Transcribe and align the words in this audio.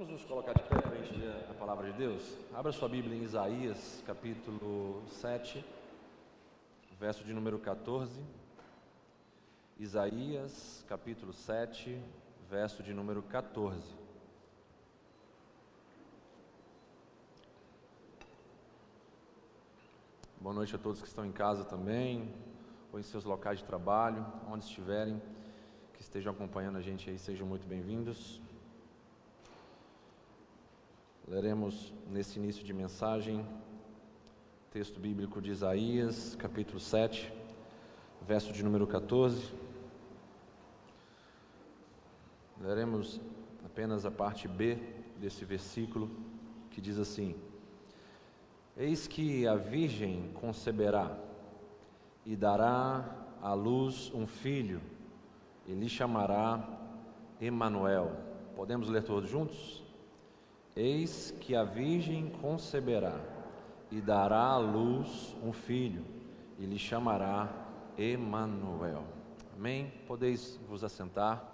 Vamos 0.00 0.14
nos 0.14 0.24
colocar 0.24 0.54
de 0.54 0.62
pé 0.62 0.80
para 0.80 0.92
a 0.92 1.02
gente 1.02 1.14
ler 1.14 1.44
a 1.50 1.52
palavra 1.52 1.92
de 1.92 1.98
Deus? 1.98 2.38
Abra 2.54 2.72
sua 2.72 2.88
Bíblia 2.88 3.14
em 3.14 3.22
Isaías, 3.22 4.02
capítulo 4.06 5.02
7, 5.08 5.62
verso 6.98 7.22
de 7.22 7.34
número 7.34 7.58
14. 7.58 8.18
Isaías, 9.78 10.82
capítulo 10.88 11.34
7, 11.34 12.02
verso 12.48 12.82
de 12.82 12.94
número 12.94 13.22
14. 13.24 13.94
Boa 20.40 20.54
noite 20.54 20.74
a 20.74 20.78
todos 20.78 21.02
que 21.02 21.08
estão 21.08 21.26
em 21.26 21.32
casa 21.32 21.62
também, 21.62 22.32
ou 22.90 22.98
em 22.98 23.02
seus 23.02 23.24
locais 23.24 23.58
de 23.58 23.66
trabalho, 23.66 24.24
onde 24.50 24.64
estiverem, 24.64 25.20
que 25.92 26.00
estejam 26.00 26.32
acompanhando 26.32 26.78
a 26.78 26.80
gente 26.80 27.10
aí, 27.10 27.18
sejam 27.18 27.46
muito 27.46 27.68
bem-vindos. 27.68 28.40
Leremos 31.30 31.94
nesse 32.10 32.40
início 32.40 32.64
de 32.64 32.72
mensagem 32.72 33.46
texto 34.72 34.98
bíblico 34.98 35.40
de 35.40 35.52
Isaías, 35.52 36.34
capítulo 36.34 36.80
7, 36.80 37.32
verso 38.20 38.52
de 38.52 38.64
número 38.64 38.84
14. 38.84 39.54
Leremos 42.60 43.20
apenas 43.64 44.04
a 44.04 44.10
parte 44.10 44.48
B 44.48 44.76
desse 45.20 45.44
versículo, 45.44 46.10
que 46.68 46.80
diz 46.80 46.98
assim: 46.98 47.36
Eis 48.76 49.06
que 49.06 49.46
a 49.46 49.54
virgem 49.54 50.32
conceberá 50.34 51.16
e 52.26 52.34
dará 52.34 53.08
à 53.40 53.54
luz 53.54 54.10
um 54.12 54.26
filho, 54.26 54.80
e 55.64 55.74
lhe 55.74 55.88
chamará 55.88 56.68
Emanuel. 57.40 58.16
Podemos 58.56 58.88
ler 58.88 59.04
todos 59.04 59.30
juntos? 59.30 59.89
Eis 60.74 61.34
que 61.40 61.56
a 61.56 61.64
virgem 61.64 62.30
conceberá 62.40 63.20
e 63.90 64.00
dará 64.00 64.40
à 64.40 64.56
luz 64.56 65.36
um 65.42 65.52
filho, 65.52 66.04
e 66.58 66.64
lhe 66.64 66.78
chamará 66.78 67.48
Emanuel. 67.98 69.04
Amém? 69.56 69.92
Podeis 70.06 70.58
vos 70.68 70.84
assentar. 70.84 71.44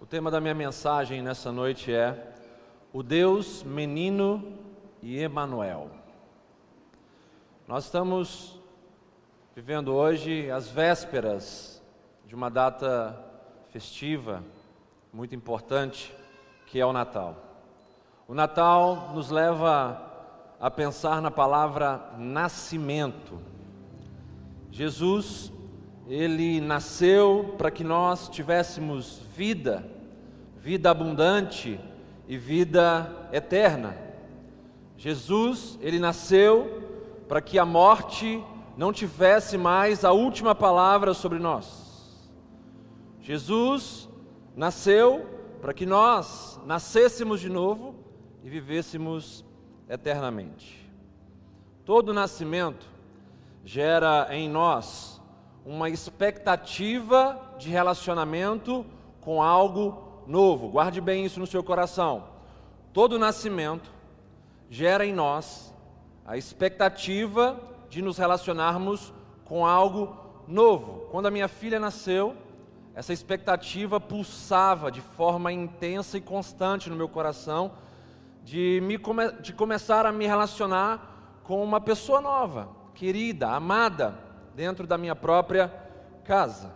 O 0.00 0.06
tema 0.06 0.30
da 0.30 0.40
minha 0.40 0.54
mensagem 0.54 1.22
nessa 1.22 1.52
noite 1.52 1.92
é 1.92 2.34
o 2.92 3.02
Deus 3.02 3.62
menino 3.62 4.58
e 5.00 5.18
Emanuel. 5.18 5.90
Nós 7.68 7.84
estamos 7.84 8.60
vivendo 9.54 9.94
hoje 9.94 10.50
as 10.50 10.68
vésperas 10.68 11.71
de 12.32 12.36
uma 12.36 12.48
data 12.48 13.14
festiva 13.68 14.42
muito 15.12 15.34
importante, 15.34 16.14
que 16.66 16.80
é 16.80 16.86
o 16.86 16.90
Natal. 16.90 17.36
O 18.26 18.32
Natal 18.32 19.10
nos 19.14 19.28
leva 19.28 20.00
a 20.58 20.70
pensar 20.70 21.20
na 21.20 21.30
palavra 21.30 22.00
nascimento. 22.16 23.38
Jesus, 24.70 25.52
ele 26.08 26.58
nasceu 26.58 27.54
para 27.58 27.70
que 27.70 27.84
nós 27.84 28.30
tivéssemos 28.30 29.20
vida, 29.36 29.86
vida 30.56 30.90
abundante 30.90 31.78
e 32.26 32.38
vida 32.38 33.28
eterna. 33.30 33.94
Jesus, 34.96 35.78
ele 35.82 35.98
nasceu 35.98 36.82
para 37.28 37.42
que 37.42 37.58
a 37.58 37.66
morte 37.66 38.42
não 38.74 38.90
tivesse 38.90 39.58
mais 39.58 40.02
a 40.02 40.12
última 40.12 40.54
palavra 40.54 41.12
sobre 41.12 41.38
nós. 41.38 41.81
Jesus 43.22 44.08
nasceu 44.56 45.24
para 45.60 45.72
que 45.72 45.86
nós 45.86 46.60
nascêssemos 46.66 47.40
de 47.40 47.48
novo 47.48 47.94
e 48.42 48.50
vivêssemos 48.50 49.44
eternamente. 49.88 50.90
Todo 51.84 52.12
nascimento 52.12 52.84
gera 53.64 54.26
em 54.30 54.48
nós 54.48 55.22
uma 55.64 55.88
expectativa 55.88 57.40
de 57.58 57.70
relacionamento 57.70 58.84
com 59.20 59.40
algo 59.40 60.24
novo. 60.26 60.68
Guarde 60.68 61.00
bem 61.00 61.24
isso 61.24 61.38
no 61.38 61.46
seu 61.46 61.62
coração. 61.62 62.24
Todo 62.92 63.20
nascimento 63.20 63.88
gera 64.68 65.06
em 65.06 65.12
nós 65.12 65.72
a 66.26 66.36
expectativa 66.36 67.60
de 67.88 68.02
nos 68.02 68.18
relacionarmos 68.18 69.12
com 69.44 69.64
algo 69.64 70.16
novo. 70.48 71.06
Quando 71.12 71.26
a 71.26 71.30
minha 71.30 71.46
filha 71.46 71.78
nasceu, 71.78 72.36
essa 72.94 73.12
expectativa 73.12 73.98
pulsava 73.98 74.90
de 74.90 75.00
forma 75.00 75.50
intensa 75.50 76.18
e 76.18 76.20
constante 76.20 76.90
no 76.90 76.96
meu 76.96 77.08
coração 77.08 77.72
de, 78.44 78.80
me 78.82 78.98
come, 78.98 79.32
de 79.40 79.52
começar 79.52 80.04
a 80.04 80.12
me 80.12 80.26
relacionar 80.26 81.40
com 81.42 81.62
uma 81.62 81.80
pessoa 81.80 82.20
nova, 82.20 82.68
querida, 82.94 83.50
amada, 83.50 84.18
dentro 84.54 84.86
da 84.86 84.98
minha 84.98 85.16
própria 85.16 85.72
casa. 86.24 86.72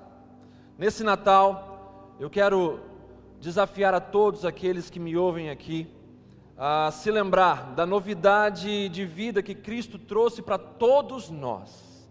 Nesse 0.78 1.05
Natal, 1.05 2.15
eu 2.19 2.31
quero 2.31 2.81
desafiar 3.41 3.93
a 3.94 4.00
todos 4.00 4.44
aqueles 4.44 4.88
que 4.88 4.99
me 4.99 5.16
ouvem 5.16 5.50
aqui 5.50 5.87
a 6.56 6.91
se 6.91 7.10
lembrar 7.10 7.75
da 7.75 7.84
novidade 7.84 8.88
de 8.88 9.05
vida 9.05 9.43
que 9.43 9.55
Cristo 9.55 9.99
trouxe 9.99 10.41
para 10.41 10.56
todos 10.56 11.28
nós. 11.28 12.09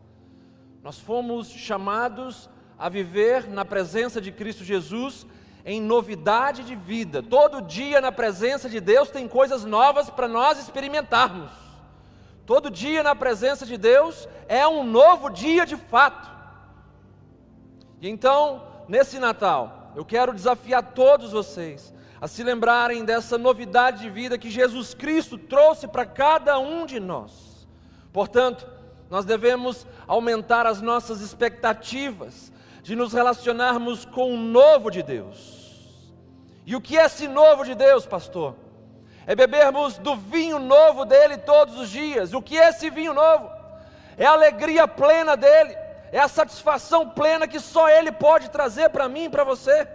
Nós 0.83 0.99
fomos 0.99 1.49
chamados 1.49 2.47
a 2.77 2.89
viver 2.89 3.47
na 3.47 3.63
presença 3.63 4.19
de 4.19 4.31
Cristo 4.31 4.63
Jesus 4.63 5.25
em 5.65 5.81
novidade 5.81 6.63
de 6.63 6.75
vida. 6.75 7.23
Todo 7.23 7.61
dia 7.61 7.99
na 7.99 8.11
presença 8.11 8.69
de 8.69 8.79
Deus 8.79 9.09
tem 9.09 9.27
coisas 9.27 9.65
novas 9.65 10.09
para 10.09 10.27
nós 10.27 10.59
experimentarmos. 10.59 11.49
Todo 12.45 12.69
dia 12.69 13.01
na 13.01 13.15
presença 13.15 13.65
de 13.65 13.75
Deus 13.75 14.29
é 14.47 14.67
um 14.67 14.83
novo 14.83 15.29
dia 15.29 15.65
de 15.65 15.75
fato. 15.75 16.29
E 17.99 18.07
então, 18.07 18.61
nesse 18.87 19.17
Natal, 19.17 19.91
eu 19.95 20.05
quero 20.05 20.33
desafiar 20.33 20.83
todos 20.93 21.31
vocês 21.31 21.93
a 22.21 22.27
se 22.27 22.43
lembrarem 22.43 23.03
dessa 23.03 23.37
novidade 23.37 24.01
de 24.01 24.09
vida 24.09 24.37
que 24.37 24.49
Jesus 24.49 24.93
Cristo 24.93 25.37
trouxe 25.37 25.87
para 25.87 26.05
cada 26.05 26.59
um 26.59 26.85
de 26.85 26.99
nós. 26.99 27.67
Portanto, 28.13 28.67
nós 29.09 29.25
devemos 29.25 29.85
aumentar 30.07 30.65
as 30.65 30.81
nossas 30.81 31.21
expectativas, 31.21 32.51
de 32.85 32.95
nos 32.95 33.13
relacionarmos 33.13 34.05
com 34.05 34.31
o 34.31 34.37
novo 34.37 34.91
de 34.91 35.01
Deus. 35.01 36.13
E 36.67 36.75
o 36.75 36.79
que 36.79 36.95
é 36.95 37.05
esse 37.05 37.27
novo 37.27 37.65
de 37.65 37.73
Deus, 37.73 38.05
pastor? 38.05 38.55
É 39.25 39.33
bebermos 39.33 39.97
do 39.97 40.15
vinho 40.15 40.59
novo 40.59 41.03
dele 41.03 41.35
todos 41.35 41.79
os 41.79 41.89
dias. 41.89 42.31
O 42.31 42.43
que 42.43 42.55
é 42.55 42.69
esse 42.69 42.91
vinho 42.91 43.11
novo? 43.11 43.49
É 44.15 44.27
a 44.27 44.33
alegria 44.33 44.87
plena 44.87 45.35
dele, 45.35 45.75
é 46.11 46.19
a 46.19 46.27
satisfação 46.27 47.09
plena 47.09 47.47
que 47.47 47.59
só 47.59 47.89
ele 47.89 48.11
pode 48.11 48.51
trazer 48.51 48.89
para 48.89 49.09
mim 49.09 49.23
e 49.23 49.29
para 49.29 49.43
você. 49.43 49.87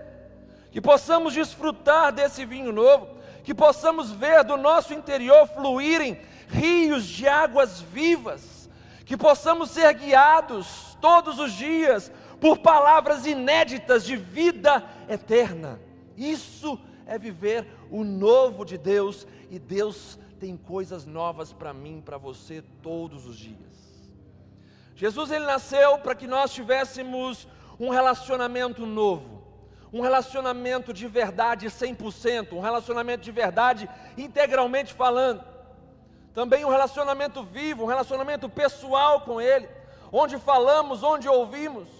Que 0.72 0.80
possamos 0.80 1.32
desfrutar 1.32 2.10
desse 2.10 2.44
vinho 2.44 2.72
novo, 2.72 3.06
que 3.44 3.54
possamos 3.54 4.10
ver 4.10 4.42
do 4.42 4.56
nosso 4.56 4.92
interior 4.92 5.46
fluírem 5.46 6.20
rios 6.48 7.04
de 7.04 7.28
águas 7.28 7.80
vivas, 7.80 8.68
que 9.06 9.16
possamos 9.16 9.70
ser 9.70 9.94
guiados 9.94 10.98
todos 11.00 11.38
os 11.38 11.52
dias 11.52 12.10
por 12.40 12.58
palavras 12.58 13.26
inéditas 13.26 14.04
de 14.04 14.16
vida 14.16 14.82
eterna. 15.08 15.80
Isso 16.16 16.78
é 17.06 17.18
viver 17.18 17.66
o 17.90 18.02
novo 18.02 18.64
de 18.64 18.78
Deus 18.78 19.26
e 19.50 19.58
Deus 19.58 20.18
tem 20.38 20.56
coisas 20.56 21.04
novas 21.04 21.52
para 21.52 21.74
mim, 21.74 22.00
para 22.04 22.16
você 22.16 22.62
todos 22.82 23.26
os 23.26 23.36
dias. 23.36 23.58
Jesus 24.96 25.30
ele 25.30 25.44
nasceu 25.44 25.98
para 25.98 26.14
que 26.14 26.26
nós 26.26 26.52
tivéssemos 26.52 27.46
um 27.78 27.90
relacionamento 27.90 28.86
novo, 28.86 29.43
um 29.93 30.00
relacionamento 30.00 30.93
de 30.93 31.06
verdade 31.06 31.66
100%, 31.66 32.52
um 32.52 32.60
relacionamento 32.60 33.22
de 33.22 33.32
verdade 33.32 33.88
integralmente 34.16 34.94
falando. 34.94 35.44
Também 36.32 36.64
um 36.64 36.70
relacionamento 36.70 37.43
vivo, 37.43 37.84
um 37.84 37.86
relacionamento 37.86 38.48
pessoal 38.48 39.22
com 39.22 39.40
ele, 39.40 39.69
onde 40.12 40.38
falamos, 40.38 41.02
onde 41.02 41.28
ouvimos 41.28 42.00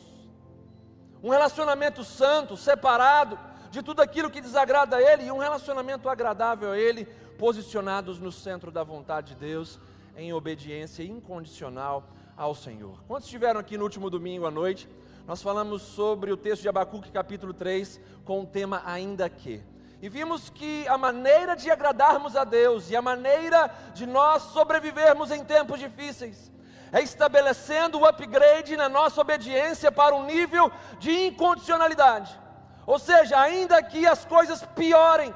um 1.23 1.31
relacionamento 1.31 2.03
santo, 2.03 2.57
separado 2.57 3.39
de 3.71 3.83
tudo 3.83 4.01
aquilo 4.01 4.31
que 4.31 4.41
desagrada 4.41 4.97
a 4.97 5.03
Ele 5.03 5.25
e 5.25 5.33
um 5.33 5.39
relacionamento 5.39 6.09
agradável 6.09 6.73
a 6.73 6.79
Ele, 6.79 7.05
posicionados 7.39 8.19
no 8.19 8.33
centro 8.33 8.71
da 8.71 8.83
vontade 8.83 9.35
de 9.35 9.41
Deus, 9.41 9.79
em 10.17 10.33
obediência 10.33 11.03
incondicional 11.03 12.09
ao 12.37 12.55
Senhor. 12.55 13.03
Quando 13.07 13.23
estiveram 13.23 13.61
aqui 13.61 13.77
no 13.77 13.85
último 13.85 14.11
domingo 14.11 14.47
à 14.47 14.51
noite, 14.51 14.89
nós 15.27 15.43
falamos 15.43 15.83
sobre 15.83 16.33
o 16.33 16.37
texto 16.37 16.63
de 16.63 16.69
Abacuque, 16.69 17.13
capítulo 17.13 17.53
3, 17.53 18.01
com 18.25 18.41
o 18.41 18.47
tema 18.47 18.83
Ainda 18.85 19.29
que. 19.29 19.63
E 20.03 20.09
vimos 20.09 20.49
que 20.49 20.89
a 20.89 20.97
maneira 20.97 21.55
de 21.55 21.71
agradarmos 21.71 22.35
a 22.35 22.43
Deus 22.43 22.91
e 22.91 22.97
a 22.97 23.03
maneira 23.03 23.71
de 23.95 24.07
nós 24.07 24.43
sobrevivermos 24.45 25.31
em 25.31 25.45
tempos 25.45 25.79
difíceis 25.79 26.51
é 26.93 27.01
estabelecendo 27.01 27.99
o 27.99 28.07
upgrade 28.07 28.77
na 28.77 28.89
nossa 28.89 29.21
obediência 29.21 29.93
para 29.93 30.15
um 30.15 30.25
nível 30.25 30.71
de 30.99 31.27
incondicionalidade. 31.27 32.39
Ou 32.87 32.99
seja, 32.99 33.39
ainda 33.39 33.83
que 33.83 34.07
as 34.07 34.25
coisas 34.25 34.65
piorem 34.75 35.35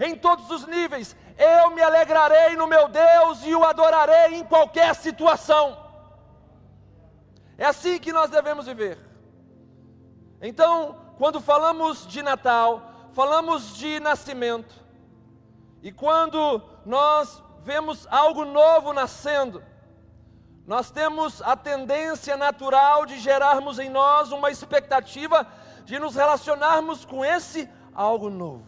em 0.00 0.16
todos 0.16 0.50
os 0.50 0.66
níveis, 0.66 1.16
eu 1.36 1.70
me 1.70 1.82
alegrarei 1.82 2.56
no 2.56 2.66
meu 2.66 2.88
Deus 2.88 3.44
e 3.44 3.54
o 3.54 3.64
adorarei 3.64 4.36
em 4.36 4.44
qualquer 4.44 4.94
situação. 4.94 5.84
É 7.58 7.66
assim 7.66 7.98
que 7.98 8.12
nós 8.12 8.30
devemos 8.30 8.66
viver. 8.66 8.98
Então, 10.40 10.96
quando 11.18 11.40
falamos 11.40 12.06
de 12.06 12.22
Natal, 12.22 13.08
falamos 13.12 13.76
de 13.76 13.98
nascimento, 14.00 14.74
e 15.82 15.90
quando 15.90 16.62
nós 16.84 17.42
vemos 17.62 18.06
algo 18.10 18.44
novo 18.44 18.92
nascendo, 18.92 19.62
nós 20.66 20.90
temos 20.90 21.40
a 21.42 21.56
tendência 21.56 22.36
natural 22.36 23.06
de 23.06 23.20
gerarmos 23.20 23.78
em 23.78 23.88
nós 23.88 24.32
uma 24.32 24.50
expectativa 24.50 25.46
de 25.84 25.98
nos 25.98 26.16
relacionarmos 26.16 27.04
com 27.04 27.24
esse 27.24 27.68
algo 27.94 28.28
novo. 28.28 28.64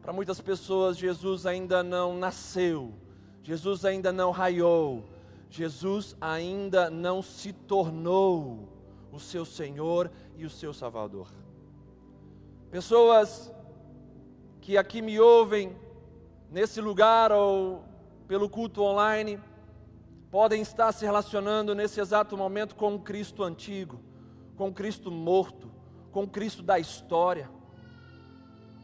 Para 0.00 0.14
muitas 0.14 0.40
pessoas, 0.40 0.96
Jesus 0.96 1.44
ainda 1.44 1.82
não 1.82 2.16
nasceu, 2.16 2.94
Jesus 3.42 3.84
ainda 3.84 4.10
não 4.10 4.30
raiou, 4.30 5.04
Jesus 5.50 6.16
ainda 6.18 6.88
não 6.88 7.22
se 7.22 7.52
tornou 7.52 8.68
o 9.12 9.20
seu 9.20 9.44
Senhor 9.44 10.10
e 10.36 10.46
o 10.46 10.50
seu 10.50 10.72
Salvador. 10.72 11.28
Pessoas 12.70 13.52
que 14.62 14.78
aqui 14.78 15.02
me 15.02 15.20
ouvem, 15.20 15.76
nesse 16.50 16.80
lugar 16.80 17.30
ou 17.30 17.84
pelo 18.26 18.48
culto 18.48 18.82
online, 18.82 19.38
podem 20.32 20.62
estar 20.62 20.90
se 20.92 21.04
relacionando 21.04 21.74
nesse 21.74 22.00
exato 22.00 22.38
momento 22.38 22.74
com 22.74 22.94
o 22.94 22.98
Cristo 22.98 23.44
antigo, 23.44 24.00
com 24.56 24.68
o 24.68 24.72
Cristo 24.72 25.10
morto, 25.10 25.70
com 26.10 26.22
o 26.22 26.28
Cristo 26.28 26.62
da 26.62 26.78
história, 26.78 27.50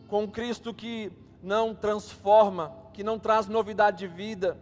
com 0.09 0.25
o 0.25 0.29
Cristo 0.31 0.75
que 0.75 1.11
não 1.43 1.75
transforma, 1.75 2.77
que 2.93 3.03
não 3.03 3.19
traz 3.19 3.47
novidade 3.47 3.97
de 3.97 4.06
vida, 4.06 4.59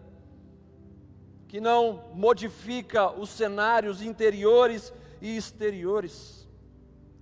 que 1.49 1.61
não 1.61 2.05
modifica 2.15 3.11
os 3.11 3.31
cenários 3.31 4.00
interiores 4.00 4.93
e 5.21 5.37
exteriores. 5.37 6.49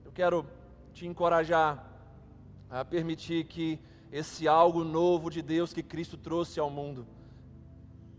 Eu 0.04 0.12
quero 0.12 0.46
te 0.92 1.06
encorajar 1.06 1.90
a 2.68 2.84
permitir 2.84 3.44
que 3.44 3.80
esse 4.12 4.46
algo 4.46 4.84
novo 4.84 5.30
de 5.30 5.40
Deus 5.40 5.72
que 5.72 5.82
Cristo 5.82 6.18
trouxe 6.18 6.60
ao 6.60 6.68
mundo, 6.68 7.06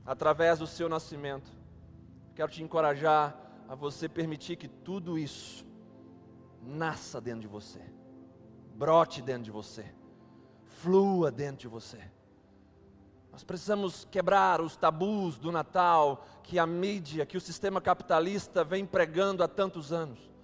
através 0.06 0.60
do 0.60 0.68
seu 0.68 0.88
nascimento. 0.88 1.52
Quero 2.36 2.52
te 2.52 2.62
encorajar 2.62 3.36
a 3.68 3.75
você 3.75 4.07
permitir 4.07 4.56
que 4.56 4.68
tudo 4.68 5.18
isso 5.18 5.66
nasça 6.62 7.19
dentro 7.19 7.42
de 7.42 7.48
você, 7.48 7.81
brote 8.75 9.22
dentro 9.22 9.44
de 9.44 9.52
você, 9.52 9.86
flua 10.63 11.31
dentro 11.31 11.62
de 11.62 11.68
você. 11.68 12.00
Nós 13.31 13.44
precisamos 13.44 14.06
quebrar 14.10 14.62
os 14.62 14.78
tabus 14.78 15.38
do 15.38 15.52
Natal 15.52 16.25
que 16.42 16.57
a 16.57 16.66
mídia, 16.66 17.25
que 17.25 17.36
o 17.36 17.42
sistema 17.42 17.81
capitalista 17.81 18.63
vem 18.63 18.86
pregando 18.86 19.44
há 19.44 19.48
tantos 19.48 19.92
anos. 19.92 20.34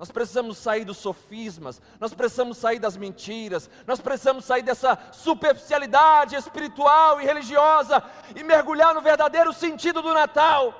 Nós 0.00 0.10
precisamos 0.10 0.56
sair 0.56 0.86
dos 0.86 0.96
sofismas, 0.96 1.78
nós 2.00 2.14
precisamos 2.14 2.56
sair 2.56 2.78
das 2.78 2.96
mentiras, 2.96 3.68
nós 3.86 4.00
precisamos 4.00 4.46
sair 4.46 4.62
dessa 4.62 4.98
superficialidade 5.12 6.36
espiritual 6.36 7.20
e 7.20 7.26
religiosa 7.26 8.02
e 8.34 8.42
mergulhar 8.42 8.94
no 8.94 9.02
verdadeiro 9.02 9.52
sentido 9.52 10.00
do 10.00 10.14
Natal. 10.14 10.72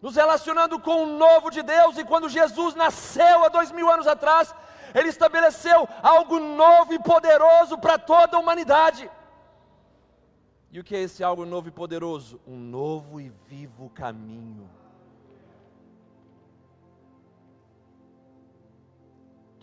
Nos 0.00 0.16
relacionando 0.16 0.80
com 0.80 1.02
o 1.02 1.18
novo 1.18 1.50
de 1.50 1.62
Deus, 1.62 1.98
e 1.98 2.06
quando 2.06 2.26
Jesus 2.26 2.74
nasceu 2.74 3.44
há 3.44 3.50
dois 3.50 3.70
mil 3.70 3.90
anos 3.90 4.06
atrás, 4.06 4.54
Ele 4.94 5.10
estabeleceu 5.10 5.86
algo 6.02 6.40
novo 6.40 6.94
e 6.94 6.98
poderoso 6.98 7.76
para 7.76 7.98
toda 7.98 8.38
a 8.38 8.40
humanidade. 8.40 9.10
E 10.72 10.80
o 10.80 10.84
que 10.84 10.96
é 10.96 11.02
esse 11.02 11.22
algo 11.22 11.44
novo 11.44 11.68
e 11.68 11.70
poderoso? 11.70 12.40
Um 12.46 12.56
novo 12.56 13.20
e 13.20 13.30
vivo 13.46 13.90
caminho. 13.90 14.83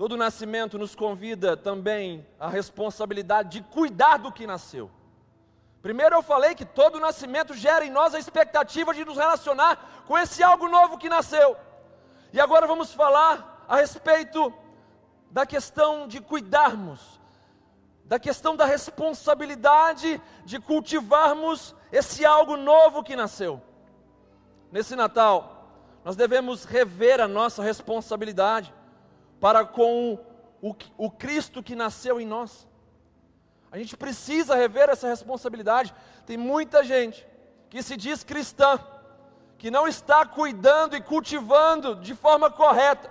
Todo 0.01 0.17
nascimento 0.17 0.79
nos 0.79 0.95
convida 0.95 1.55
também 1.55 2.25
a 2.39 2.49
responsabilidade 2.49 3.59
de 3.59 3.61
cuidar 3.61 4.17
do 4.17 4.31
que 4.31 4.47
nasceu. 4.47 4.89
Primeiro 5.79 6.15
eu 6.15 6.23
falei 6.23 6.55
que 6.55 6.65
todo 6.65 6.99
nascimento 6.99 7.53
gera 7.53 7.85
em 7.85 7.91
nós 7.91 8.15
a 8.15 8.17
expectativa 8.17 8.95
de 8.95 9.05
nos 9.05 9.15
relacionar 9.15 10.03
com 10.07 10.17
esse 10.17 10.41
algo 10.41 10.67
novo 10.67 10.97
que 10.97 11.07
nasceu. 11.07 11.55
E 12.33 12.39
agora 12.39 12.65
vamos 12.65 12.91
falar 12.91 13.63
a 13.69 13.75
respeito 13.75 14.51
da 15.29 15.45
questão 15.45 16.07
de 16.07 16.19
cuidarmos, 16.19 17.21
da 18.03 18.17
questão 18.17 18.55
da 18.55 18.65
responsabilidade 18.65 20.19
de 20.43 20.59
cultivarmos 20.59 21.75
esse 21.91 22.25
algo 22.25 22.57
novo 22.57 23.03
que 23.03 23.15
nasceu. 23.15 23.61
Nesse 24.71 24.95
Natal, 24.95 25.67
nós 26.03 26.15
devemos 26.15 26.65
rever 26.65 27.21
a 27.21 27.27
nossa 27.27 27.61
responsabilidade 27.61 28.73
para 29.41 29.65
com 29.65 30.19
o, 30.61 30.75
o 30.95 31.09
Cristo 31.09 31.63
que 31.63 31.75
nasceu 31.75 32.21
em 32.21 32.27
nós. 32.27 32.67
A 33.71 33.77
gente 33.77 33.97
precisa 33.97 34.55
rever 34.55 34.87
essa 34.87 35.07
responsabilidade. 35.07 35.93
Tem 36.27 36.37
muita 36.37 36.83
gente 36.83 37.27
que 37.67 37.81
se 37.81 37.97
diz 37.97 38.23
cristã, 38.23 38.79
que 39.57 39.71
não 39.71 39.87
está 39.87 40.25
cuidando 40.25 40.95
e 40.95 41.01
cultivando 41.01 41.95
de 41.95 42.13
forma 42.13 42.51
correta 42.51 43.09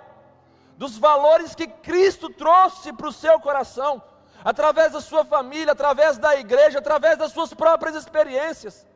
dos 0.77 0.97
valores 0.97 1.53
que 1.53 1.67
Cristo 1.67 2.29
trouxe 2.29 2.93
para 2.93 3.07
o 3.07 3.11
seu 3.11 3.39
coração, 3.39 4.01
através 4.43 4.93
da 4.93 5.01
sua 5.01 5.25
família, 5.25 5.73
através 5.73 6.17
da 6.17 6.35
igreja, 6.35 6.79
através 6.79 7.17
das 7.17 7.31
suas 7.33 7.53
próprias 7.53 7.95
experiências. 7.95 8.87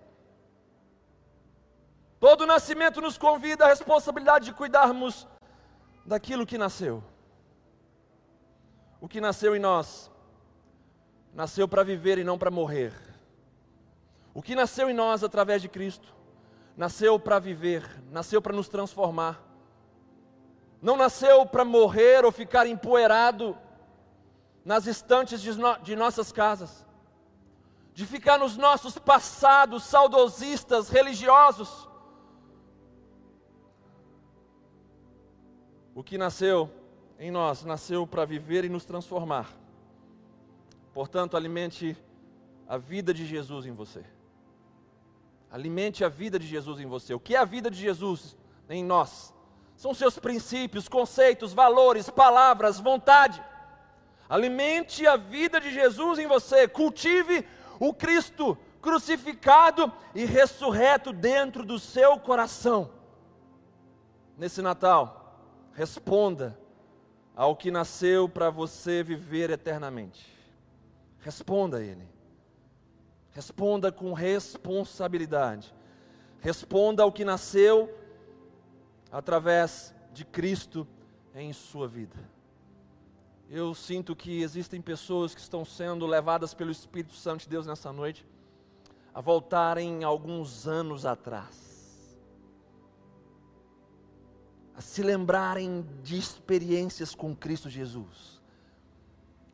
Todo 2.19 2.47
nascimento 2.47 3.01
nos 3.01 3.17
convida 3.17 3.65
à 3.65 3.67
responsabilidade 3.67 4.45
de 4.45 4.53
cuidarmos 4.53 5.27
daquilo 6.05 6.45
que 6.45 6.57
nasceu 6.57 7.03
o 9.05 9.07
que 9.07 9.21
nasceu 9.21 9.55
em 9.55 9.59
nós 9.59 10.09
nasceu 11.31 11.67
para 11.67 11.83
viver 11.83 12.17
e 12.17 12.23
não 12.23 12.39
para 12.39 12.49
morrer. 12.49 12.91
O 14.33 14.41
que 14.41 14.55
nasceu 14.55 14.89
em 14.89 14.95
nós 14.95 15.23
através 15.23 15.61
de 15.61 15.69
Cristo 15.69 16.11
nasceu 16.75 17.19
para 17.19 17.37
viver, 17.37 17.87
nasceu 18.09 18.41
para 18.41 18.55
nos 18.55 18.67
transformar. 18.67 19.39
Não 20.81 20.97
nasceu 20.97 21.45
para 21.45 21.63
morrer 21.63 22.25
ou 22.25 22.31
ficar 22.31 22.65
empoeirado 22.65 23.55
nas 24.65 24.87
estantes 24.87 25.39
de, 25.39 25.55
no, 25.55 25.77
de 25.77 25.95
nossas 25.95 26.31
casas, 26.31 26.83
de 27.93 28.07
ficar 28.07 28.39
nos 28.39 28.57
nossos 28.57 28.97
passados 28.97 29.83
saudosistas, 29.83 30.89
religiosos. 30.89 31.87
O 35.93 36.03
que 36.03 36.17
nasceu 36.17 36.84
em 37.19 37.31
nós 37.31 37.63
nasceu 37.63 38.05
para 38.05 38.25
viver 38.25 38.65
e 38.65 38.69
nos 38.69 38.85
transformar. 38.85 39.53
Portanto, 40.93 41.35
alimente 41.35 41.97
a 42.67 42.77
vida 42.77 43.13
de 43.13 43.25
Jesus 43.25 43.65
em 43.65 43.71
você. 43.71 44.03
Alimente 45.51 46.03
a 46.03 46.09
vida 46.09 46.37
de 46.37 46.47
Jesus 46.47 46.79
em 46.79 46.85
você. 46.85 47.13
O 47.13 47.19
que 47.19 47.35
é 47.35 47.39
a 47.39 47.45
vida 47.45 47.69
de 47.71 47.77
Jesus 47.77 48.35
em 48.69 48.83
nós? 48.83 49.33
São 49.75 49.93
seus 49.93 50.17
princípios, 50.17 50.87
conceitos, 50.87 51.53
valores, 51.53 52.09
palavras, 52.09 52.79
vontade. 52.79 53.43
Alimente 54.27 55.05
a 55.05 55.15
vida 55.15 55.59
de 55.59 55.71
Jesus 55.71 56.19
em 56.19 56.27
você. 56.27 56.67
Cultive 56.67 57.45
o 57.79 57.93
Cristo 57.93 58.57
crucificado 58.81 59.91
e 60.13 60.25
ressurreto 60.25 61.11
dentro 61.11 61.65
do 61.65 61.79
seu 61.79 62.19
coração. 62.19 62.91
Nesse 64.37 64.61
Natal, 64.61 65.39
responda 65.73 66.57
ao 67.35 67.55
que 67.55 67.69
nasceu 67.69 68.29
para 68.29 68.49
você 68.49 69.03
viver 69.03 69.49
eternamente? 69.49 70.33
Responda 71.19 71.77
a 71.77 71.81
Ele. 71.83 72.07
Responda 73.31 73.91
com 73.91 74.13
responsabilidade. 74.13 75.73
Responda 76.39 77.03
ao 77.03 77.11
que 77.11 77.25
nasceu 77.25 77.93
através 79.11 79.93
de 80.13 80.23
Cristo 80.23 80.87
em 81.33 81.51
sua 81.51 81.87
vida. 81.87 82.15
Eu 83.49 83.75
sinto 83.75 84.15
que 84.15 84.41
existem 84.41 84.81
pessoas 84.81 85.35
que 85.35 85.41
estão 85.41 85.65
sendo 85.65 86.05
levadas 86.05 86.53
pelo 86.53 86.71
Espírito 86.71 87.13
Santo 87.13 87.41
de 87.41 87.49
Deus 87.49 87.67
nessa 87.67 87.91
noite 87.91 88.25
a 89.13 89.21
voltarem 89.21 90.03
alguns 90.03 90.67
anos 90.67 91.05
atrás 91.05 91.74
a 94.77 94.81
se 94.81 95.01
lembrarem 95.01 95.85
de 96.03 96.17
experiências 96.17 97.15
com 97.15 97.35
Cristo 97.35 97.69
Jesus. 97.69 98.41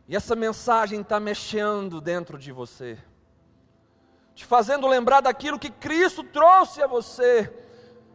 E 0.08 0.16
essa 0.16 0.36
mensagem 0.36 1.01
está 1.01 1.20
mexendo 1.20 2.01
dentro 2.01 2.38
de 2.38 2.51
você. 2.51 2.98
te 4.34 4.46
fazendo 4.46 4.88
lembrar 4.88 5.22
daquilo 5.22 5.60
que 5.60 5.70
Cristo 5.70 6.24
trouxe 6.24 6.82
a 6.82 6.88
você, 6.88 7.54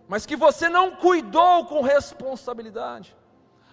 mas 0.09 0.27
que 0.27 0.35
você 0.35 0.69
não 0.69 0.97
cuidou 0.97 1.67
com 1.67 1.83
responsabilidade. 1.83 3.17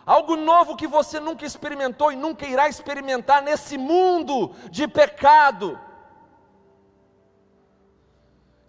Algo 0.06 0.36
novo 0.36 0.75
que 0.75 0.86
você 0.86 1.20
nunca 1.20 1.46
experimentou 1.46 2.12
e 2.12 2.16
nunca 2.16 2.46
irá 2.46 2.68
experimentar 2.68 3.42
nesse 3.42 3.78
mundo 3.78 4.54
de 4.70 4.88
pecado. 4.88 5.80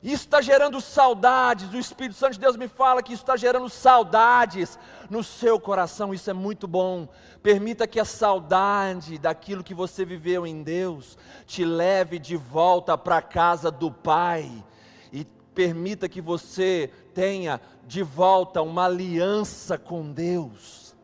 Isso 0.04 0.24
está 0.24 0.42
gerando 0.42 0.82
saudades. 0.82 1.72
O 1.72 1.78
Espírito 1.78 2.14
Santo 2.14 2.34
de 2.34 2.40
Deus 2.40 2.58
me 2.58 2.68
fala 2.68 3.02
que 3.02 3.14
isso 3.14 3.22
está 3.22 3.38
gerando 3.38 3.70
saudades 3.70 4.78
no 5.08 5.24
seu 5.24 5.58
coração. 5.58 6.12
Isso 6.12 6.28
é 6.28 6.34
muito 6.34 6.68
bom. 6.68 7.08
Permita 7.42 7.86
que 7.86 7.98
a 7.98 8.04
saudade 8.04 9.16
daquilo 9.16 9.64
que 9.64 9.72
você 9.72 10.04
viveu 10.04 10.46
em 10.46 10.62
Deus 10.62 11.16
te 11.46 11.64
leve 11.64 12.18
de 12.18 12.36
volta 12.36 12.98
para 12.98 13.16
a 13.16 13.22
casa 13.22 13.70
do 13.70 13.90
Pai. 13.90 14.62
E 15.10 15.24
permita 15.54 16.06
que 16.06 16.20
você 16.20 16.92
tenha 17.14 17.58
de 17.86 18.02
volta 18.02 18.60
uma 18.60 18.84
aliança 18.84 19.78
com 19.78 20.12
Deus. 20.12 20.94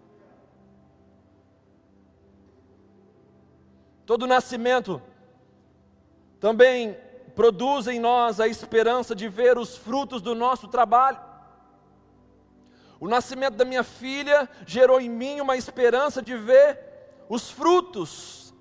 Todo 4.05 4.27
nascimento 4.27 5.01
também 6.39 6.99
produz 7.35 7.87
em 7.87 7.99
nós 7.99 8.41
a 8.41 8.49
esperança 8.49 9.15
de 9.15 9.29
ver 9.29 9.59
os 9.59 9.77
frutos 9.77 10.21
do 10.21 10.35
nosso 10.35 10.69
trabalho. 10.69 11.19
O 12.99 13.09
nascimento 13.09 13.55
da 13.55 13.65
minha 13.65 13.83
filha 13.83 14.49
gerou 14.67 15.01
em 15.01 15.09
mim 15.09 15.41
uma 15.41 15.57
esperança 15.57 16.21
de 16.21 16.37
ver 16.37 16.79
os 17.29 17.51
frutos, 17.51 18.53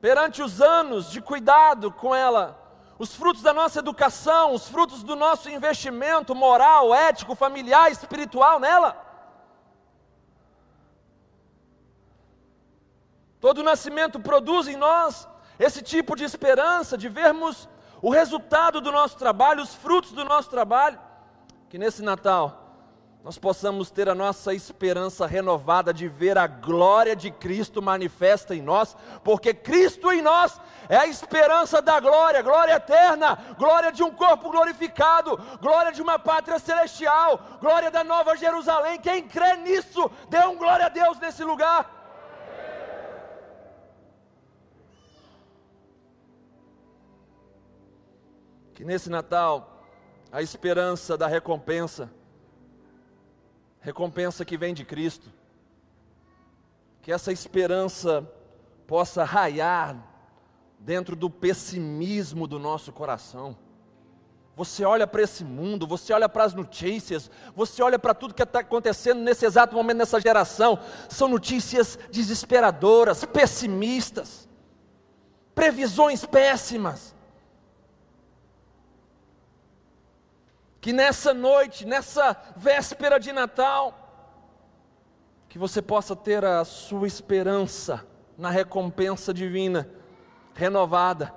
perante 0.00 0.42
os 0.42 0.60
anos 0.60 1.10
de 1.10 1.20
cuidado 1.20 1.92
com 1.92 2.14
ela, 2.14 2.58
os 2.98 3.14
frutos 3.14 3.42
da 3.42 3.54
nossa 3.54 3.78
educação, 3.78 4.52
os 4.52 4.68
frutos 4.68 5.04
do 5.04 5.14
nosso 5.14 5.48
investimento 5.48 6.34
moral, 6.34 6.92
ético, 6.92 7.36
familiar, 7.36 7.92
espiritual 7.92 8.58
nela. 8.58 9.04
Todo 13.40 13.62
nascimento 13.62 14.18
produz 14.18 14.66
em 14.66 14.76
nós 14.76 15.28
esse 15.58 15.82
tipo 15.82 16.14
de 16.14 16.24
esperança, 16.24 16.96
de 16.96 17.08
vermos 17.08 17.68
o 18.00 18.10
resultado 18.10 18.80
do 18.80 18.92
nosso 18.92 19.16
trabalho, 19.16 19.62
os 19.62 19.74
frutos 19.74 20.12
do 20.12 20.24
nosso 20.24 20.48
trabalho, 20.48 20.98
que 21.68 21.78
nesse 21.78 22.02
Natal 22.02 22.68
nós 23.24 23.36
possamos 23.36 23.90
ter 23.90 24.08
a 24.08 24.14
nossa 24.14 24.54
esperança 24.54 25.26
renovada 25.26 25.92
de 25.92 26.08
ver 26.08 26.38
a 26.38 26.46
glória 26.46 27.16
de 27.16 27.30
Cristo 27.30 27.82
manifesta 27.82 28.54
em 28.54 28.62
nós, 28.62 28.96
porque 29.24 29.52
Cristo 29.52 30.12
em 30.12 30.22
nós 30.22 30.58
é 30.88 30.96
a 30.96 31.06
esperança 31.06 31.82
da 31.82 31.98
glória, 31.98 32.40
glória 32.40 32.74
eterna, 32.74 33.36
glória 33.58 33.90
de 33.90 34.02
um 34.02 34.10
corpo 34.10 34.50
glorificado, 34.50 35.36
glória 35.60 35.92
de 35.92 36.00
uma 36.00 36.18
pátria 36.18 36.58
celestial, 36.58 37.58
glória 37.60 37.90
da 37.90 38.04
nova 38.04 38.36
Jerusalém. 38.36 39.00
Quem 39.00 39.26
crê 39.28 39.56
nisso, 39.56 40.10
dê 40.30 40.38
um 40.46 40.56
glória 40.56 40.86
a 40.86 40.88
Deus 40.88 41.18
nesse 41.18 41.42
lugar. 41.42 41.97
Que 48.78 48.84
nesse 48.84 49.10
Natal, 49.10 49.82
a 50.30 50.40
esperança 50.40 51.18
da 51.18 51.26
recompensa, 51.26 52.08
recompensa 53.80 54.44
que 54.44 54.56
vem 54.56 54.72
de 54.72 54.84
Cristo, 54.84 55.32
que 57.02 57.10
essa 57.10 57.32
esperança 57.32 58.24
possa 58.86 59.24
raiar 59.24 59.96
dentro 60.78 61.16
do 61.16 61.28
pessimismo 61.28 62.46
do 62.46 62.60
nosso 62.60 62.92
coração. 62.92 63.58
Você 64.54 64.84
olha 64.84 65.08
para 65.08 65.22
esse 65.22 65.42
mundo, 65.42 65.84
você 65.84 66.12
olha 66.12 66.28
para 66.28 66.44
as 66.44 66.54
notícias, 66.54 67.28
você 67.56 67.82
olha 67.82 67.98
para 67.98 68.14
tudo 68.14 68.32
que 68.32 68.44
está 68.44 68.60
acontecendo 68.60 69.20
nesse 69.22 69.44
exato 69.44 69.74
momento 69.74 69.98
nessa 69.98 70.20
geração, 70.20 70.78
são 71.08 71.26
notícias 71.26 71.98
desesperadoras, 72.12 73.24
pessimistas, 73.24 74.48
previsões 75.52 76.24
péssimas. 76.24 77.17
Que 80.80 80.92
nessa 80.92 81.34
noite, 81.34 81.84
nessa 81.84 82.36
véspera 82.56 83.18
de 83.18 83.32
Natal, 83.32 84.08
que 85.48 85.58
você 85.58 85.82
possa 85.82 86.14
ter 86.14 86.44
a 86.44 86.64
sua 86.64 87.06
esperança 87.06 88.06
na 88.36 88.50
recompensa 88.50 89.34
divina, 89.34 89.88
renovada 90.54 91.34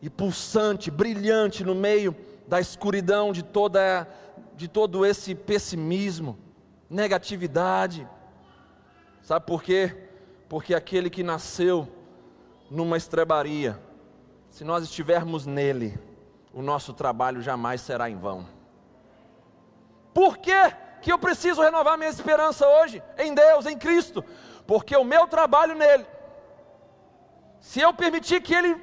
e 0.00 0.10
pulsante, 0.10 0.90
brilhante 0.90 1.64
no 1.64 1.74
meio 1.74 2.14
da 2.46 2.60
escuridão 2.60 3.32
de 3.32 3.42
toda 3.42 4.06
de 4.54 4.68
todo 4.68 5.04
esse 5.04 5.34
pessimismo, 5.34 6.38
negatividade. 6.88 8.06
Sabe 9.22 9.46
por 9.46 9.62
quê? 9.62 10.08
Porque 10.48 10.74
aquele 10.74 11.08
que 11.08 11.22
nasceu 11.22 11.88
numa 12.70 12.96
estrebaria, 12.96 13.80
se 14.50 14.62
nós 14.62 14.84
estivermos 14.84 15.46
nele, 15.46 15.98
o 16.52 16.62
nosso 16.62 16.92
trabalho 16.92 17.40
jamais 17.40 17.80
será 17.80 18.10
em 18.10 18.16
vão. 18.16 18.46
Por 20.12 20.38
que, 20.38 20.52
eu 21.06 21.18
preciso 21.18 21.62
renovar 21.62 21.96
minha 21.96 22.10
esperança 22.10 22.66
hoje? 22.66 23.02
Em 23.18 23.34
Deus, 23.34 23.66
em 23.66 23.78
Cristo. 23.78 24.24
Porque 24.66 24.96
o 24.96 25.04
meu 25.04 25.26
trabalho 25.26 25.74
nele, 25.74 26.06
se 27.60 27.80
eu 27.80 27.92
permitir 27.94 28.42
que 28.42 28.54
ele 28.54 28.76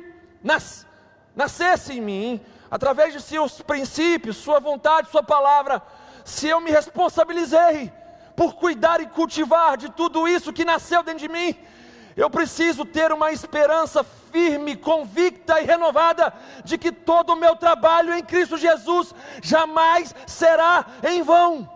nas, 0.44 0.88
nascesse 1.36 1.98
em 1.98 2.02
mim, 2.02 2.42
através 2.70 3.14
de 3.14 3.22
seus 3.22 3.62
princípios, 3.62 4.38
sua 4.38 4.60
vontade, 4.60 5.10
sua 5.10 5.24
palavra, 5.24 5.82
se 6.26 6.48
eu 6.48 6.60
me 6.60 6.72
responsabilizei 6.72 7.92
por 8.36 8.56
cuidar 8.56 9.02
e 9.02 9.08
cultivar 9.08 9.78
de 9.78 9.90
tudo 9.90 10.28
isso 10.28 10.54
que 10.54 10.66
nasceu 10.66 11.04
dentro 11.04 11.20
de 11.20 11.30
mim, 11.30 11.56
eu 12.16 12.30
preciso 12.30 12.86
ter 12.86 13.12
uma 13.12 13.32
esperança 13.32 14.04
firme, 14.04 14.76
convicta 14.76 15.60
e 15.62 15.66
renovada 15.66 16.34
de 16.64 16.78
que 16.78 16.92
todo 16.92 17.32
o 17.32 17.36
meu 17.36 17.56
trabalho 17.56 18.14
em 18.14 18.24
Cristo 18.24 18.58
Jesus 18.58 19.14
jamais 19.42 20.14
será 20.28 20.86
em 21.04 21.22
vão. 21.22 21.70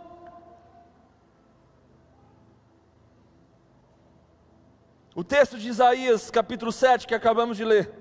O 5.15 5.23
texto 5.23 5.57
de 5.57 5.69
Isaías, 5.69 6.31
capítulo 6.31 6.71
7, 6.71 7.05
que 7.05 7.13
acabamos 7.13 7.55
de 7.55 7.63
ler, 7.63 7.91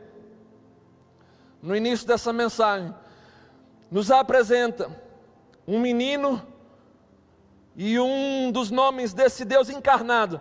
no 1.60 1.76
início 1.76 2.06
dessa 2.06 2.32
mensagem, 2.32 2.94
nos 3.90 4.10
apresenta 4.10 4.90
um 5.68 5.78
menino 5.78 6.44
e 7.76 8.00
um 8.00 8.50
dos 8.50 8.70
nomes 8.70 9.12
desse 9.12 9.44
Deus 9.44 9.68
encarnado, 9.68 10.40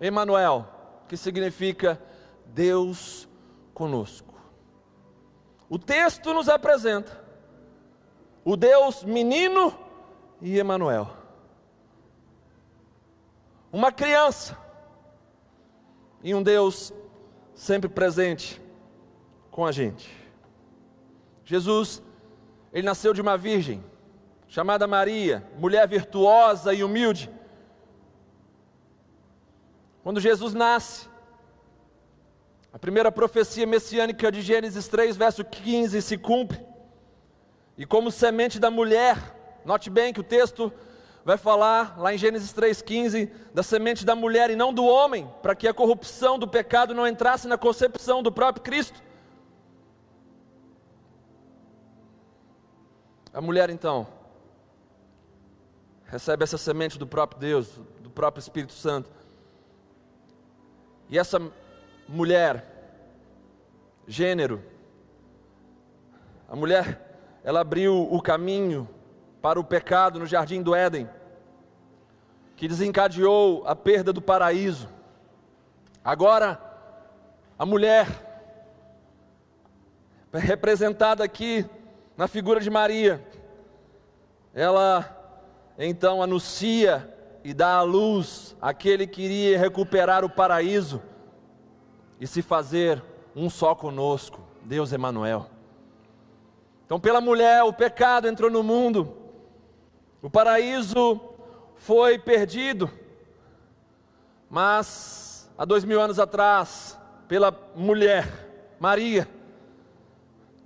Emanuel 0.00 0.73
que 1.08 1.16
significa 1.16 2.00
Deus 2.46 3.28
conosco. 3.72 4.34
O 5.68 5.78
texto 5.78 6.32
nos 6.32 6.48
apresenta 6.48 7.22
o 8.44 8.56
Deus 8.56 9.02
menino 9.02 9.76
e 10.40 10.58
Emanuel. 10.58 11.10
Uma 13.72 13.90
criança 13.90 14.56
e 16.22 16.34
um 16.34 16.42
Deus 16.42 16.92
sempre 17.54 17.88
presente 17.88 18.60
com 19.50 19.66
a 19.66 19.72
gente. 19.72 20.10
Jesus, 21.44 22.02
ele 22.72 22.86
nasceu 22.86 23.12
de 23.12 23.20
uma 23.20 23.36
virgem 23.36 23.82
chamada 24.46 24.86
Maria, 24.86 25.44
mulher 25.58 25.88
virtuosa 25.88 26.72
e 26.72 26.84
humilde 26.84 27.30
quando 30.04 30.20
Jesus 30.20 30.52
nasce, 30.52 31.08
a 32.70 32.78
primeira 32.78 33.10
profecia 33.10 33.66
messiânica 33.66 34.30
de 34.30 34.42
Gênesis 34.42 34.86
3, 34.86 35.16
verso 35.16 35.42
15, 35.42 36.02
se 36.02 36.18
cumpre. 36.18 36.62
E 37.78 37.86
como 37.86 38.10
semente 38.10 38.60
da 38.60 38.70
mulher, 38.70 39.16
note 39.64 39.88
bem 39.88 40.12
que 40.12 40.20
o 40.20 40.24
texto 40.24 40.70
vai 41.24 41.38
falar 41.38 41.98
lá 41.98 42.12
em 42.12 42.18
Gênesis 42.18 42.52
3,15 42.52 43.30
da 43.54 43.62
semente 43.62 44.04
da 44.04 44.14
mulher 44.14 44.50
e 44.50 44.56
não 44.56 44.74
do 44.74 44.84
homem, 44.84 45.26
para 45.40 45.54
que 45.54 45.66
a 45.66 45.72
corrupção 45.72 46.38
do 46.38 46.46
pecado 46.46 46.92
não 46.94 47.08
entrasse 47.08 47.48
na 47.48 47.56
concepção 47.56 48.22
do 48.22 48.30
próprio 48.30 48.62
Cristo. 48.62 49.02
A 53.32 53.40
mulher 53.40 53.70
então 53.70 54.06
recebe 56.04 56.44
essa 56.44 56.58
semente 56.58 56.98
do 56.98 57.06
próprio 57.06 57.40
Deus, 57.40 57.80
do 58.00 58.10
próprio 58.10 58.42
Espírito 58.42 58.74
Santo 58.74 59.23
e 61.08 61.18
essa 61.18 61.40
mulher, 62.08 62.64
gênero, 64.06 64.62
a 66.48 66.56
mulher, 66.56 67.40
ela 67.42 67.60
abriu 67.60 68.08
o 68.10 68.20
caminho 68.20 68.88
para 69.40 69.60
o 69.60 69.64
pecado 69.64 70.18
no 70.18 70.26
jardim 70.26 70.62
do 70.62 70.74
Éden, 70.74 71.08
que 72.56 72.68
desencadeou 72.68 73.66
a 73.66 73.74
perda 73.74 74.12
do 74.12 74.22
paraíso. 74.22 74.88
Agora, 76.04 76.60
a 77.58 77.66
mulher, 77.66 78.06
representada 80.32 81.22
aqui 81.22 81.64
na 82.16 82.26
figura 82.26 82.60
de 82.60 82.70
Maria. 82.70 83.24
Ela 84.54 85.10
então 85.78 86.22
anuncia 86.22 87.13
e 87.44 87.52
dá 87.52 87.76
à 87.76 87.82
luz 87.82 88.56
aquele 88.60 89.06
que 89.06 89.20
iria 89.20 89.58
recuperar 89.58 90.24
o 90.24 90.30
paraíso 90.30 91.02
e 92.18 92.26
se 92.26 92.40
fazer 92.40 93.02
um 93.36 93.50
só 93.50 93.74
conosco, 93.74 94.40
Deus 94.62 94.92
Emanuel. 94.92 95.50
Então, 96.86 96.98
pela 96.98 97.20
mulher, 97.20 97.62
o 97.62 97.72
pecado 97.72 98.26
entrou 98.26 98.50
no 98.50 98.62
mundo, 98.62 99.14
o 100.22 100.30
paraíso 100.30 101.20
foi 101.76 102.18
perdido, 102.18 102.90
mas 104.48 105.50
há 105.58 105.66
dois 105.66 105.84
mil 105.84 106.00
anos 106.00 106.18
atrás, 106.18 106.98
pela 107.28 107.54
mulher, 107.76 108.26
Maria, 108.80 109.28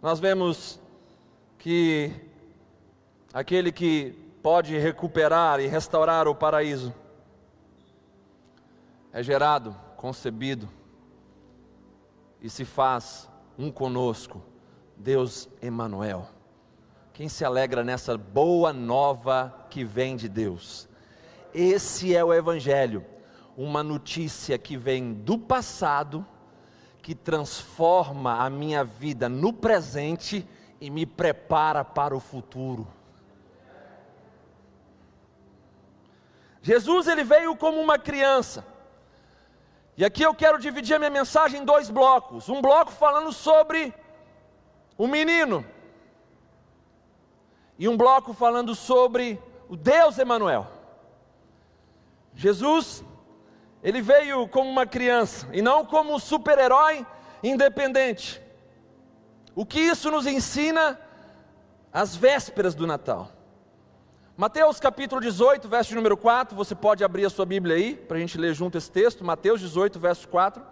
nós 0.01 0.21
vemos 0.21 0.81
que 1.59 2.13
aquele 3.33 3.73
que 3.73 4.28
pode 4.49 4.79
recuperar 4.79 5.61
e 5.61 5.67
restaurar 5.67 6.27
o 6.27 6.35
paraíso 6.35 6.95
é 9.13 9.23
gerado, 9.23 9.77
concebido 9.95 10.67
e 12.41 12.49
se 12.49 12.65
faz 12.65 13.29
um 13.59 13.71
conosco, 13.71 14.43
Deus 14.97 15.51
Emanuel. 15.61 16.27
Quem 17.13 17.29
se 17.29 17.45
alegra 17.45 17.85
nessa 17.85 18.17
boa 18.17 18.73
nova 18.73 19.67
que 19.69 19.85
vem 19.85 20.17
de 20.17 20.31
Deus? 20.31 20.89
Esse 21.53 22.17
é 22.17 22.25
o 22.25 22.33
evangelho, 22.33 23.05
uma 23.55 23.83
notícia 23.83 24.57
que 24.57 24.79
vem 24.79 25.13
do 25.13 25.37
passado, 25.39 26.27
que 27.03 27.15
transforma 27.15 28.43
a 28.43 28.49
minha 28.49 28.83
vida 28.83 29.29
no 29.29 29.53
presente 29.53 30.49
e 30.81 30.89
me 30.89 31.05
prepara 31.05 31.85
para 31.85 32.17
o 32.17 32.21
futuro. 32.21 32.97
Jesus 36.63 37.09
ele 37.09 37.25
veio 37.25 37.57
como 37.57 37.81
uma 37.81 37.99
criança. 37.99 38.65
E 39.97 40.05
aqui 40.05 40.23
eu 40.23 40.35
quero 40.35 40.59
dividir 40.59 40.95
a 40.95 40.99
minha 40.99 41.11
mensagem 41.11 41.61
em 41.61 41.65
dois 41.65 41.91
blocos. 41.91 42.49
Um 42.49 42.61
bloco 42.61 42.93
falando 42.93 43.33
sobre 43.33 43.93
o 44.97 45.07
menino. 45.07 45.65
E 47.79 47.89
um 47.89 47.97
bloco 47.97 48.33
falando 48.33 48.75
sobre 48.75 49.41
o 49.69 49.77
Deus 49.77 50.19
Emanuel. 50.19 50.67
Jesus, 52.35 53.05
ele 53.83 54.01
veio 54.01 54.47
como 54.49 54.71
uma 54.71 54.87
criança 54.87 55.49
e 55.53 55.61
não 55.61 55.85
como 55.85 56.15
um 56.15 56.19
super-herói 56.19 57.07
independente. 57.43 58.41
O 59.55 59.67
que 59.67 59.81
isso 59.81 60.11
nos 60.11 60.27
ensina 60.27 60.97
às 61.93 62.15
vésperas 62.15 62.75
do 62.75 62.87
Natal? 62.87 63.33
Mateus 64.41 64.79
capítulo 64.79 65.21
18, 65.21 65.69
verso 65.69 65.93
número 65.97 66.17
4, 66.17 66.57
você 66.57 66.73
pode 66.73 67.03
abrir 67.03 67.25
a 67.25 67.29
sua 67.29 67.45
Bíblia 67.45 67.75
aí, 67.75 67.97
para 67.97 68.19
a 68.19 68.21
gente 68.21 68.39
ler 68.39 68.55
junto 68.55 68.79
esse 68.79 68.89
texto, 68.89 69.25
Mateus 69.25 69.61
18, 69.61 69.99
verso 69.99 70.29
4. 70.29 70.63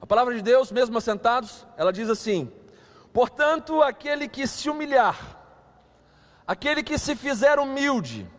A 0.00 0.06
palavra 0.06 0.32
de 0.32 0.42
Deus, 0.42 0.70
mesmo 0.70 0.96
assentados, 0.96 1.66
ela 1.76 1.92
diz 1.92 2.08
assim: 2.08 2.52
Portanto, 3.12 3.82
aquele 3.82 4.28
que 4.28 4.46
se 4.46 4.70
humilhar, 4.70 5.36
aquele 6.46 6.84
que 6.84 6.96
se 6.96 7.16
fizer 7.16 7.58
humilde, 7.58 8.37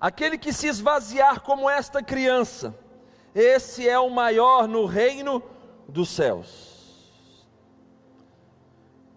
Aquele 0.00 0.38
que 0.38 0.52
se 0.52 0.68
esvaziar 0.68 1.40
como 1.40 1.68
esta 1.68 2.02
criança, 2.02 2.74
esse 3.34 3.88
é 3.88 3.98
o 3.98 4.10
maior 4.10 4.68
no 4.68 4.86
reino 4.86 5.42
dos 5.88 6.08
céus. 6.08 7.46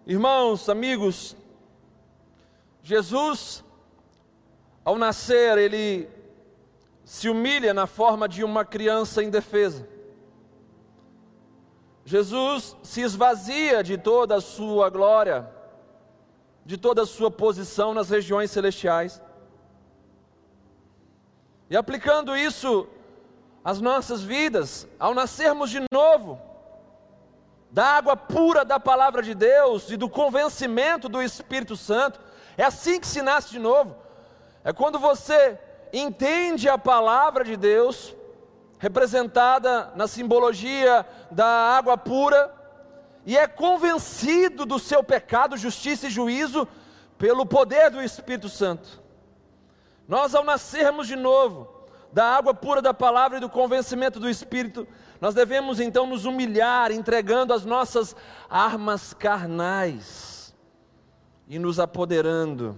Irmãos, 0.05 0.67
amigos, 0.67 1.35
Jesus, 2.81 3.63
ao 4.83 4.97
nascer, 4.97 5.57
ele 5.57 6.09
se 7.05 7.29
humilha 7.29 7.73
na 7.73 7.85
forma 7.85 8.27
de 8.27 8.43
uma 8.43 8.65
criança 8.65 9.21
indefesa. 9.21 9.87
Jesus 12.03 12.75
se 12.81 13.01
esvazia 13.01 13.83
de 13.83 13.97
toda 13.97 14.35
a 14.35 14.41
sua 14.41 14.89
glória, 14.89 15.47
de 16.65 16.77
toda 16.77 17.03
a 17.03 17.05
sua 17.05 17.29
posição 17.29 17.93
nas 17.93 18.09
regiões 18.09 18.49
celestiais. 18.49 19.21
E 21.71 21.77
aplicando 21.77 22.35
isso 22.35 22.85
às 23.63 23.79
nossas 23.79 24.21
vidas, 24.21 24.85
ao 24.99 25.13
nascermos 25.13 25.69
de 25.69 25.79
novo, 25.89 26.37
da 27.71 27.85
água 27.85 28.17
pura 28.17 28.65
da 28.65 28.77
palavra 28.77 29.23
de 29.23 29.33
Deus 29.33 29.89
e 29.89 29.95
do 29.95 30.09
convencimento 30.09 31.07
do 31.07 31.23
Espírito 31.23 31.77
Santo, 31.77 32.19
é 32.57 32.65
assim 32.65 32.99
que 32.99 33.07
se 33.07 33.21
nasce 33.21 33.51
de 33.51 33.57
novo. 33.57 33.95
É 34.65 34.73
quando 34.73 34.99
você 34.99 35.57
entende 35.93 36.67
a 36.67 36.77
palavra 36.77 37.45
de 37.45 37.55
Deus, 37.55 38.13
representada 38.77 39.93
na 39.95 40.09
simbologia 40.09 41.07
da 41.31 41.47
água 41.47 41.97
pura, 41.97 42.53
e 43.25 43.37
é 43.37 43.47
convencido 43.47 44.65
do 44.65 44.77
seu 44.77 45.01
pecado, 45.01 45.55
justiça 45.55 46.07
e 46.07 46.09
juízo 46.09 46.67
pelo 47.17 47.45
poder 47.45 47.89
do 47.89 48.03
Espírito 48.03 48.49
Santo. 48.49 49.00
Nós, 50.11 50.35
ao 50.35 50.43
nascermos 50.43 51.07
de 51.07 51.15
novo, 51.15 51.69
da 52.11 52.35
água 52.35 52.53
pura 52.53 52.81
da 52.81 52.93
palavra 52.93 53.37
e 53.37 53.39
do 53.39 53.47
convencimento 53.47 54.19
do 54.19 54.29
Espírito, 54.29 54.85
nós 55.21 55.33
devemos 55.33 55.79
então 55.79 56.05
nos 56.05 56.25
humilhar, 56.25 56.91
entregando 56.91 57.53
as 57.53 57.63
nossas 57.63 58.13
armas 58.49 59.13
carnais 59.13 60.53
e 61.47 61.57
nos 61.57 61.79
apoderando 61.79 62.77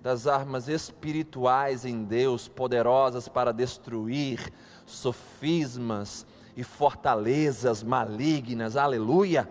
das 0.00 0.28
armas 0.28 0.68
espirituais 0.68 1.84
em 1.84 2.04
Deus, 2.04 2.46
poderosas 2.46 3.26
para 3.26 3.52
destruir 3.52 4.52
sofismas 4.86 6.24
e 6.56 6.62
fortalezas 6.62 7.82
malignas, 7.82 8.76
aleluia. 8.76 9.48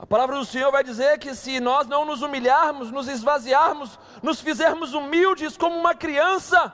A 0.00 0.06
palavra 0.06 0.36
do 0.36 0.46
Senhor 0.46 0.72
vai 0.72 0.82
dizer 0.82 1.18
que 1.18 1.34
se 1.34 1.60
nós 1.60 1.86
não 1.86 2.06
nos 2.06 2.22
humilharmos, 2.22 2.90
nos 2.90 3.06
esvaziarmos, 3.06 3.98
nos 4.22 4.40
fizermos 4.40 4.94
humildes 4.94 5.58
como 5.58 5.76
uma 5.76 5.94
criança, 5.94 6.72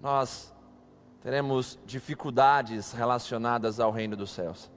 nós 0.00 0.52
teremos 1.20 1.78
dificuldades 1.86 2.90
relacionadas 2.90 3.78
ao 3.78 3.92
reino 3.92 4.16
dos 4.16 4.32
céus. 4.32 4.68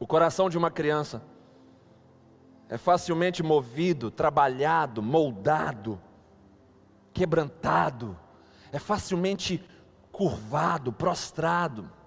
O 0.00 0.06
coração 0.06 0.50
de 0.50 0.58
uma 0.58 0.70
criança 0.70 1.22
é 2.68 2.76
facilmente 2.76 3.44
movido, 3.44 4.10
trabalhado, 4.10 5.00
moldado, 5.00 6.02
quebrantado, 7.14 8.18
é 8.72 8.80
facilmente 8.80 9.64
curvado, 10.10 10.92
prostrado. 10.92 12.01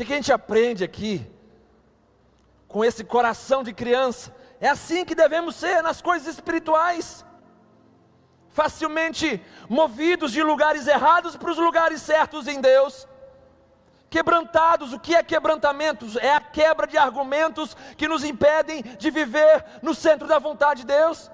Que, 0.00 0.06
que 0.06 0.12
a 0.14 0.16
gente 0.16 0.32
aprende 0.32 0.82
aqui? 0.82 1.30
Com 2.66 2.82
esse 2.82 3.04
coração 3.04 3.62
de 3.62 3.74
criança, 3.74 4.34
é 4.58 4.66
assim 4.66 5.04
que 5.04 5.14
devemos 5.14 5.56
ser 5.56 5.82
nas 5.82 6.00
coisas 6.00 6.26
espirituais 6.34 7.22
facilmente 8.48 9.44
movidos 9.68 10.32
de 10.32 10.42
lugares 10.42 10.86
errados 10.86 11.36
para 11.36 11.50
os 11.50 11.58
lugares 11.58 12.00
certos 12.00 12.48
em 12.48 12.62
Deus. 12.62 13.06
Quebrantados, 14.08 14.94
o 14.94 14.98
que 14.98 15.14
é 15.14 15.22
quebrantamento? 15.22 16.06
É 16.18 16.34
a 16.34 16.40
quebra 16.40 16.86
de 16.86 16.96
argumentos 16.96 17.76
que 17.98 18.08
nos 18.08 18.24
impedem 18.24 18.82
de 18.82 19.10
viver 19.10 19.66
no 19.82 19.94
centro 19.94 20.26
da 20.26 20.38
vontade 20.38 20.80
de 20.80 20.86
Deus. 20.86 21.30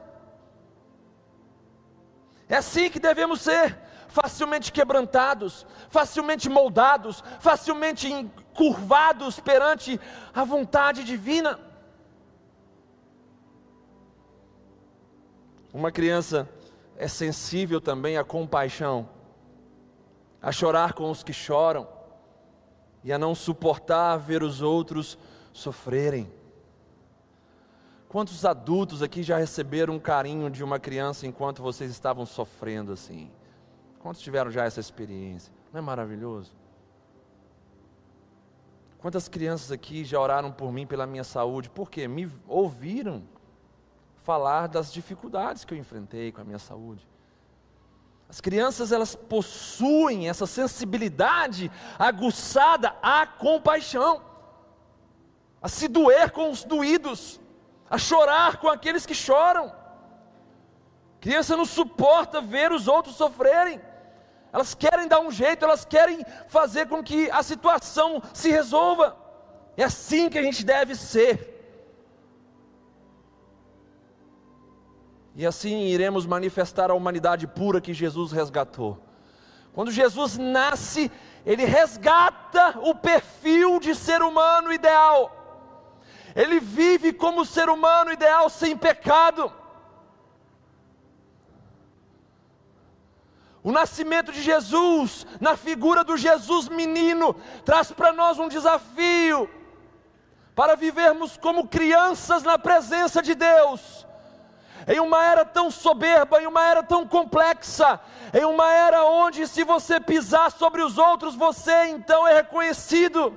É 2.49 2.57
assim 2.57 2.91
que 2.91 2.99
devemos 2.99 3.43
ser, 3.43 3.79
facilmente 4.09 4.73
quebrantados, 4.73 5.65
facilmente 5.89 6.49
moldados, 6.49 7.23
facilmente 7.39 8.09
curvados 8.57 9.39
perante 9.39 10.01
a 10.35 10.43
vontade 10.43 11.05
divina. 11.05 11.61
Uma 15.73 15.93
criança 15.93 16.49
é 16.97 17.07
sensível 17.07 17.81
também 17.81 18.17
à 18.17 18.25
compaixão, 18.25 19.09
a 20.41 20.51
chorar 20.51 20.95
com 20.95 21.11
os 21.11 21.23
que 21.23 21.33
choram 21.33 21.87
e 23.05 23.13
a 23.13 23.19
não 23.19 23.35
suportar 23.35 24.17
ver 24.17 24.43
os 24.43 24.63
outros 24.63 25.19
sofrerem. 25.53 26.33
Quantos 28.09 28.45
adultos 28.45 29.03
aqui 29.03 29.23
já 29.23 29.37
receberam 29.37 29.95
um 29.95 29.99
carinho 29.99 30.49
de 30.49 30.65
uma 30.65 30.79
criança 30.81 31.27
enquanto 31.27 31.63
vocês 31.63 31.91
estavam 31.91 32.25
sofrendo 32.25 32.93
assim? 32.93 33.31
Quantos 33.99 34.23
tiveram 34.23 34.51
já 34.51 34.65
essa 34.65 34.81
experiência? 34.81 35.53
Não 35.73 35.79
é 35.79 35.83
maravilhoso? 35.83 36.55
Quantas 38.99 39.29
crianças 39.29 39.71
aqui 39.71 40.05
já 40.05 40.19
oraram 40.19 40.51
por 40.51 40.73
mim, 40.73 40.87
pela 40.87 41.07
minha 41.07 41.25
saúde? 41.25 41.69
Por 41.71 41.91
quê? 41.91 42.09
Me 42.09 42.31
ouviram 42.47 43.23
falar 44.17 44.67
das 44.67 44.93
dificuldades 44.93 45.65
que 45.65 45.73
eu 45.73 45.79
enfrentei 45.79 46.33
com 46.33 46.41
a 46.41 46.45
minha 46.45 46.59
saúde. 46.59 47.07
As 48.29 48.41
crianças 48.41 48.91
elas 48.91 49.15
possuem 49.15 50.29
essa 50.29 50.47
sensibilidade 50.47 51.71
aguçada 51.99 52.97
à 53.01 53.25
compaixão, 53.27 54.21
a 55.63 55.69
se 55.69 55.87
doer 55.87 56.33
com 56.33 56.51
os 56.51 56.65
doídos, 56.65 57.41
a 57.89 57.99
chorar 57.99 58.57
com 58.57 58.69
aqueles 58.69 59.07
que 59.07 59.15
choram. 59.15 59.73
Criança 61.21 61.57
não 61.57 61.65
suporta 61.65 62.41
ver 62.41 62.73
os 62.73 62.89
outros 62.89 63.15
sofrerem. 63.15 63.81
Elas 64.53 64.75
querem 64.75 65.07
dar 65.07 65.21
um 65.21 65.31
jeito, 65.31 65.65
elas 65.65 65.85
querem 65.85 66.25
fazer 66.49 66.87
com 66.87 67.03
que 67.03 67.31
a 67.31 67.43
situação 67.43 68.23
se 68.33 68.51
resolva. 68.51 69.17
É 69.77 69.85
assim 69.85 70.29
que 70.29 70.39
a 70.39 70.43
gente 70.43 70.65
deve 70.65 70.95
ser. 70.95 71.55
E 75.35 75.45
assim 75.45 75.85
iremos 75.89 76.25
manifestar 76.25 76.91
a 76.91 76.95
humanidade 76.95 77.47
pura 77.47 77.81
que 77.81 77.93
Jesus 77.93 78.33
resgatou. 78.33 78.99
Quando 79.75 79.91
Jesus 79.91 80.39
nasce, 80.39 81.13
ele 81.45 81.67
resgata 81.67 82.79
o 82.81 82.95
perfil 82.95 83.79
de 83.79 83.95
ser 83.95 84.23
humano 84.23 84.73
ideal. 84.73 85.31
Ele 86.35 86.59
vive 86.59 87.13
como 87.13 87.45
ser 87.45 87.69
humano 87.69 88.11
ideal 88.11 88.49
sem 88.49 88.75
pecado. 88.75 89.53
O 93.67 93.73
nascimento 93.73 94.31
de 94.31 94.41
Jesus, 94.41 95.27
na 95.41 95.57
figura 95.57 96.05
do 96.05 96.17
Jesus 96.17 96.69
menino, 96.69 97.35
traz 97.65 97.91
para 97.91 98.13
nós 98.13 98.39
um 98.39 98.47
desafio 98.47 99.51
para 100.55 100.77
vivermos 100.77 101.37
como 101.37 101.67
crianças 101.67 102.45
na 102.45 102.57
presença 102.57 103.21
de 103.21 103.35
Deus 103.35 104.07
em 104.87 105.01
uma 105.01 105.25
era 105.25 105.45
tão 105.45 105.69
soberba, 105.69 106.41
em 106.41 106.47
uma 106.47 106.65
era 106.65 106.83
tão 106.83 107.07
complexa, 107.07 108.01
em 108.33 108.45
uma 108.45 108.71
era 108.71 109.05
onde 109.05 109.47
se 109.49 109.65
você 109.65 109.99
pisar 109.99 110.53
sobre 110.53 110.81
os 110.81 110.97
outros, 110.97 111.35
você 111.35 111.87
então 111.87 112.27
é 112.27 112.35
reconhecido. 112.35 113.37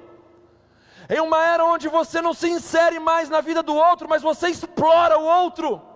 Em 1.10 1.20
uma 1.20 1.44
era 1.44 1.65
onde 1.65 1.88
você 1.88 2.22
não 2.22 2.36
se 2.36 2.48
insere 2.48 3.00
mais 3.00 3.30
na 3.30 3.42
vida 3.42 3.63
do 3.63 3.74
outro, 3.74 4.08
mas 4.08 4.22
você 4.22 4.50
explora 4.50 5.18
o 5.18 5.24
outro. 5.24 5.88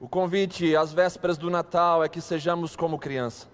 O 0.00 0.08
convite 0.08 0.74
às 0.74 0.94
vésperas 0.94 1.36
do 1.36 1.50
Natal 1.50 2.02
é 2.02 2.08
que 2.08 2.22
sejamos 2.22 2.74
como 2.74 2.98
criança. 2.98 3.46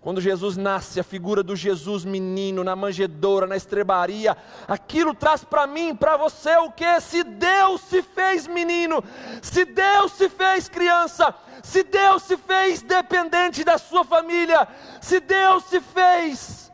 Quando 0.00 0.22
Jesus 0.22 0.56
nasce, 0.56 0.98
a 0.98 1.04
figura 1.04 1.42
do 1.42 1.54
Jesus 1.54 2.02
menino 2.02 2.64
na 2.64 2.74
manjedoura, 2.74 3.46
na 3.46 3.56
estrebaria, 3.56 4.34
aquilo 4.66 5.12
traz 5.12 5.44
para 5.44 5.66
mim, 5.66 5.94
para 5.94 6.16
você 6.16 6.56
o 6.56 6.70
que? 6.70 6.98
Se 7.00 7.22
Deus 7.22 7.82
se 7.82 8.00
fez 8.02 8.46
menino, 8.46 9.04
se 9.42 9.66
Deus 9.66 10.12
se 10.12 10.30
fez 10.30 10.66
criança, 10.66 11.34
se 11.62 11.82
Deus 11.82 12.22
se 12.22 12.38
fez 12.38 12.80
dependente 12.80 13.62
da 13.62 13.76
sua 13.76 14.02
família, 14.02 14.66
se 15.02 15.20
Deus 15.20 15.64
se 15.64 15.80
fez 15.80 16.72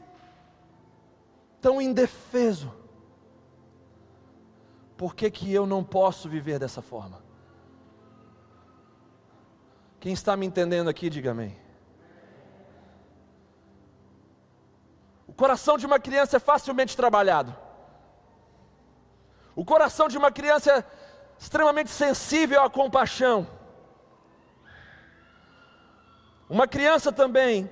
tão 1.61 1.83
indefeso, 1.83 2.73
por 4.97 5.17
que, 5.17 5.29
que 5.29 5.53
eu 5.53 5.67
não 5.67 5.83
posso 5.83 6.29
viver 6.29 6.61
dessa 6.61 6.83
forma? 6.83 7.32
Quem 10.03 10.13
está 10.13 10.37
me 10.37 10.45
entendendo 10.45 10.89
aqui, 10.91 11.09
diga 11.09 11.31
amém. 11.31 11.57
O 15.29 15.33
coração 15.33 15.79
de 15.79 15.87
uma 15.87 16.01
criança 16.01 16.39
é 16.39 16.41
facilmente 16.41 16.97
trabalhado. 16.97 17.57
O 19.55 19.65
coração 19.65 20.09
de 20.09 20.19
uma 20.19 20.33
criança 20.33 20.73
é 20.73 20.85
extremamente 21.39 21.91
sensível 21.91 22.61
à 22.65 22.69
compaixão. 22.69 23.47
Uma 26.51 26.67
criança 26.67 27.13
também, 27.13 27.71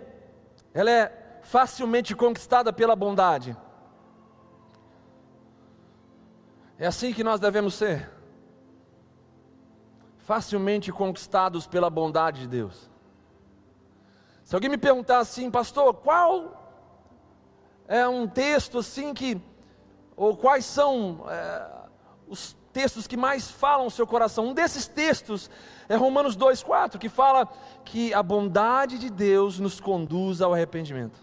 ela 0.72 0.88
é 0.88 1.40
facilmente 1.42 2.14
conquistada 2.14 2.72
pela 2.72 2.94
bondade. 2.94 3.56
É 6.78 6.86
assim 6.86 7.12
que 7.12 7.24
nós 7.24 7.40
devemos 7.40 7.74
ser. 7.74 8.19
Facilmente 10.30 10.92
conquistados 10.92 11.66
pela 11.66 11.90
bondade 11.90 12.42
de 12.42 12.46
Deus. 12.46 12.88
Se 14.44 14.54
alguém 14.54 14.70
me 14.70 14.78
perguntar 14.78 15.18
assim, 15.18 15.50
pastor, 15.50 15.92
qual 15.92 16.56
é 17.88 18.06
um 18.06 18.28
texto 18.28 18.78
assim 18.78 19.12
que, 19.12 19.42
ou 20.14 20.36
quais 20.36 20.64
são 20.64 21.24
é, 21.28 21.68
os 22.28 22.56
textos 22.72 23.08
que 23.08 23.16
mais 23.16 23.50
falam 23.50 23.88
o 23.88 23.90
seu 23.90 24.06
coração? 24.06 24.46
Um 24.46 24.54
desses 24.54 24.86
textos 24.86 25.50
é 25.88 25.96
Romanos 25.96 26.36
2,4, 26.36 26.96
que 26.96 27.08
fala 27.08 27.48
que 27.84 28.14
a 28.14 28.22
bondade 28.22 29.00
de 29.00 29.10
Deus 29.10 29.58
nos 29.58 29.80
conduz 29.80 30.40
ao 30.40 30.54
arrependimento. 30.54 31.18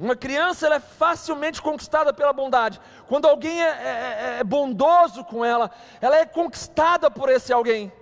Uma 0.00 0.16
criança 0.16 0.64
ela 0.64 0.76
é 0.76 0.80
facilmente 0.80 1.60
conquistada 1.60 2.10
pela 2.10 2.32
bondade. 2.32 2.80
Quando 3.06 3.28
alguém 3.28 3.62
é, 3.62 3.68
é, 3.68 4.36
é 4.40 4.44
bondoso 4.44 5.22
com 5.22 5.44
ela, 5.44 5.70
ela 6.00 6.16
é 6.16 6.24
conquistada 6.24 7.10
por 7.10 7.28
esse 7.28 7.52
alguém. 7.52 7.92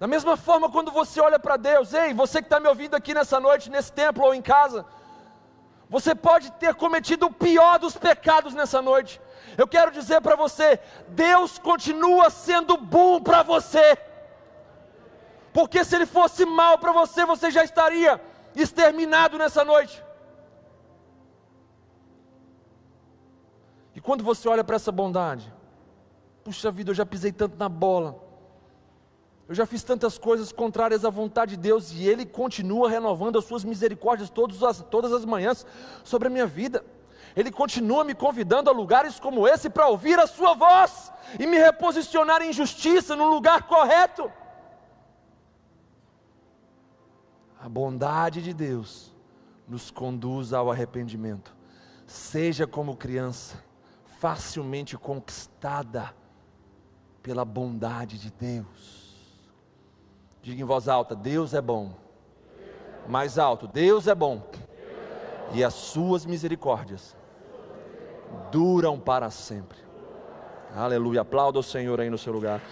Da 0.00 0.08
mesma 0.08 0.36
forma, 0.36 0.68
quando 0.68 0.90
você 0.90 1.20
olha 1.20 1.38
para 1.38 1.56
Deus, 1.56 1.94
ei, 1.94 2.12
você 2.12 2.40
que 2.40 2.46
está 2.46 2.58
me 2.58 2.66
ouvindo 2.66 2.96
aqui 2.96 3.14
nessa 3.14 3.38
noite, 3.38 3.70
nesse 3.70 3.92
templo 3.92 4.24
ou 4.24 4.34
em 4.34 4.42
casa, 4.42 4.84
você 5.88 6.16
pode 6.16 6.50
ter 6.52 6.74
cometido 6.74 7.26
o 7.26 7.32
pior 7.32 7.78
dos 7.78 7.96
pecados 7.96 8.54
nessa 8.54 8.82
noite. 8.82 9.20
Eu 9.56 9.68
quero 9.68 9.92
dizer 9.92 10.20
para 10.20 10.34
você: 10.34 10.80
Deus 11.10 11.58
continua 11.58 12.28
sendo 12.28 12.76
bom 12.76 13.22
para 13.22 13.44
você, 13.44 13.96
porque 15.52 15.84
se 15.84 15.94
Ele 15.94 16.06
fosse 16.06 16.44
mal 16.44 16.76
para 16.76 16.90
você, 16.90 17.24
você 17.24 17.52
já 17.52 17.62
estaria 17.62 18.20
exterminado 18.62 19.38
nessa 19.38 19.64
noite. 19.64 20.02
E 23.94 24.00
quando 24.00 24.22
você 24.22 24.48
olha 24.48 24.64
para 24.64 24.76
essa 24.76 24.92
bondade, 24.92 25.52
puxa 26.44 26.70
vida, 26.70 26.90
eu 26.90 26.94
já 26.94 27.06
pisei 27.06 27.32
tanto 27.32 27.56
na 27.56 27.68
bola. 27.68 28.22
Eu 29.48 29.54
já 29.54 29.64
fiz 29.64 29.82
tantas 29.84 30.18
coisas 30.18 30.50
contrárias 30.50 31.04
à 31.04 31.10
vontade 31.10 31.52
de 31.52 31.62
Deus 31.62 31.92
e 31.92 32.08
Ele 32.08 32.26
continua 32.26 32.90
renovando 32.90 33.38
as 33.38 33.44
suas 33.44 33.64
misericórdias 33.64 34.28
todas 34.28 34.62
as, 34.62 34.82
todas 34.90 35.12
as 35.12 35.24
manhãs 35.24 35.64
sobre 36.02 36.26
a 36.26 36.30
minha 36.30 36.46
vida. 36.46 36.84
Ele 37.36 37.50
continua 37.50 38.02
me 38.02 38.14
convidando 38.14 38.68
a 38.68 38.72
lugares 38.72 39.20
como 39.20 39.46
esse 39.46 39.70
para 39.70 39.86
ouvir 39.86 40.18
a 40.18 40.26
Sua 40.26 40.54
voz 40.54 41.12
e 41.38 41.46
me 41.46 41.58
reposicionar 41.58 42.42
em 42.42 42.52
justiça 42.52 43.14
no 43.14 43.28
lugar 43.28 43.64
correto. 43.64 44.30
A 47.66 47.68
bondade 47.68 48.40
de 48.42 48.54
Deus 48.54 49.12
nos 49.66 49.90
conduz 49.90 50.52
ao 50.52 50.70
arrependimento. 50.70 51.52
Seja 52.06 52.64
como 52.64 52.96
criança, 52.96 53.60
facilmente 54.20 54.96
conquistada 54.96 56.14
pela 57.24 57.44
bondade 57.44 58.20
de 58.20 58.30
Deus. 58.30 59.16
Diga 60.40 60.62
em 60.62 60.64
voz 60.64 60.86
alta: 60.86 61.16
Deus 61.16 61.54
é 61.54 61.60
bom. 61.60 61.96
Mais 63.08 63.36
alto: 63.36 63.66
Deus 63.66 64.06
é 64.06 64.14
bom. 64.14 64.48
E 65.52 65.64
as 65.64 65.74
suas 65.74 66.24
misericórdias 66.24 67.16
duram 68.52 68.96
para 68.96 69.28
sempre. 69.28 69.78
Aleluia. 70.72 71.22
Aplauda 71.22 71.58
o 71.58 71.64
Senhor 71.64 72.00
aí 72.00 72.10
no 72.10 72.16
seu 72.16 72.32
lugar. 72.32 72.62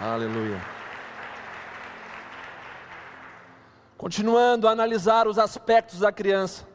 Aleluia. 0.00 0.60
Continuando 3.96 4.68
a 4.68 4.70
analisar 4.70 5.26
os 5.26 5.38
aspectos 5.38 6.00
da 6.00 6.12
criança. 6.12 6.66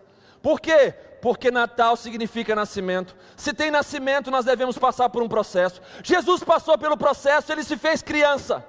Por 0.41 0.59
quê? 0.59 0.93
porque 1.23 1.49
Natal 1.49 1.95
significa 1.95 2.53
nascimento. 2.53 3.15
Se 3.37 3.53
tem 3.53 3.71
nascimento, 3.71 4.29
nós 4.29 4.43
devemos 4.43 4.77
passar 4.77 5.07
por 5.09 5.23
um 5.23 5.29
processo. 5.29 5.81
Jesus 6.03 6.43
passou 6.43 6.77
pelo 6.77 6.97
processo, 6.97 7.49
ele 7.49 7.63
se 7.63 7.77
fez 7.77 8.01
criança. 8.01 8.61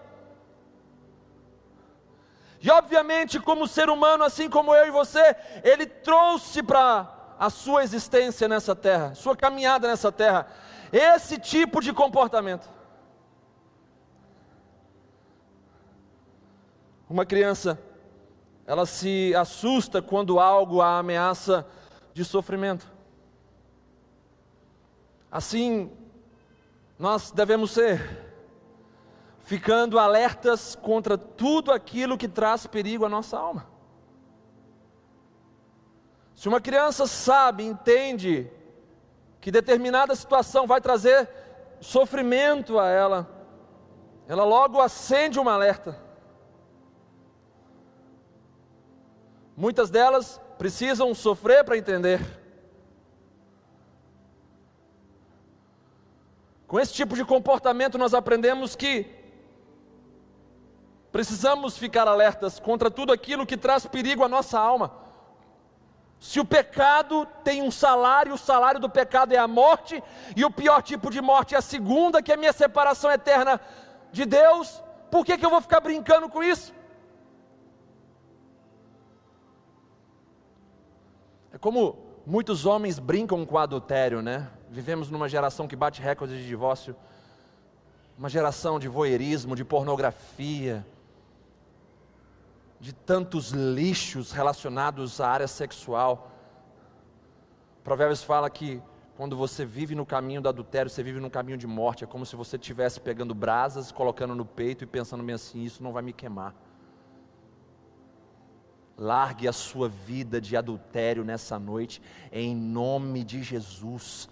E 2.60 2.70
obviamente, 2.70 3.40
como 3.40 3.66
ser 3.66 3.90
humano, 3.90 4.22
assim 4.22 4.48
como 4.48 4.72
eu 4.72 4.86
e 4.86 4.90
você, 4.92 5.34
ele 5.64 5.84
trouxe 5.84 6.62
para 6.62 7.34
a 7.40 7.50
sua 7.50 7.82
existência 7.82 8.46
nessa 8.46 8.76
terra, 8.76 9.16
sua 9.16 9.36
caminhada 9.36 9.88
nessa 9.88 10.12
terra, 10.12 10.46
esse 10.92 11.38
tipo 11.38 11.80
de 11.80 11.92
comportamento. 11.92 12.70
Uma 17.08 17.26
criança, 17.26 17.78
ela 18.66 18.86
se 18.86 19.34
assusta 19.34 20.00
quando 20.00 20.40
algo 20.40 20.80
a 20.80 20.98
ameaça 20.98 21.66
de 22.12 22.24
sofrimento. 22.24 22.90
Assim, 25.30 25.90
nós 26.98 27.30
devemos 27.30 27.72
ser. 27.72 28.22
ficando 29.40 29.98
alertas 29.98 30.74
contra 30.74 31.18
tudo 31.18 31.70
aquilo 31.70 32.16
que 32.16 32.26
traz 32.26 32.66
perigo 32.66 33.04
à 33.04 33.10
nossa 33.10 33.38
alma. 33.38 33.66
Se 36.34 36.48
uma 36.48 36.62
criança 36.62 37.06
sabe, 37.06 37.62
entende 37.62 38.50
que 39.42 39.50
determinada 39.50 40.14
situação 40.14 40.66
vai 40.66 40.80
trazer 40.80 41.28
sofrimento 41.78 42.78
a 42.78 42.88
ela, 42.88 43.28
ela 44.26 44.44
logo 44.44 44.80
acende 44.80 45.38
uma 45.38 45.52
alerta. 45.52 46.03
Muitas 49.56 49.90
delas 49.90 50.40
precisam 50.58 51.14
sofrer 51.14 51.64
para 51.64 51.76
entender. 51.76 52.20
Com 56.66 56.80
esse 56.80 56.92
tipo 56.92 57.14
de 57.14 57.24
comportamento, 57.24 57.96
nós 57.96 58.14
aprendemos 58.14 58.74
que 58.74 59.06
precisamos 61.12 61.78
ficar 61.78 62.08
alertas 62.08 62.58
contra 62.58 62.90
tudo 62.90 63.12
aquilo 63.12 63.46
que 63.46 63.56
traz 63.56 63.86
perigo 63.86 64.24
à 64.24 64.28
nossa 64.28 64.58
alma. 64.58 64.90
Se 66.18 66.40
o 66.40 66.44
pecado 66.44 67.26
tem 67.44 67.62
um 67.62 67.70
salário, 67.70 68.34
o 68.34 68.38
salário 68.38 68.80
do 68.80 68.90
pecado 68.90 69.32
é 69.32 69.36
a 69.36 69.46
morte, 69.46 70.02
e 70.34 70.44
o 70.44 70.50
pior 70.50 70.82
tipo 70.82 71.10
de 71.10 71.20
morte 71.20 71.54
é 71.54 71.58
a 71.58 71.62
segunda, 71.62 72.22
que 72.22 72.32
é 72.32 72.34
a 72.34 72.38
minha 72.38 72.52
separação 72.52 73.10
eterna 73.10 73.60
de 74.10 74.24
Deus, 74.24 74.82
por 75.10 75.24
que, 75.24 75.38
que 75.38 75.46
eu 75.46 75.50
vou 75.50 75.60
ficar 75.60 75.80
brincando 75.80 76.28
com 76.28 76.42
isso? 76.42 76.72
Como 81.64 81.96
muitos 82.26 82.66
homens 82.66 82.98
brincam 82.98 83.42
com 83.46 83.56
adultério, 83.56 84.20
né? 84.20 84.50
Vivemos 84.68 85.10
numa 85.10 85.30
geração 85.30 85.66
que 85.66 85.74
bate 85.74 86.02
recordes 86.02 86.36
de 86.36 86.46
divórcio, 86.46 86.94
uma 88.18 88.28
geração 88.28 88.78
de 88.78 88.86
voyeurismo, 88.86 89.56
de 89.56 89.64
pornografia, 89.64 90.86
de 92.78 92.92
tantos 92.92 93.52
lixos 93.52 94.30
relacionados 94.30 95.22
à 95.22 95.28
área 95.30 95.48
sexual. 95.48 96.30
Provérbios 97.82 98.22
fala 98.22 98.50
que 98.50 98.82
quando 99.16 99.34
você 99.34 99.64
vive 99.64 99.94
no 99.94 100.04
caminho 100.04 100.42
do 100.42 100.50
adultério, 100.50 100.90
você 100.90 101.02
vive 101.02 101.18
no 101.18 101.30
caminho 101.30 101.56
de 101.56 101.66
morte. 101.66 102.04
É 102.04 102.06
como 102.06 102.26
se 102.26 102.36
você 102.36 102.56
estivesse 102.56 103.00
pegando 103.00 103.34
brasas, 103.34 103.90
colocando 103.90 104.34
no 104.34 104.44
peito 104.44 104.84
e 104.84 104.86
pensando 104.86 105.24
bem 105.24 105.36
assim: 105.36 105.62
isso 105.62 105.82
não 105.82 105.94
vai 105.94 106.02
me 106.02 106.12
queimar. 106.12 106.54
Largue 108.96 109.48
a 109.48 109.52
sua 109.52 109.88
vida 109.88 110.40
de 110.40 110.56
adultério 110.56 111.24
nessa 111.24 111.58
noite, 111.58 112.00
em 112.30 112.54
nome 112.54 113.24
de 113.24 113.42
Jesus. 113.42 114.28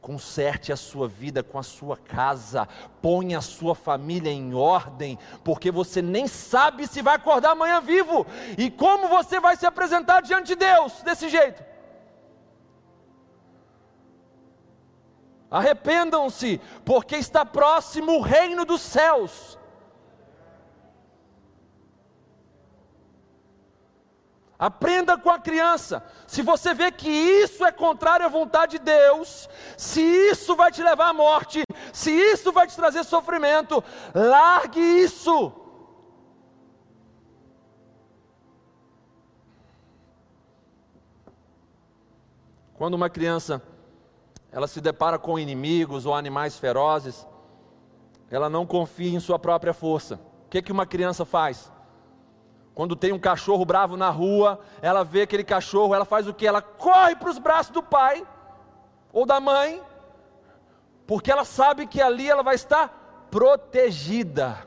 Conserte 0.00 0.70
a 0.70 0.76
sua 0.76 1.08
vida 1.08 1.42
com 1.42 1.58
a 1.58 1.62
sua 1.62 1.96
casa, 1.96 2.68
ponha 3.00 3.38
a 3.38 3.42
sua 3.42 3.74
família 3.74 4.30
em 4.30 4.52
ordem, 4.52 5.18
porque 5.42 5.70
você 5.70 6.02
nem 6.02 6.28
sabe 6.28 6.86
se 6.86 7.00
vai 7.00 7.14
acordar 7.14 7.52
amanhã 7.52 7.80
vivo 7.80 8.26
e 8.58 8.70
como 8.70 9.08
você 9.08 9.40
vai 9.40 9.56
se 9.56 9.64
apresentar 9.64 10.20
diante 10.20 10.48
de 10.48 10.56
Deus 10.56 11.00
desse 11.02 11.30
jeito. 11.30 11.64
Arrependam-se, 15.50 16.60
porque 16.84 17.16
está 17.16 17.46
próximo 17.46 18.18
o 18.18 18.20
reino 18.20 18.64
dos 18.64 18.82
céus. 18.82 19.56
Aprenda 24.58 25.18
com 25.18 25.30
a 25.30 25.38
criança. 25.38 26.04
Se 26.26 26.40
você 26.40 26.72
vê 26.72 26.92
que 26.92 27.08
isso 27.08 27.64
é 27.64 27.72
contrário 27.72 28.24
à 28.24 28.28
vontade 28.28 28.78
de 28.78 28.84
Deus, 28.84 29.48
se 29.76 30.00
isso 30.00 30.54
vai 30.54 30.70
te 30.70 30.82
levar 30.82 31.08
à 31.08 31.12
morte, 31.12 31.62
se 31.92 32.10
isso 32.10 32.52
vai 32.52 32.66
te 32.66 32.76
trazer 32.76 33.04
sofrimento, 33.04 33.82
largue 34.14 34.80
isso. 34.80 35.52
Quando 42.74 42.94
uma 42.94 43.08
criança 43.08 43.62
ela 44.52 44.68
se 44.68 44.80
depara 44.80 45.18
com 45.18 45.36
inimigos 45.36 46.06
ou 46.06 46.14
animais 46.14 46.56
ferozes, 46.56 47.26
ela 48.30 48.48
não 48.48 48.64
confia 48.64 49.10
em 49.10 49.18
sua 49.18 49.36
própria 49.36 49.74
força. 49.74 50.14
O 50.46 50.48
que, 50.48 50.62
que 50.62 50.70
uma 50.70 50.86
criança 50.86 51.24
faz? 51.24 51.72
Quando 52.74 52.96
tem 52.96 53.12
um 53.12 53.18
cachorro 53.18 53.64
bravo 53.64 53.96
na 53.96 54.10
rua, 54.10 54.60
ela 54.82 55.04
vê 55.04 55.22
aquele 55.22 55.44
cachorro, 55.44 55.94
ela 55.94 56.04
faz 56.04 56.26
o 56.26 56.34
que? 56.34 56.46
Ela 56.46 56.60
corre 56.60 57.14
para 57.14 57.30
os 57.30 57.38
braços 57.38 57.72
do 57.72 57.82
pai 57.82 58.26
ou 59.12 59.24
da 59.24 59.38
mãe, 59.38 59.80
porque 61.06 61.30
ela 61.30 61.44
sabe 61.44 61.86
que 61.86 62.02
ali 62.02 62.28
ela 62.28 62.42
vai 62.42 62.56
estar 62.56 63.28
protegida. 63.30 64.66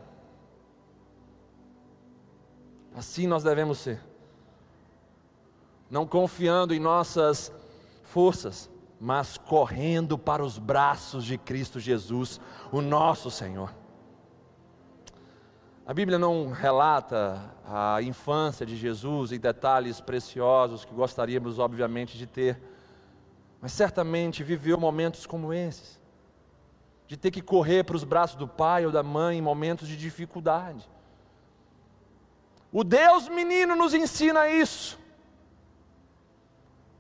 Assim 2.96 3.28
nós 3.28 3.43
devemos 3.43 3.78
ser, 3.78 4.02
não 5.89 6.08
confiando 6.08 6.74
em 6.74 6.80
nossas 6.80 7.52
forças, 8.04 8.70
mas 9.00 9.38
correndo 9.38 10.17
para 10.17 10.43
os 10.43 10.58
braços 10.58 11.26
de 11.26 11.38
Cristo 11.38 11.80
Jesus, 11.80 12.39
o 12.72 12.82
nosso 12.82 13.30
Senhor. 13.30 13.72
A 15.88 15.93
Bíblia 15.93 16.19
não 16.19 16.52
relata 16.52 17.41
a 17.65 18.02
infância 18.02 18.65
de 18.65 18.76
Jesus 18.76 19.32
em 19.32 19.39
detalhes 19.39 20.02
preciosos 20.02 20.84
que 20.84 20.93
gostaríamos, 20.93 21.60
obviamente, 21.60 22.17
de 22.17 22.28
ter, 22.28 22.62
mas 23.62 23.71
certamente 23.71 24.43
viveu 24.43 24.78
momentos 24.78 25.26
como 25.26 25.54
esses, 25.54 25.97
de 27.08 27.15
ter 27.15 27.32
que 27.32 27.41
correr 27.41 27.86
para 27.86 27.95
os 27.95 28.04
braços 28.04 28.36
do 28.36 28.45
pai 28.45 28.86
ou 28.86 28.91
da 28.91 29.02
mãe 29.02 29.38
em 29.38 29.41
momentos 29.41 29.88
de 29.88 29.95
dificuldade. 29.95 30.91
O 32.69 32.84
Deus 32.84 33.30
menino 33.30 33.73
nos 33.73 33.93
ensina 33.93 34.50
isso. 34.50 35.00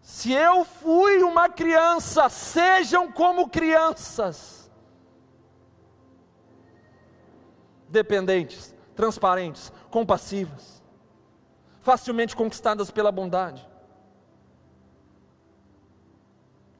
Se 0.01 0.31
eu 0.31 0.63
fui 0.63 1.21
uma 1.23 1.49
criança, 1.49 2.29
sejam 2.29 3.11
como 3.11 3.49
crianças, 3.49 4.71
dependentes 7.89 8.76
transparentes, 8.97 9.71
compassivas, 9.91 10.83
facilmente 11.79 12.35
conquistadas 12.35 12.89
pela 12.89 13.11
bondade, 13.11 13.65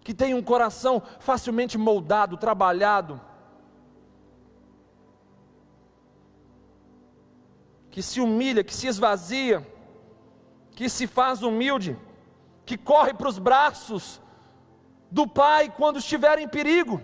que 0.02 0.14
têm 0.14 0.34
um 0.34 0.42
coração 0.42 1.02
facilmente 1.20 1.78
moldado, 1.78 2.36
trabalhado, 2.36 3.22
que 7.92 8.02
se 8.02 8.20
humilha, 8.20 8.64
que 8.64 8.74
se 8.74 8.88
esvazia, 8.88 9.66
que 10.72 10.90
se 10.90 11.06
faz 11.06 11.44
humilde, 11.44 11.98
que 12.66 12.78
corre 12.78 13.14
para 13.14 13.30
os 13.30 13.38
braços 13.38 14.20
do 15.12 15.28
Pai 15.28 15.70
quando 15.70 16.00
estiver 16.00 16.40
em 16.40 16.48
perigo. 16.48 17.02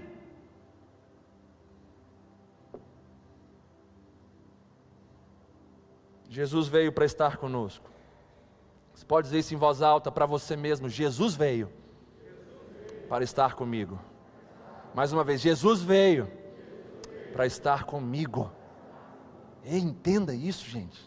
Jesus 6.33 6.67
veio 6.67 6.91
para 6.91 7.05
estar 7.05 7.37
conosco. 7.37 7.87
Você 8.91 9.05
pode 9.05 9.27
dizer 9.27 9.37
isso 9.37 9.53
em 9.53 9.57
voz 9.57 9.83
alta 9.83 10.11
para 10.11 10.25
você 10.25 10.55
mesmo: 10.55 10.89
Jesus 10.89 11.35
veio 11.35 11.71
para 13.07 13.23
estar 13.23 13.53
comigo. 13.53 13.99
Mais 14.95 15.13
uma 15.13 15.23
vez, 15.23 15.41
Jesus 15.41 15.83
veio 15.83 16.27
para 17.31 17.45
estar 17.45 17.83
comigo. 17.83 18.51
Entenda 19.63 20.33
isso, 20.33 20.65
gente. 20.65 20.99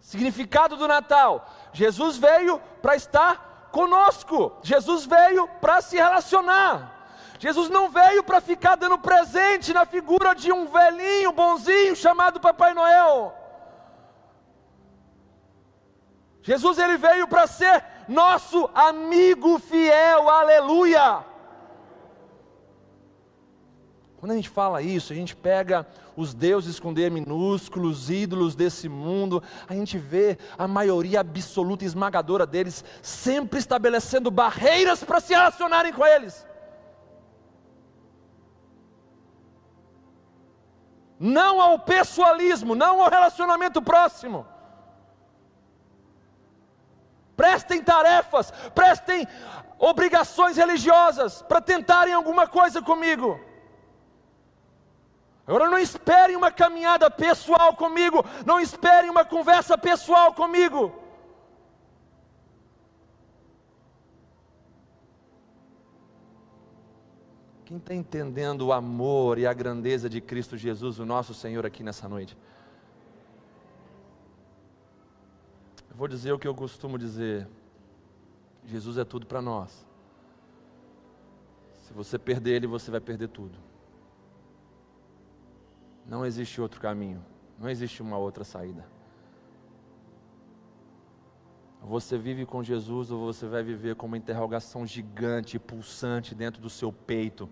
Significado 0.00 0.76
do 0.76 0.86
Natal: 0.86 1.50
Jesus 1.72 2.18
veio 2.18 2.60
para 2.82 2.94
estar 2.96 3.70
conosco. 3.72 4.52
Jesus 4.62 5.06
veio 5.06 5.48
para 5.62 5.80
se 5.80 5.96
relacionar. 5.96 7.06
Jesus 7.38 7.70
não 7.70 7.88
veio 7.88 8.22
para 8.22 8.42
ficar 8.42 8.76
dando 8.76 8.98
presente 8.98 9.72
na 9.72 9.86
figura 9.86 10.34
de 10.34 10.52
um 10.52 10.66
velhinho 10.66 11.32
bonzinho 11.32 11.96
chamado 11.96 12.38
Papai 12.38 12.74
Noel. 12.74 13.43
Jesus 16.44 16.78
ele 16.78 16.98
veio 16.98 17.26
para 17.26 17.46
ser 17.46 17.82
nosso 18.06 18.68
amigo 18.74 19.58
fiel, 19.58 20.28
aleluia. 20.28 21.24
Quando 24.18 24.32
a 24.32 24.34
gente 24.34 24.50
fala 24.50 24.82
isso, 24.82 25.10
a 25.14 25.16
gente 25.16 25.34
pega 25.34 25.86
os 26.14 26.34
deuses 26.34 26.78
com 26.78 26.92
D 26.92 27.08
minúsculos, 27.08 28.10
ídolos 28.10 28.54
desse 28.54 28.90
mundo, 28.90 29.42
a 29.66 29.72
gente 29.72 29.96
vê 29.96 30.36
a 30.58 30.68
maioria 30.68 31.20
absoluta 31.20 31.82
e 31.82 31.86
esmagadora 31.86 32.46
deles 32.46 32.84
sempre 33.00 33.58
estabelecendo 33.58 34.30
barreiras 34.30 35.02
para 35.02 35.20
se 35.20 35.32
relacionarem 35.32 35.94
com 35.94 36.06
eles. 36.06 36.46
Não 41.18 41.58
ao 41.58 41.78
pessoalismo, 41.78 42.74
não 42.74 43.00
ao 43.00 43.08
relacionamento 43.08 43.80
próximo 43.80 44.46
prestem 47.36 47.82
tarefas, 47.82 48.50
prestem 48.74 49.26
obrigações 49.78 50.56
religiosas 50.56 51.42
para 51.42 51.60
tentarem 51.60 52.14
alguma 52.14 52.46
coisa 52.46 52.80
comigo. 52.80 53.38
Agora 55.46 55.68
não 55.68 55.78
esperem 55.78 56.36
uma 56.36 56.50
caminhada 56.50 57.10
pessoal 57.10 57.74
comigo, 57.74 58.24
não 58.46 58.58
esperem 58.58 59.10
uma 59.10 59.24
conversa 59.24 59.76
pessoal 59.76 60.32
comigo. 60.32 61.04
Quem 67.64 67.76
está 67.78 67.94
entendendo 67.94 68.62
o 68.62 68.72
amor 68.72 69.38
e 69.38 69.46
a 69.46 69.52
grandeza 69.52 70.08
de 70.08 70.20
Cristo 70.20 70.56
Jesus, 70.56 70.98
o 70.98 71.04
nosso 71.04 71.34
Senhor, 71.34 71.66
aqui 71.66 71.82
nessa 71.82 72.08
noite? 72.08 72.36
Eu 75.94 75.98
vou 75.98 76.08
dizer 76.08 76.32
o 76.32 76.38
que 76.40 76.48
eu 76.48 76.54
costumo 76.56 76.98
dizer: 76.98 77.46
Jesus 78.66 78.98
é 78.98 79.04
tudo 79.04 79.26
para 79.26 79.40
nós. 79.40 79.86
Se 81.82 81.92
você 81.92 82.18
perder 82.18 82.56
Ele, 82.56 82.66
você 82.66 82.90
vai 82.90 83.00
perder 83.00 83.28
tudo. 83.28 83.56
Não 86.04 86.26
existe 86.26 86.60
outro 86.60 86.80
caminho, 86.80 87.24
não 87.60 87.68
existe 87.70 88.02
uma 88.02 88.18
outra 88.18 88.42
saída. 88.42 88.84
Você 91.80 92.18
vive 92.18 92.44
com 92.44 92.60
Jesus 92.60 93.12
ou 93.12 93.32
você 93.32 93.46
vai 93.46 93.62
viver 93.62 93.94
com 93.94 94.06
uma 94.06 94.18
interrogação 94.18 94.84
gigante, 94.84 95.60
pulsante 95.60 96.34
dentro 96.34 96.60
do 96.60 96.68
seu 96.68 96.92
peito, 96.92 97.48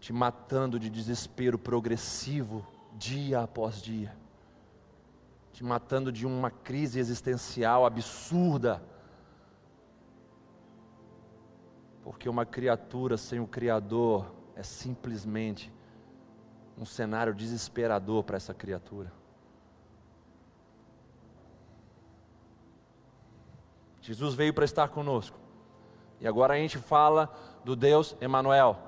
te 0.00 0.10
matando 0.10 0.78
de 0.78 0.88
desespero 0.88 1.58
progressivo, 1.58 2.66
dia 2.96 3.42
após 3.42 3.82
dia, 3.82 4.16
te 5.58 5.64
matando 5.64 6.12
de 6.12 6.24
uma 6.24 6.52
crise 6.52 7.00
existencial 7.00 7.84
absurda, 7.84 8.80
porque 12.04 12.28
uma 12.28 12.46
criatura 12.46 13.16
sem 13.16 13.40
o 13.40 13.46
Criador 13.48 14.32
é 14.54 14.62
simplesmente 14.62 15.72
um 16.76 16.84
cenário 16.84 17.34
desesperador 17.34 18.22
para 18.22 18.36
essa 18.36 18.54
criatura. 18.54 19.12
Jesus 24.00 24.34
veio 24.34 24.54
para 24.54 24.64
estar 24.64 24.86
conosco. 24.86 25.36
E 26.20 26.28
agora 26.28 26.54
a 26.54 26.56
gente 26.56 26.78
fala 26.78 27.34
do 27.64 27.74
Deus 27.74 28.16
Emanuel. 28.20 28.78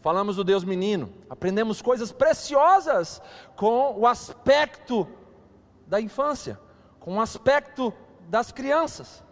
Falamos 0.00 0.36
do 0.36 0.44
Deus 0.44 0.64
menino, 0.64 1.10
aprendemos 1.30 1.80
coisas 1.80 2.12
preciosas 2.12 3.22
com 3.56 3.98
o 3.98 4.06
aspecto 4.06 5.08
da 5.90 6.00
infância, 6.00 6.58
com 7.00 7.16
o 7.16 7.20
aspecto 7.20 7.92
das 8.28 8.52
crianças. 8.52 9.24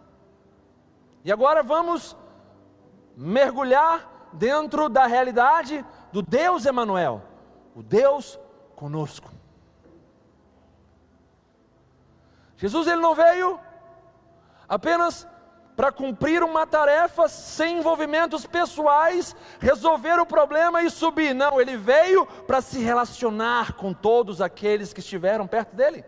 E 1.23 1.31
agora 1.31 1.63
vamos 1.63 2.17
mergulhar 3.15 4.29
dentro 4.33 4.89
da 4.89 5.07
realidade 5.07 5.85
do 6.11 6.21
Deus 6.21 6.65
Emanuel 6.65 7.23
o 7.73 7.81
Deus 7.81 8.37
conosco. 8.75 9.31
Jesus 12.57 12.87
ele 12.87 12.99
não 12.99 13.15
veio 13.15 13.57
apenas 14.67 15.25
para 15.77 15.93
cumprir 15.93 16.43
uma 16.43 16.67
tarefa 16.67 17.29
sem 17.29 17.77
envolvimentos 17.77 18.45
pessoais, 18.45 19.33
resolver 19.61 20.19
o 20.19 20.25
problema 20.25 20.83
e 20.83 20.89
subir. 20.89 21.33
Não, 21.33 21.61
ele 21.61 21.77
veio 21.77 22.25
para 22.25 22.59
se 22.59 22.79
relacionar 22.79 23.75
com 23.75 23.93
todos 23.93 24.41
aqueles 24.41 24.91
que 24.91 24.99
estiveram 24.99 25.47
perto 25.47 25.73
dele. 25.73 26.03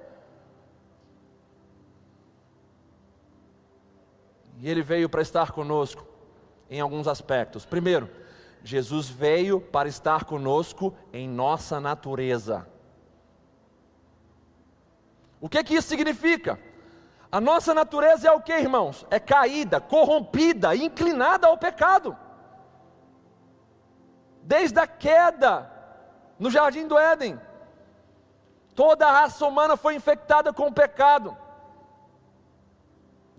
E 4.61 4.69
ele 4.69 4.83
veio 4.83 5.09
para 5.09 5.23
estar 5.23 5.51
conosco 5.51 6.05
em 6.69 6.79
alguns 6.79 7.07
aspectos. 7.07 7.65
Primeiro, 7.65 8.07
Jesus 8.63 9.09
veio 9.09 9.59
para 9.59 9.89
estar 9.89 10.23
conosco 10.23 10.95
em 11.11 11.27
nossa 11.27 11.79
natureza. 11.79 12.67
O 15.41 15.49
que 15.49 15.63
que 15.63 15.73
isso 15.73 15.87
significa? 15.87 16.59
A 17.31 17.41
nossa 17.41 17.73
natureza 17.73 18.27
é 18.27 18.31
o 18.31 18.39
que, 18.39 18.53
irmãos? 18.53 19.03
É 19.09 19.19
caída, 19.19 19.81
corrompida, 19.81 20.75
inclinada 20.75 21.47
ao 21.47 21.57
pecado. 21.57 22.15
Desde 24.43 24.79
a 24.79 24.85
queda 24.85 25.71
no 26.37 26.51
jardim 26.51 26.85
do 26.85 26.99
Éden, 26.99 27.41
toda 28.75 29.07
a 29.07 29.21
raça 29.21 29.43
humana 29.43 29.75
foi 29.75 29.95
infectada 29.95 30.53
com 30.53 30.67
o 30.67 30.73
pecado. 30.73 31.35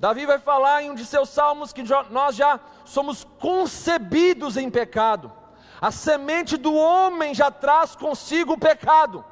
Davi 0.02 0.26
vai 0.26 0.40
falar 0.40 0.82
em 0.82 0.90
um 0.90 0.96
de 0.96 1.06
seus 1.06 1.28
salmos 1.28 1.72
que 1.72 1.84
nós 2.10 2.34
já 2.34 2.58
somos 2.84 3.22
concebidos 3.38 4.56
em 4.56 4.68
pecado. 4.68 5.30
A 5.80 5.92
semente 5.92 6.56
do 6.56 6.74
homem 6.74 7.32
já 7.32 7.52
traz 7.52 7.94
consigo 7.94 8.54
o 8.54 8.58
pecado. 8.58 9.24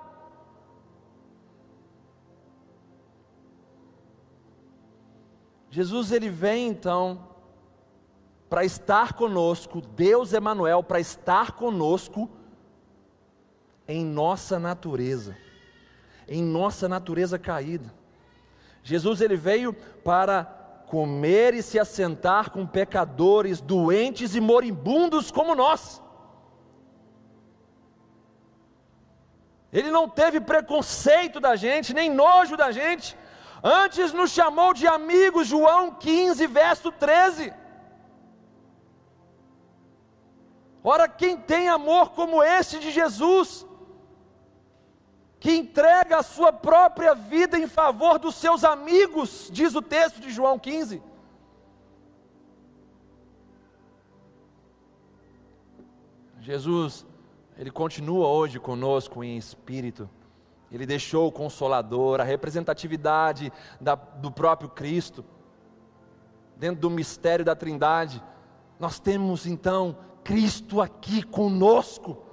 Jesus 5.70 6.12
ele 6.12 6.30
vem 6.30 6.68
então 6.68 7.26
para 8.48 8.64
estar 8.64 9.14
conosco, 9.14 9.80
Deus 9.80 10.32
Emanuel 10.32 10.84
para 10.84 11.00
estar 11.00 11.50
conosco 11.50 12.30
em 13.88 14.04
nossa 14.04 14.56
natureza, 14.56 15.36
em 16.28 16.44
nossa 16.44 16.88
natureza 16.88 17.40
caída. 17.40 17.92
Jesus 18.84 19.20
ele 19.20 19.36
veio 19.36 19.72
para 19.72 20.59
comer 20.90 21.54
e 21.54 21.62
se 21.62 21.78
assentar 21.78 22.50
com 22.50 22.66
pecadores, 22.66 23.60
doentes 23.60 24.34
e 24.34 24.40
moribundos 24.40 25.30
como 25.30 25.54
nós. 25.54 26.02
Ele 29.72 29.88
não 29.88 30.08
teve 30.08 30.40
preconceito 30.40 31.38
da 31.38 31.54
gente, 31.54 31.94
nem 31.94 32.10
nojo 32.10 32.56
da 32.56 32.72
gente. 32.72 33.16
Antes 33.62 34.12
nos 34.12 34.32
chamou 34.32 34.74
de 34.74 34.88
amigos, 34.88 35.46
João 35.46 35.94
15, 35.94 36.44
verso 36.48 36.90
13. 36.90 37.54
Ora, 40.82 41.06
quem 41.06 41.36
tem 41.36 41.68
amor 41.68 42.10
como 42.10 42.42
esse 42.42 42.80
de 42.80 42.90
Jesus, 42.90 43.64
que 45.40 45.56
entrega 45.56 46.18
a 46.18 46.22
sua 46.22 46.52
própria 46.52 47.14
vida 47.14 47.58
em 47.58 47.66
favor 47.66 48.18
dos 48.18 48.34
seus 48.34 48.62
amigos, 48.62 49.48
diz 49.50 49.74
o 49.74 49.80
texto 49.80 50.20
de 50.20 50.30
João 50.30 50.58
15. 50.58 51.02
Jesus, 56.40 57.06
Ele 57.56 57.70
continua 57.70 58.28
hoje 58.28 58.60
conosco 58.60 59.24
em 59.24 59.38
espírito. 59.38 60.08
Ele 60.70 60.84
deixou 60.84 61.26
o 61.26 61.32
Consolador, 61.32 62.20
a 62.20 62.24
representatividade 62.24 63.50
da, 63.80 63.94
do 63.94 64.30
próprio 64.30 64.68
Cristo, 64.68 65.24
dentro 66.56 66.82
do 66.82 66.90
mistério 66.90 67.44
da 67.44 67.56
Trindade. 67.56 68.22
Nós 68.78 69.00
temos 69.00 69.46
então 69.46 69.96
Cristo 70.22 70.82
aqui 70.82 71.22
conosco. 71.22 72.29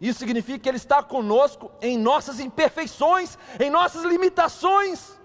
Isso 0.00 0.18
significa 0.18 0.58
que 0.58 0.68
Ele 0.68 0.76
está 0.76 1.02
conosco 1.02 1.70
em 1.80 1.98
nossas 1.98 2.38
imperfeições, 2.38 3.36
em 3.58 3.68
nossas 3.68 4.04
limitações, 4.04 5.18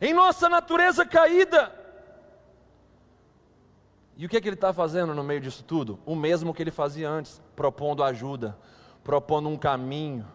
em 0.00 0.12
nossa 0.14 0.48
natureza 0.48 1.04
caída. 1.04 1.72
E 4.16 4.26
o 4.26 4.28
que, 4.28 4.36
é 4.36 4.40
que 4.40 4.48
Ele 4.48 4.54
está 4.54 4.72
fazendo 4.72 5.12
no 5.14 5.24
meio 5.24 5.40
disso 5.40 5.64
tudo? 5.64 5.98
O 6.06 6.14
mesmo 6.14 6.54
que 6.54 6.62
Ele 6.62 6.70
fazia 6.70 7.08
antes, 7.08 7.42
propondo 7.56 8.04
ajuda, 8.04 8.56
propondo 9.02 9.48
um 9.48 9.56
caminho 9.56 10.26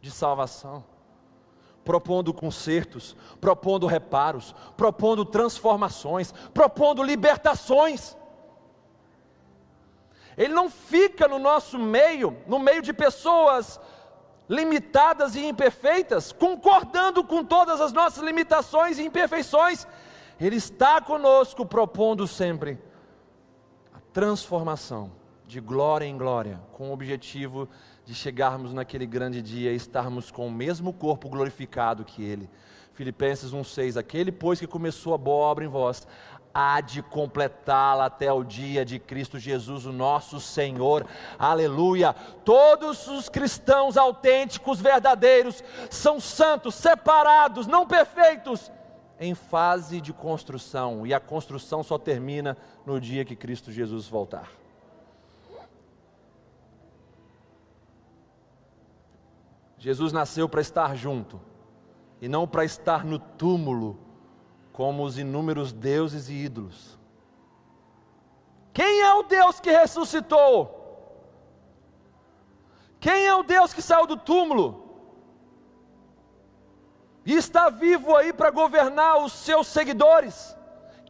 de 0.00 0.10
salvação, 0.10 0.84
propondo 1.84 2.32
consertos, 2.32 3.16
propondo 3.40 3.86
reparos, 3.86 4.54
propondo 4.76 5.24
transformações, 5.24 6.32
propondo 6.54 7.02
libertações. 7.02 8.16
Ele 10.36 10.52
não 10.52 10.70
fica 10.70 11.28
no 11.28 11.38
nosso 11.38 11.78
meio, 11.78 12.36
no 12.46 12.58
meio 12.58 12.82
de 12.82 12.92
pessoas 12.92 13.80
limitadas 14.48 15.34
e 15.34 15.44
imperfeitas, 15.44 16.32
concordando 16.32 17.24
com 17.24 17.44
todas 17.44 17.80
as 17.80 17.92
nossas 17.92 18.22
limitações 18.22 18.98
e 18.98 19.02
imperfeições. 19.02 19.86
Ele 20.40 20.56
está 20.56 21.00
conosco, 21.00 21.64
propondo 21.64 22.26
sempre 22.26 22.78
a 23.92 24.00
transformação 24.12 25.12
de 25.46 25.60
glória 25.60 26.06
em 26.06 26.16
glória, 26.16 26.60
com 26.72 26.90
o 26.90 26.92
objetivo 26.92 27.68
de 28.04 28.14
chegarmos 28.14 28.72
naquele 28.72 29.06
grande 29.06 29.40
dia 29.40 29.72
e 29.72 29.76
estarmos 29.76 30.30
com 30.30 30.46
o 30.46 30.50
mesmo 30.50 30.92
corpo 30.92 31.28
glorificado 31.28 32.04
que 32.04 32.22
Ele. 32.22 32.48
Filipenses 32.92 33.52
1,6: 33.52 33.96
Aquele, 33.96 34.30
pois, 34.30 34.58
que 34.58 34.66
começou 34.66 35.14
a 35.14 35.18
boa 35.18 35.46
obra 35.46 35.64
em 35.64 35.68
vós, 35.68 36.06
há 36.54 36.80
de 36.80 37.02
completá-la 37.02 38.06
até 38.06 38.32
o 38.32 38.44
dia 38.44 38.84
de 38.84 38.98
Cristo 38.98 39.38
Jesus, 39.38 39.86
o 39.86 39.92
nosso 39.92 40.40
Senhor. 40.40 41.06
Aleluia! 41.38 42.12
Todos 42.44 43.06
os 43.08 43.28
cristãos 43.28 43.96
autênticos, 43.96 44.80
verdadeiros, 44.80 45.62
são 45.90 46.20
santos, 46.20 46.74
separados, 46.74 47.66
não 47.66 47.86
perfeitos, 47.86 48.70
em 49.18 49.34
fase 49.34 50.00
de 50.00 50.12
construção, 50.12 51.06
e 51.06 51.14
a 51.14 51.20
construção 51.20 51.82
só 51.82 51.98
termina 51.98 52.56
no 52.84 53.00
dia 53.00 53.24
que 53.24 53.36
Cristo 53.36 53.70
Jesus 53.70 54.08
voltar. 54.08 54.50
Jesus 59.78 60.12
nasceu 60.12 60.48
para 60.48 60.60
estar 60.60 60.96
junto 60.96 61.40
e 62.20 62.28
não 62.28 62.46
para 62.46 62.64
estar 62.64 63.04
no 63.04 63.18
túmulo 63.18 63.98
como 64.72 65.04
os 65.04 65.18
inúmeros 65.18 65.72
deuses 65.72 66.28
e 66.28 66.32
ídolos. 66.32 66.98
Quem 68.72 69.02
é 69.02 69.12
o 69.14 69.22
Deus 69.22 69.60
que 69.60 69.70
ressuscitou? 69.70 70.78
Quem 72.98 73.26
é 73.26 73.34
o 73.34 73.42
Deus 73.42 73.74
que 73.74 73.82
saiu 73.82 74.06
do 74.06 74.16
túmulo? 74.16 74.82
E 77.24 77.34
está 77.34 77.68
vivo 77.68 78.16
aí 78.16 78.32
para 78.32 78.50
governar 78.50 79.22
os 79.22 79.32
seus 79.32 79.66
seguidores? 79.66 80.56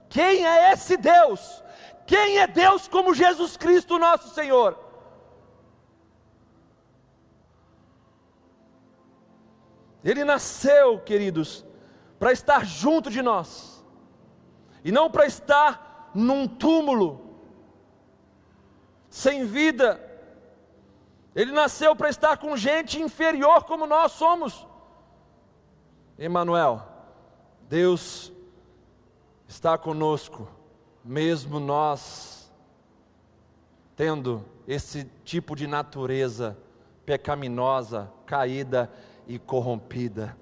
Quem 0.09 0.47
é 0.47 0.73
esse 0.73 0.97
Deus? 0.97 1.63
Quem 2.07 2.39
é 2.39 2.47
Deus 2.47 2.89
como 2.89 3.15
Jesus 3.15 3.57
Cristo, 3.57 3.99
nosso 3.99 4.35
Senhor? 4.35 4.79
Ele 10.05 10.25
nasceu, 10.25 10.99
queridos, 10.99 11.65
para 12.23 12.31
estar 12.31 12.65
junto 12.65 13.11
de 13.11 13.21
nós, 13.21 13.85
e 14.85 14.93
não 14.93 15.11
para 15.11 15.27
estar 15.27 16.13
num 16.15 16.47
túmulo, 16.47 17.21
sem 19.11 19.45
vida. 19.45 20.01
Ele 21.35 21.51
nasceu 21.51 21.97
para 21.97 22.09
estar 22.09 22.37
com 22.37 22.57
gente 22.57 23.03
inferior 23.03 23.65
como 23.65 23.89
nós 23.89 24.13
somos. 24.13 24.65
Emmanuel, 26.17 26.87
Deus 27.69 28.33
está 29.49 29.77
conosco, 29.77 30.47
mesmo 31.05 31.59
nós 31.59 32.53
tendo 33.97 34.45
esse 34.69 35.11
tipo 35.25 35.57
de 35.57 35.67
natureza 35.67 36.57
pecaminosa, 37.05 38.13
caída 38.27 38.89
e 39.27 39.41
corrompida. 39.41 40.41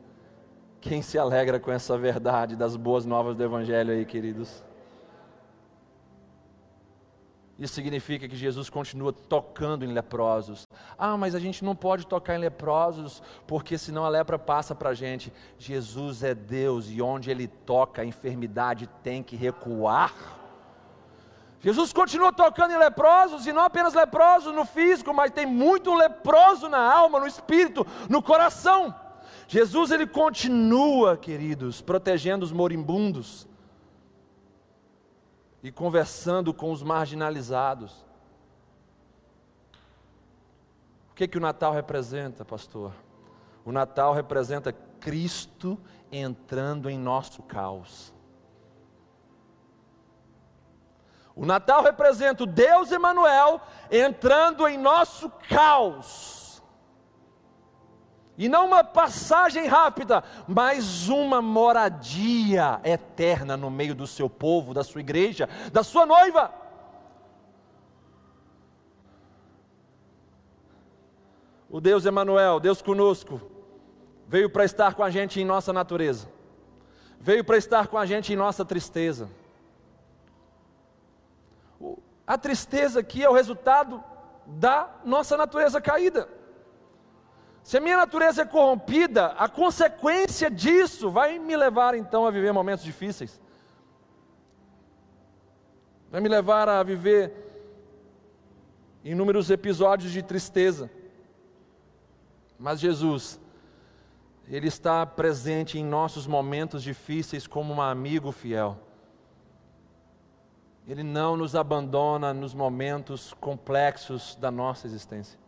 Quem 0.81 1.03
se 1.03 1.18
alegra 1.18 1.61
com 1.61 1.70
essa 1.70 1.97
verdade 1.99 2.57
das 2.57 2.74
boas 2.74 3.05
novas 3.05 3.37
do 3.37 3.43
Evangelho 3.43 3.93
aí, 3.93 4.05
queridos? 4.07 4.64
Isso 7.59 7.74
significa 7.74 8.26
que 8.26 8.35
Jesus 8.35 8.70
continua 8.70 9.12
tocando 9.12 9.85
em 9.85 9.93
leprosos. 9.93 10.66
Ah, 10.97 11.18
mas 11.18 11.35
a 11.35 11.39
gente 11.39 11.62
não 11.62 11.76
pode 11.76 12.07
tocar 12.07 12.35
em 12.35 12.39
leprosos, 12.39 13.22
porque 13.47 13.76
senão 13.76 14.07
a 14.07 14.09
lepra 14.09 14.39
passa 14.39 14.74
para 14.74 14.91
a 14.91 14.95
gente. 14.95 15.31
Jesus 15.59 16.22
é 16.22 16.35
Deus 16.35 16.89
e 16.89 17.03
onde 17.03 17.31
Ele 17.31 17.47
toca, 17.47 18.01
a 18.01 18.05
enfermidade 18.07 18.89
tem 19.03 19.22
que 19.22 19.37
recuar. 19.37 20.14
Jesus 21.61 21.93
continua 21.93 22.33
tocando 22.33 22.72
em 22.72 22.78
leprosos, 22.78 23.47
e 23.47 23.53
não 23.53 23.64
apenas 23.64 23.93
leprosos 23.93 24.55
no 24.55 24.64
físico, 24.64 25.12
mas 25.12 25.31
tem 25.31 25.45
muito 25.45 25.93
leproso 25.93 26.70
na 26.70 26.81
alma, 26.81 27.20
no 27.20 27.26
espírito, 27.26 27.87
no 28.09 28.22
coração. 28.22 28.95
Jesus 29.51 29.90
ele 29.90 30.07
continua, 30.07 31.16
queridos, 31.16 31.82
protegendo 31.82 32.44
os 32.44 32.53
moribundos, 32.53 33.48
e 35.61 35.72
conversando 35.72 36.55
com 36.55 36.70
os 36.70 36.84
marginalizados. 36.84 38.07
O 41.11 41.14
que, 41.16 41.26
que 41.26 41.36
o 41.36 41.40
Natal 41.40 41.72
representa, 41.72 42.44
pastor? 42.44 42.92
O 43.64 43.72
Natal 43.72 44.14
representa 44.14 44.72
Cristo 45.01 45.76
entrando 46.12 46.88
em 46.88 46.96
nosso 46.96 47.42
caos. 47.42 48.14
O 51.34 51.44
Natal 51.44 51.82
representa 51.82 52.44
o 52.44 52.46
Deus 52.46 52.92
Emanuel 52.92 53.61
entrando 53.90 54.68
em 54.68 54.78
nosso 54.78 55.28
caos. 55.48 56.39
E 58.41 58.49
não 58.49 58.64
uma 58.64 58.82
passagem 58.82 59.66
rápida, 59.66 60.24
mas 60.49 61.11
uma 61.11 61.43
moradia 61.43 62.80
eterna 62.82 63.55
no 63.55 63.70
meio 63.70 63.95
do 63.95 64.07
seu 64.07 64.30
povo, 64.30 64.72
da 64.72 64.82
sua 64.82 65.03
igreja, 65.03 65.47
da 65.70 65.82
sua 65.82 66.07
noiva. 66.07 66.51
O 71.68 71.82
Deus 71.82 72.07
Emanuel, 72.07 72.59
Deus 72.59 72.80
conosco, 72.80 73.43
veio 74.26 74.49
para 74.49 74.64
estar 74.64 74.95
com 74.95 75.03
a 75.03 75.11
gente 75.11 75.38
em 75.38 75.45
nossa 75.45 75.70
natureza. 75.70 76.26
Veio 77.20 77.45
para 77.45 77.59
estar 77.59 77.88
com 77.88 77.99
a 77.99 78.07
gente 78.07 78.32
em 78.32 78.36
nossa 78.36 78.64
tristeza. 78.64 79.28
A 82.26 82.38
tristeza 82.38 83.01
aqui 83.01 83.22
é 83.22 83.28
o 83.28 83.34
resultado 83.34 84.03
da 84.47 84.88
nossa 85.05 85.36
natureza 85.36 85.78
caída. 85.78 86.39
Se 87.63 87.77
a 87.77 87.81
minha 87.81 87.97
natureza 87.97 88.43
é 88.43 88.45
corrompida, 88.45 89.27
a 89.39 89.49
consequência 89.49 90.51
disso 90.51 91.11
vai 91.11 91.39
me 91.39 91.57
levar 91.57 91.95
então 91.95 92.27
a 92.27 92.31
viver 92.31 92.53
momentos 92.53 92.85
difíceis. 92.85 93.41
Vai 96.11 96.21
me 96.21 96.29
levar 96.29 96.69
a 96.69 96.83
viver 96.83 97.33
inúmeros 99.05 99.51
episódios 99.51 100.11
de 100.11 100.23
tristeza. 100.23 100.91
Mas 102.59 102.81
Jesus, 102.81 103.41
Ele 104.49 104.69
está 104.69 105.07
presente 105.07 105.79
em 105.79 105.85
nossos 105.85 106.27
momentos 106.27 106.83
difíceis 106.83 107.47
como 107.47 107.73
um 107.73 107.81
amigo 107.81 108.33
fiel. 108.33 108.79
Ele 110.89 111.03
não 111.03 111.37
nos 111.37 111.55
abandona 111.55 112.35
nos 112.35 112.53
momentos 112.53 113.33
complexos 113.35 114.35
da 114.35 114.51
nossa 114.51 114.87
existência. 114.87 115.39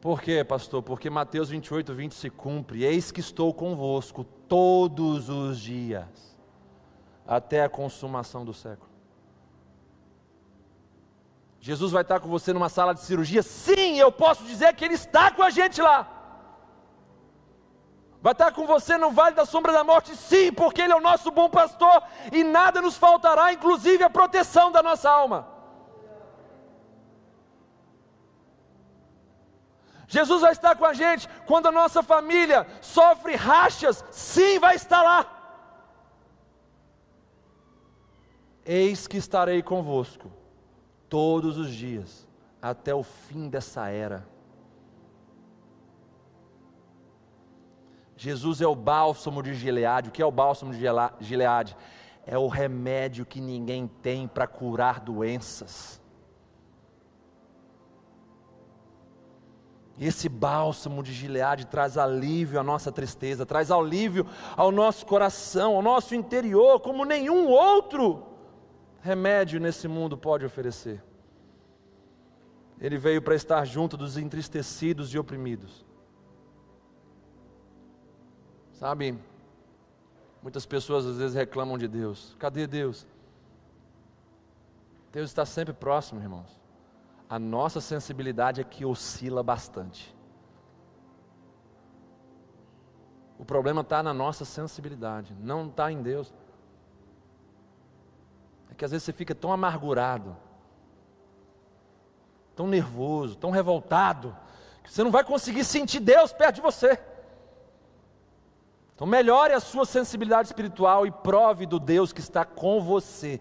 Por 0.00 0.22
quê, 0.22 0.42
pastor? 0.42 0.82
Porque 0.82 1.10
Mateus 1.10 1.50
28, 1.50 1.92
20 1.92 2.14
se 2.14 2.30
cumpre. 2.30 2.84
Eis 2.84 3.12
que 3.12 3.20
estou 3.20 3.52
convosco 3.52 4.24
todos 4.24 5.28
os 5.28 5.60
dias, 5.60 6.36
até 7.26 7.62
a 7.62 7.68
consumação 7.68 8.44
do 8.44 8.54
século. 8.54 8.88
Jesus 11.60 11.92
vai 11.92 12.00
estar 12.00 12.18
com 12.18 12.28
você 12.28 12.54
numa 12.54 12.70
sala 12.70 12.94
de 12.94 13.00
cirurgia? 13.00 13.42
Sim, 13.42 13.98
eu 13.98 14.10
posso 14.10 14.42
dizer 14.44 14.74
que 14.74 14.84
Ele 14.84 14.94
está 14.94 15.30
com 15.30 15.42
a 15.42 15.50
gente 15.50 15.82
lá. 15.82 16.16
Vai 18.22 18.32
estar 18.32 18.52
com 18.52 18.66
você 18.66 18.96
no 18.96 19.10
vale 19.10 19.36
da 19.36 19.44
sombra 19.44 19.70
da 19.70 19.84
morte? 19.84 20.16
Sim, 20.16 20.50
porque 20.52 20.80
Ele 20.80 20.94
é 20.94 20.96
o 20.96 21.00
nosso 21.00 21.30
bom 21.30 21.50
pastor 21.50 22.02
e 22.32 22.42
nada 22.42 22.80
nos 22.80 22.96
faltará, 22.96 23.52
inclusive 23.52 24.02
a 24.02 24.08
proteção 24.08 24.72
da 24.72 24.82
nossa 24.82 25.10
alma. 25.10 25.59
Jesus 30.10 30.40
vai 30.42 30.50
estar 30.50 30.74
com 30.76 30.84
a 30.84 30.92
gente 30.92 31.28
quando 31.46 31.68
a 31.68 31.72
nossa 31.72 32.02
família 32.02 32.66
sofre 32.80 33.36
rachas, 33.36 34.04
sim, 34.10 34.58
vai 34.58 34.74
estar 34.74 35.00
lá. 35.02 35.24
Eis 38.66 39.06
que 39.06 39.16
estarei 39.16 39.62
convosco 39.62 40.28
todos 41.08 41.56
os 41.56 41.72
dias, 41.72 42.26
até 42.60 42.92
o 42.92 43.04
fim 43.04 43.48
dessa 43.48 43.88
era. 43.88 44.26
Jesus 48.16 48.60
é 48.60 48.66
o 48.66 48.74
bálsamo 48.74 49.44
de 49.44 49.54
Gileade. 49.54 50.08
O 50.08 50.12
que 50.12 50.20
é 50.20 50.26
o 50.26 50.30
bálsamo 50.32 50.74
de 50.74 50.80
Gileade? 51.20 51.76
É 52.26 52.36
o 52.36 52.48
remédio 52.48 53.24
que 53.24 53.40
ninguém 53.40 53.86
tem 54.02 54.26
para 54.26 54.46
curar 54.48 54.98
doenças. 54.98 55.99
Esse 60.00 60.30
bálsamo 60.30 61.02
de 61.02 61.12
Gileade 61.12 61.66
traz 61.66 61.98
alívio 61.98 62.58
à 62.58 62.62
nossa 62.62 62.90
tristeza, 62.90 63.44
traz 63.44 63.70
alívio 63.70 64.26
ao 64.56 64.72
nosso 64.72 65.04
coração, 65.04 65.76
ao 65.76 65.82
nosso 65.82 66.14
interior, 66.14 66.80
como 66.80 67.04
nenhum 67.04 67.46
outro 67.48 68.26
remédio 69.02 69.60
nesse 69.60 69.86
mundo 69.86 70.16
pode 70.16 70.46
oferecer. 70.46 71.04
Ele 72.80 72.96
veio 72.96 73.20
para 73.20 73.34
estar 73.34 73.62
junto 73.66 73.94
dos 73.94 74.16
entristecidos 74.16 75.12
e 75.12 75.18
oprimidos. 75.18 75.84
Sabe, 78.72 79.18
muitas 80.42 80.64
pessoas 80.64 81.04
às 81.04 81.18
vezes 81.18 81.36
reclamam 81.36 81.76
de 81.76 81.86
Deus. 81.86 82.34
Cadê 82.38 82.66
Deus? 82.66 83.06
Deus 85.12 85.28
está 85.28 85.44
sempre 85.44 85.74
próximo, 85.74 86.22
irmãos 86.22 86.59
a 87.30 87.38
nossa 87.38 87.80
sensibilidade 87.80 88.60
é 88.60 88.64
que 88.64 88.84
oscila 88.84 89.40
bastante. 89.40 90.12
O 93.38 93.44
problema 93.44 93.82
está 93.82 94.02
na 94.02 94.12
nossa 94.12 94.44
sensibilidade, 94.44 95.32
não 95.38 95.68
está 95.68 95.92
em 95.92 96.02
Deus. 96.02 96.34
É 98.68 98.74
que 98.74 98.84
às 98.84 98.90
vezes 98.90 99.04
você 99.04 99.12
fica 99.12 99.32
tão 99.32 99.52
amargurado, 99.52 100.36
tão 102.56 102.66
nervoso, 102.66 103.36
tão 103.36 103.52
revoltado, 103.52 104.36
que 104.82 104.92
você 104.92 105.04
não 105.04 105.12
vai 105.12 105.22
conseguir 105.22 105.62
sentir 105.62 106.00
Deus 106.00 106.32
perto 106.32 106.56
de 106.56 106.60
você. 106.60 107.00
Então 108.92 109.06
melhore 109.06 109.54
a 109.54 109.60
sua 109.60 109.86
sensibilidade 109.86 110.48
espiritual 110.48 111.06
e 111.06 111.12
prove 111.12 111.64
do 111.64 111.78
Deus 111.78 112.12
que 112.12 112.20
está 112.20 112.44
com 112.44 112.82
você, 112.82 113.40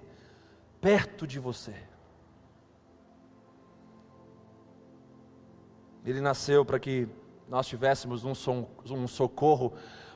perto 0.79 1.25
de 1.25 1.39
você. 1.39 1.88
Ele 6.09 6.21
nasceu 6.21 6.65
para 6.65 6.79
que 6.79 7.07
nós 7.47 7.67
tivéssemos 7.67 8.25
um, 8.25 8.33
um 8.89 9.07
socorro 9.07 9.73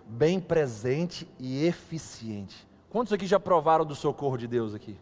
bem 0.07 0.39
presente 0.39 1.27
e 1.39 1.65
eficiente. 1.65 2.67
Quantos 2.89 3.13
aqui 3.13 3.27
já 3.27 3.39
provaram 3.39 3.85
do 3.85 3.93
socorro 3.93 4.37
de 4.37 4.47
Deus 4.47 4.73
aqui? 4.73 4.97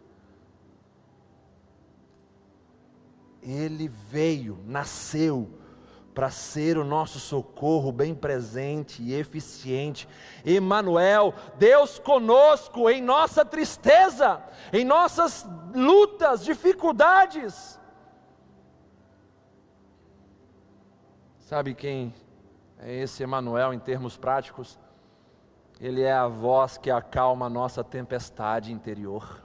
Ele 3.42 3.88
veio, 3.88 4.58
nasceu 4.66 5.48
para 6.14 6.30
ser 6.30 6.76
o 6.76 6.84
nosso 6.84 7.18
socorro 7.18 7.90
bem 7.90 8.14
presente 8.14 9.02
e 9.02 9.14
eficiente. 9.14 10.06
Emanuel, 10.44 11.34
Deus 11.58 11.98
conosco 11.98 12.90
em 12.90 13.00
nossa 13.00 13.44
tristeza, 13.46 14.42
em 14.72 14.84
nossas 14.84 15.46
lutas, 15.74 16.44
dificuldades. 16.44 17.80
Sabe 21.42 21.74
quem 21.74 22.14
é 22.78 23.02
esse 23.02 23.22
Emanuel 23.22 23.74
em 23.74 23.78
termos 23.78 24.16
práticos? 24.16 24.78
Ele 25.80 26.00
é 26.00 26.12
a 26.12 26.28
voz 26.28 26.78
que 26.78 26.90
acalma 26.90 27.46
a 27.46 27.50
nossa 27.50 27.82
tempestade 27.82 28.72
interior. 28.72 29.42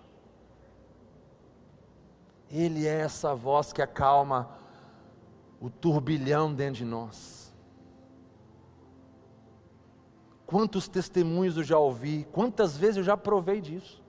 Ele 2.50 2.86
é 2.86 3.02
essa 3.02 3.36
voz 3.36 3.74
que 3.74 3.82
acalma 3.82 4.50
o 5.60 5.70
turbilhão 5.70 6.54
dentro 6.54 6.76
de 6.76 6.86
nós. 6.86 7.54
Quantos 10.46 10.88
testemunhos 10.88 11.58
eu 11.58 11.64
já 11.64 11.78
ouvi, 11.78 12.26
quantas 12.32 12.78
vezes 12.78 12.98
eu 12.98 13.04
já 13.04 13.18
provei 13.18 13.60
disso. 13.60 14.02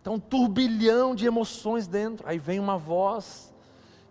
Então, 0.00 0.14
um 0.14 0.20
turbilhão 0.20 1.14
de 1.14 1.26
emoções 1.26 1.88
dentro. 1.88 2.28
Aí 2.28 2.38
vem 2.38 2.60
uma 2.60 2.78
voz 2.78 3.52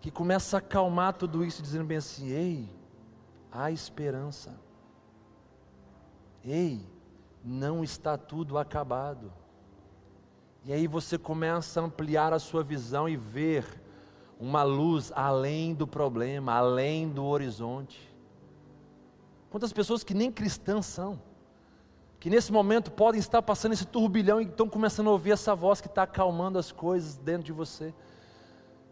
que 0.00 0.10
começa 0.10 0.56
a 0.56 0.58
acalmar 0.58 1.14
tudo 1.14 1.44
isso, 1.44 1.62
dizendo 1.62 1.84
bem 1.84 1.98
assim: 1.98 2.28
ei, 2.30 2.70
há 3.50 3.70
esperança. 3.70 4.58
Ei, 6.44 6.86
não 7.44 7.82
está 7.82 8.16
tudo 8.16 8.58
acabado. 8.58 9.32
E 10.64 10.72
aí 10.72 10.86
você 10.86 11.16
começa 11.16 11.80
a 11.80 11.84
ampliar 11.84 12.32
a 12.32 12.38
sua 12.38 12.62
visão 12.62 13.08
e 13.08 13.16
ver 13.16 13.64
uma 14.38 14.62
luz 14.62 15.10
além 15.14 15.74
do 15.74 15.86
problema, 15.86 16.52
além 16.52 17.08
do 17.08 17.24
horizonte. 17.24 18.08
Quantas 19.50 19.72
pessoas 19.72 20.04
que 20.04 20.14
nem 20.14 20.30
cristãs 20.30 20.86
são, 20.86 21.20
que 22.20 22.28
nesse 22.28 22.52
momento 22.52 22.90
podem 22.90 23.18
estar 23.18 23.40
passando 23.42 23.72
esse 23.72 23.86
turbilhão 23.86 24.40
e 24.40 24.44
estão 24.44 24.68
começando 24.68 25.08
a 25.08 25.12
ouvir 25.12 25.30
essa 25.30 25.54
voz 25.54 25.80
que 25.80 25.86
está 25.86 26.02
acalmando 26.02 26.58
as 26.58 26.70
coisas 26.70 27.16
dentro 27.16 27.44
de 27.44 27.52
você. 27.52 27.94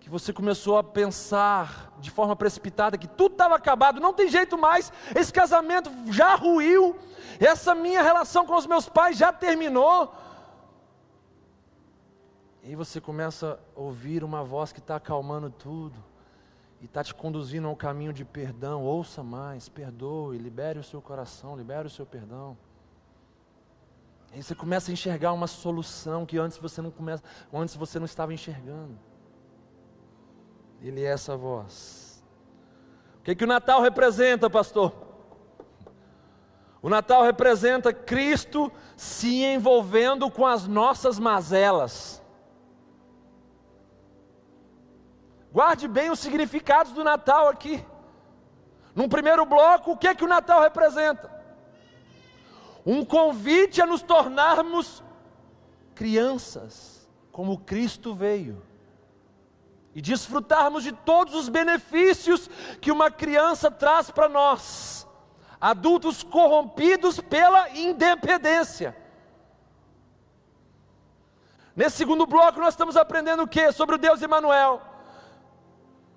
Que 0.07 0.11
você 0.11 0.33
começou 0.33 0.79
a 0.79 0.85
pensar 0.85 1.93
de 1.99 2.13
forma 2.13 2.37
precipitada 2.37 2.97
que 2.97 3.09
tudo 3.09 3.33
estava 3.33 3.57
acabado, 3.57 3.99
não 4.01 4.15
tem 4.15 4.29
jeito 4.29 4.57
mais, 4.57 4.93
esse 5.17 5.33
casamento 5.33 5.91
já 6.13 6.37
ruiu, 6.37 6.97
essa 7.41 7.75
minha 7.75 8.01
relação 8.01 8.47
com 8.47 8.55
os 8.55 8.69
meus 8.69 8.89
pais 8.89 9.17
já 9.17 9.33
terminou 9.33 10.15
e 12.63 12.69
aí 12.69 12.77
você 12.77 13.01
começa 13.01 13.61
a 13.77 13.81
ouvir 13.81 14.23
uma 14.23 14.45
voz 14.45 14.73
que 14.73 14.79
está 14.79 14.95
acalmando 14.95 15.51
tudo 15.51 15.97
e 16.81 16.85
está 16.85 17.03
te 17.03 17.13
conduzindo 17.13 17.67
ao 17.67 17.75
caminho 17.75 18.13
de 18.13 18.25
perdão. 18.25 18.85
Ouça 18.85 19.25
mais, 19.25 19.69
perdoe, 19.69 20.39
libere 20.39 20.79
o 20.79 20.85
seu 20.85 21.03
coração, 21.03 21.57
libere 21.57 21.89
o 21.89 21.91
seu 21.91 22.07
perdão. 22.07 22.57
E 24.33 24.37
aí 24.37 24.43
você 24.43 24.55
começa 24.55 24.91
a 24.91 24.95
enxergar 24.95 25.33
uma 25.33 25.49
solução 25.49 26.25
que 26.25 26.39
antes 26.39 26.59
você 26.59 26.81
não 26.81 26.93
começa, 26.93 27.25
antes 27.53 27.75
você 27.75 27.99
não 27.99 28.07
estava 28.07 28.33
enxergando. 28.33 28.97
Ele 30.87 31.05
é 31.05 31.09
essa 31.09 31.37
voz. 31.37 32.23
O 33.19 33.23
que, 33.25 33.35
que 33.35 33.43
o 33.43 33.47
Natal 33.49 33.83
representa, 33.83 34.49
pastor? 34.49 34.93
O 36.81 36.89
Natal 36.89 37.25
representa 37.25 37.93
Cristo 37.93 38.71
se 38.97 39.43
envolvendo 39.43 40.31
com 40.31 40.47
as 40.47 40.69
nossas 40.69 41.19
mazelas. 41.19 42.23
Guarde 45.51 45.89
bem 45.89 46.09
os 46.09 46.21
significados 46.21 46.93
do 46.93 47.03
Natal 47.03 47.49
aqui. 47.49 47.85
Num 48.95 49.09
primeiro 49.09 49.45
bloco, 49.45 49.91
o 49.91 49.97
que 49.97 50.07
é 50.07 50.15
que 50.15 50.25
o 50.25 50.29
Natal 50.29 50.61
representa? 50.61 51.29
Um 52.85 53.05
convite 53.05 53.83
a 53.83 53.87
nos 53.87 54.03
tornarmos 54.03 55.03
crianças, 55.97 57.11
como 57.33 57.59
Cristo 57.59 58.15
veio, 58.15 58.63
e 59.97 60.03
desfrutarmos 60.03 60.85
de 60.85 60.93
todos 60.93 61.35
os 61.35 61.49
benefícios 61.49 62.51
que 62.83 62.93
uma 62.93 63.11
criança 63.11 63.71
traz 63.71 64.11
para 64.11 64.29
nós, 64.29 65.09
adultos 65.59 66.23
corrompidos 66.23 67.19
pela 67.19 67.71
independência. 67.71 68.95
Nesse 71.75 71.97
segundo 71.97 72.27
bloco, 72.27 72.61
nós 72.61 72.75
estamos 72.75 72.95
aprendendo 72.95 73.45
o 73.45 73.49
que? 73.49 73.73
Sobre 73.73 73.95
o 73.95 73.99
Deus 73.99 74.21
Emanuel. 74.21 74.83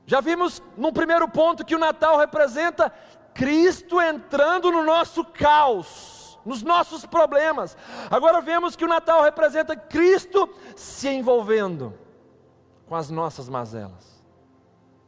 Já 0.05 0.19
vimos 0.19 0.61
num 0.75 0.91
primeiro 0.91 1.29
ponto 1.29 1.63
que 1.63 1.75
o 1.75 1.79
Natal 1.79 2.17
representa 2.17 2.93
Cristo 3.33 4.01
entrando 4.01 4.69
no 4.73 4.83
nosso 4.83 5.23
caos, 5.23 6.37
nos 6.45 6.61
nossos 6.61 7.05
problemas. 7.05 7.77
Agora 8.11 8.41
vemos 8.41 8.75
que 8.75 8.83
o 8.83 8.89
Natal 8.89 9.23
representa 9.23 9.73
Cristo 9.73 10.53
se 10.75 11.07
envolvendo 11.07 12.08
com 12.89 12.95
as 12.95 13.11
nossas 13.11 13.47
mazelas. 13.47 14.19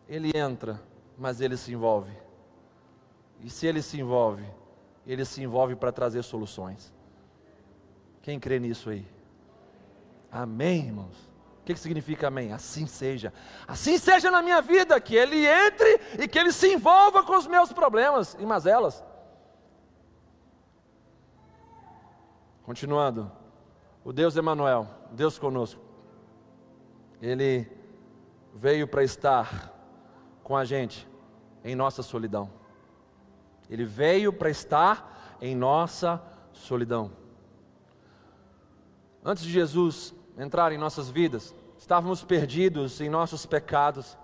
Ele 0.07 0.31
entra, 0.37 0.79
mas 1.17 1.41
ele 1.41 1.57
se 1.57 1.73
envolve. 1.73 2.11
E 3.39 3.49
se 3.49 3.65
ele 3.65 3.81
se 3.81 3.99
envolve, 3.99 4.45
ele 5.05 5.25
se 5.25 5.41
envolve 5.41 5.75
para 5.75 5.91
trazer 5.91 6.21
soluções. 6.21 6.93
Quem 8.21 8.39
crê 8.39 8.59
nisso 8.59 8.91
aí? 8.91 9.03
Amém, 10.31 10.85
irmãos? 10.85 11.31
O 11.61 11.63
que, 11.65 11.75
significa 11.75 12.27
amém? 12.27 12.53
Assim 12.53 12.85
seja. 12.85 13.33
Assim 13.67 13.97
seja 13.97 14.29
na 14.29 14.43
minha 14.43 14.61
vida, 14.61 14.99
que 15.01 15.15
Ele 15.15 15.45
entre 15.45 15.99
e 16.19 16.27
que 16.27 16.37
Ele 16.37 16.51
se 16.51 16.71
envolva 16.73 17.23
com 17.23 17.35
os 17.35 17.47
meus 17.47 17.73
problemas 17.73 18.35
e 18.39 18.45
mazelas. 18.45 19.03
Continuando, 22.63 23.31
o 24.03 24.13
Deus 24.13 24.35
Emanuel, 24.35 24.87
Deus 25.11 25.39
conosco, 25.39 25.81
Ele 27.21 27.69
veio 28.53 28.87
para 28.87 29.03
estar 29.03 29.71
com 30.43 30.57
a 30.57 30.65
gente 30.65 31.07
em 31.63 31.75
nossa 31.75 32.01
solidão. 32.01 32.49
Ele 33.69 33.85
veio 33.85 34.33
para 34.33 34.49
estar 34.49 35.37
em 35.39 35.55
nossa 35.55 36.21
solidão. 36.51 37.11
Antes 39.23 39.43
de 39.43 39.51
Jesus 39.51 40.13
entrar 40.37 40.71
em 40.71 40.77
nossas 40.77 41.09
vidas. 41.09 41.53
Estávamos 41.77 42.23
perdidos 42.23 42.99
em 43.01 43.09
nossos 43.09 43.45
pecados. 43.45 44.17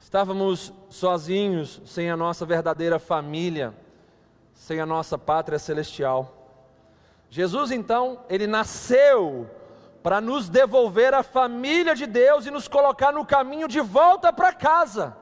Estávamos 0.00 0.72
sozinhos, 0.88 1.80
sem 1.84 2.10
a 2.10 2.16
nossa 2.16 2.46
verdadeira 2.46 2.98
família, 2.98 3.74
sem 4.54 4.80
a 4.80 4.86
nossa 4.86 5.18
pátria 5.18 5.58
celestial. 5.58 6.32
Jesus, 7.28 7.70
então, 7.70 8.20
ele 8.28 8.46
nasceu 8.46 9.50
para 10.06 10.20
nos 10.20 10.48
devolver 10.48 11.12
a 11.14 11.24
família 11.24 11.92
de 11.92 12.06
Deus 12.06 12.46
e 12.46 12.50
nos 12.52 12.68
colocar 12.68 13.10
no 13.10 13.26
caminho 13.26 13.66
de 13.66 13.80
volta 13.80 14.32
para 14.32 14.52
casa. 14.52 15.16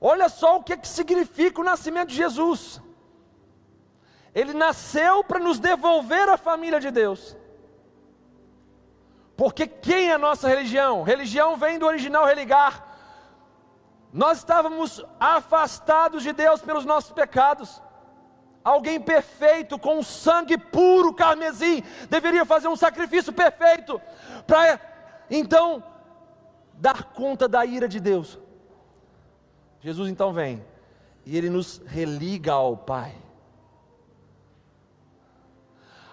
Olha 0.00 0.30
só 0.30 0.56
o 0.56 0.62
que, 0.62 0.74
que 0.74 0.88
significa 0.88 1.60
o 1.60 1.64
nascimento 1.64 2.08
de 2.08 2.14
Jesus. 2.14 2.80
Ele 4.34 4.54
nasceu 4.54 5.22
para 5.22 5.38
nos 5.38 5.58
devolver 5.58 6.30
a 6.30 6.38
família 6.38 6.80
de 6.80 6.90
Deus. 6.90 7.36
Porque 9.36 9.66
quem 9.66 10.08
é 10.08 10.14
a 10.14 10.18
nossa 10.26 10.48
religião? 10.48 11.02
Religião 11.02 11.58
vem 11.58 11.78
do 11.78 11.84
original 11.84 12.24
religar. 12.24 12.86
Nós 14.10 14.38
estávamos 14.38 15.04
afastados 15.20 16.22
de 16.22 16.32
Deus 16.32 16.62
pelos 16.62 16.86
nossos 16.86 17.12
pecados. 17.12 17.82
Alguém 18.64 19.00
perfeito, 19.00 19.78
com 19.78 20.02
sangue 20.02 20.58
puro, 20.58 21.14
carmesim, 21.14 21.82
deveria 22.10 22.44
fazer 22.44 22.68
um 22.68 22.76
sacrifício 22.76 23.32
perfeito, 23.32 24.00
para 24.46 24.80
então 25.30 25.82
dar 26.74 27.04
conta 27.04 27.48
da 27.48 27.64
ira 27.64 27.88
de 27.88 28.00
Deus. 28.00 28.38
Jesus 29.80 30.08
então 30.10 30.32
vem 30.32 30.64
e 31.24 31.36
ele 31.36 31.48
nos 31.48 31.78
religa 31.86 32.52
ao 32.52 32.76
Pai. 32.76 33.14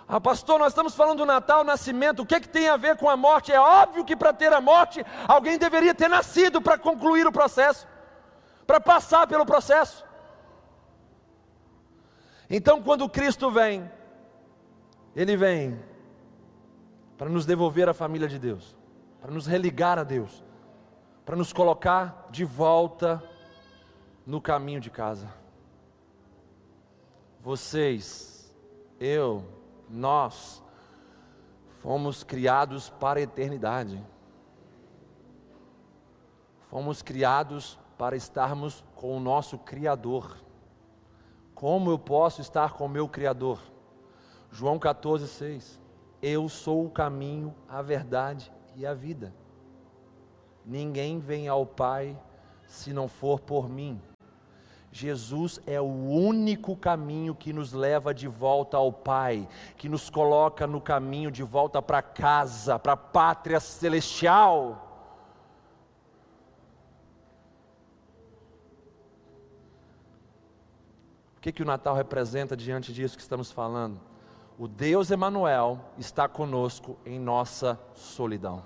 Ah, 0.08 0.22
pastor, 0.22 0.60
nós 0.60 0.68
estamos 0.68 0.94
falando 0.94 1.20
do 1.20 1.26
Natal, 1.26 1.64
nascimento, 1.64 2.22
o 2.22 2.26
que, 2.26 2.36
é 2.36 2.40
que 2.40 2.48
tem 2.48 2.70
a 2.70 2.78
ver 2.78 2.96
com 2.96 3.10
a 3.10 3.18
morte? 3.18 3.52
É 3.52 3.60
óbvio 3.60 4.06
que 4.06 4.16
para 4.16 4.32
ter 4.32 4.54
a 4.54 4.62
morte, 4.62 5.04
alguém 5.28 5.58
deveria 5.58 5.96
ter 5.96 6.08
nascido 6.08 6.62
para 6.62 6.78
concluir 6.78 7.26
o 7.26 7.32
processo, 7.32 7.88
para 8.68 8.80
passar 8.80 9.26
pelo 9.26 9.48
processo. 9.48 10.05
Então, 12.50 12.82
quando 12.82 13.10
Cristo 13.10 13.50
vem, 13.50 13.90
Ele 15.16 15.36
vem 15.36 15.80
para 17.18 17.30
nos 17.30 17.46
devolver 17.46 17.90
a 17.90 17.94
família 17.94 18.28
de 18.28 18.38
Deus, 18.38 18.76
para 19.22 19.32
nos 19.32 19.48
religar 19.48 19.98
a 19.98 20.04
Deus, 20.04 20.44
para 21.26 21.36
nos 21.36 21.52
colocar 21.52 22.28
de 22.30 22.46
volta 22.46 23.24
no 24.26 24.42
caminho 24.42 24.80
de 24.80 24.90
casa. 24.90 25.28
Vocês, 27.42 28.54
eu, 29.00 29.44
nós, 29.90 30.64
fomos 31.80 32.24
criados 32.24 32.90
para 32.90 33.20
a 33.20 33.24
eternidade. 33.24 34.04
Fomos 36.70 37.04
criados 37.04 37.80
para 37.98 38.16
estarmos 38.16 38.84
com 38.96 39.16
o 39.16 39.20
nosso 39.20 39.58
Criador. 39.60 40.44
Como 41.56 41.90
eu 41.90 41.98
posso 41.98 42.42
estar 42.42 42.74
com 42.74 42.86
o 42.86 42.90
meu 42.90 43.08
Criador? 43.08 43.60
João 44.52 44.78
14, 44.78 45.26
6. 45.26 45.80
Eu 46.22 46.50
sou 46.50 46.86
o 46.86 46.90
caminho, 46.90 47.56
a 47.70 47.82
verdade 47.82 48.52
e 48.76 48.86
a 48.86 48.94
vida. 48.94 49.34
Ninguém 50.66 51.18
vem 51.18 51.48
ao 51.48 51.66
Pai 51.66 52.20
se 52.68 52.92
não 52.92 53.08
for 53.08 53.40
por 53.40 53.70
mim. 53.70 54.02
Jesus 54.92 55.62
é 55.66 55.80
o 55.80 55.86
único 55.86 56.76
caminho 56.76 57.34
que 57.34 57.54
nos 57.54 57.72
leva 57.72 58.14
de 58.14 58.28
volta 58.28 58.76
ao 58.76 58.92
Pai, 58.92 59.48
que 59.78 59.88
nos 59.88 60.10
coloca 60.10 60.68
no 60.68 60.82
caminho 60.82 61.32
de 61.32 61.44
volta 61.44 61.82
para 61.82 62.02
casa, 62.02 62.78
para 62.78 62.94
a 62.94 62.98
pátria 62.98 63.62
celestial. 63.62 64.85
Que, 71.46 71.52
que 71.52 71.62
o 71.62 71.66
Natal 71.66 71.94
representa 71.94 72.58
diante 72.58 72.92
disso 72.92 73.16
que 73.16 73.22
estamos 73.22 73.52
falando? 73.52 74.02
O 74.58 74.68
Deus 74.68 75.12
Emanuel 75.12 75.80
está 75.96 76.28
conosco 76.28 76.98
em 77.06 77.20
nossa 77.20 77.80
solidão. 77.94 78.64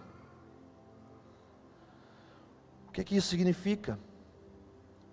O 2.87 2.91
que, 2.93 3.03
que 3.03 3.17
isso 3.17 3.27
significa? 3.27 3.99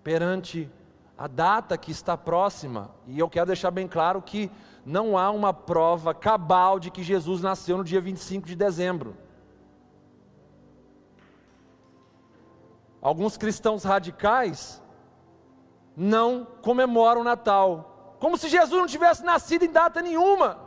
Perante 0.01 0.71
a 1.17 1.27
data 1.27 1.77
que 1.77 1.91
está 1.91 2.15
próxima, 2.15 2.89
e 3.05 3.19
eu 3.19 3.27
quero 3.27 3.47
deixar 3.47 3.69
bem 3.69 3.85
claro 3.85 4.21
que 4.21 4.49
não 4.85 5.17
há 5.17 5.29
uma 5.29 5.53
prova 5.53 6.13
cabal 6.13 6.79
de 6.79 6.89
que 6.89 7.03
Jesus 7.03 7.41
nasceu 7.41 7.77
no 7.77 7.83
dia 7.83 7.99
25 7.99 8.47
de 8.47 8.55
dezembro. 8.55 9.17
Alguns 13.01 13.35
cristãos 13.35 13.83
radicais 13.83 14.81
não 15.99 16.45
comemoram 16.61 17.21
o 17.21 17.23
Natal, 17.23 18.15
como 18.19 18.37
se 18.37 18.47
Jesus 18.47 18.79
não 18.79 18.85
tivesse 18.85 19.23
nascido 19.25 19.65
em 19.65 19.71
data 19.71 19.99
nenhuma. 19.99 20.59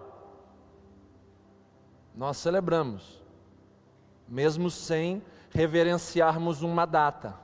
Nós 2.12 2.36
celebramos, 2.36 3.22
mesmo 4.28 4.68
sem 4.68 5.22
reverenciarmos 5.50 6.62
uma 6.62 6.84
data. 6.84 7.38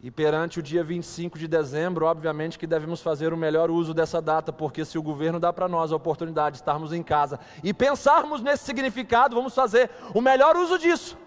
E 0.00 0.12
perante 0.12 0.60
o 0.60 0.62
dia 0.62 0.84
25 0.84 1.36
de 1.36 1.48
dezembro, 1.48 2.06
obviamente 2.06 2.58
que 2.58 2.68
devemos 2.68 3.00
fazer 3.00 3.32
o 3.32 3.36
melhor 3.36 3.68
uso 3.68 3.92
dessa 3.92 4.22
data, 4.22 4.52
porque 4.52 4.84
se 4.84 4.96
o 4.96 5.02
governo 5.02 5.40
dá 5.40 5.52
para 5.52 5.66
nós 5.66 5.90
a 5.90 5.96
oportunidade 5.96 6.54
de 6.54 6.62
estarmos 6.62 6.92
em 6.92 7.02
casa 7.02 7.40
e 7.64 7.74
pensarmos 7.74 8.40
nesse 8.42 8.64
significado, 8.64 9.34
vamos 9.34 9.54
fazer 9.54 9.90
o 10.14 10.20
melhor 10.20 10.56
uso 10.56 10.78
disso. 10.78 11.18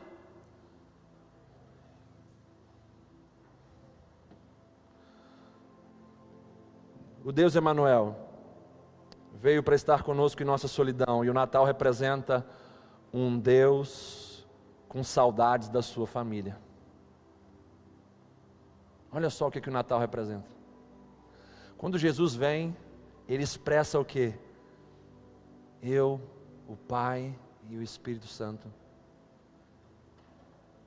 O 7.27 7.31
Deus 7.33 7.57
Emanuel 7.57 8.15
veio 9.33 9.61
para 9.61 9.75
estar 9.75 10.01
conosco 10.01 10.41
em 10.41 10.45
nossa 10.45 10.65
solidão, 10.65 11.25
e 11.25 11.29
o 11.29 11.33
Natal 11.33 11.65
representa 11.65 12.47
um 13.11 13.37
Deus 13.37 14.47
com 14.87 15.03
saudades 15.03 15.67
da 15.67 15.81
sua 15.81 16.07
família. 16.07 16.57
Olha 19.11 19.29
só 19.29 19.47
o 19.47 19.51
que, 19.51 19.59
que 19.59 19.67
o 19.67 19.73
Natal 19.73 19.99
representa. 19.99 20.47
Quando 21.77 21.97
Jesus 21.97 22.33
vem, 22.33 22.73
ele 23.27 23.43
expressa 23.43 23.99
o 23.99 24.05
que? 24.05 24.33
Eu, 25.83 26.21
o 26.65 26.77
Pai 26.77 27.37
e 27.69 27.75
o 27.75 27.83
Espírito 27.83 28.27
Santo 28.27 28.71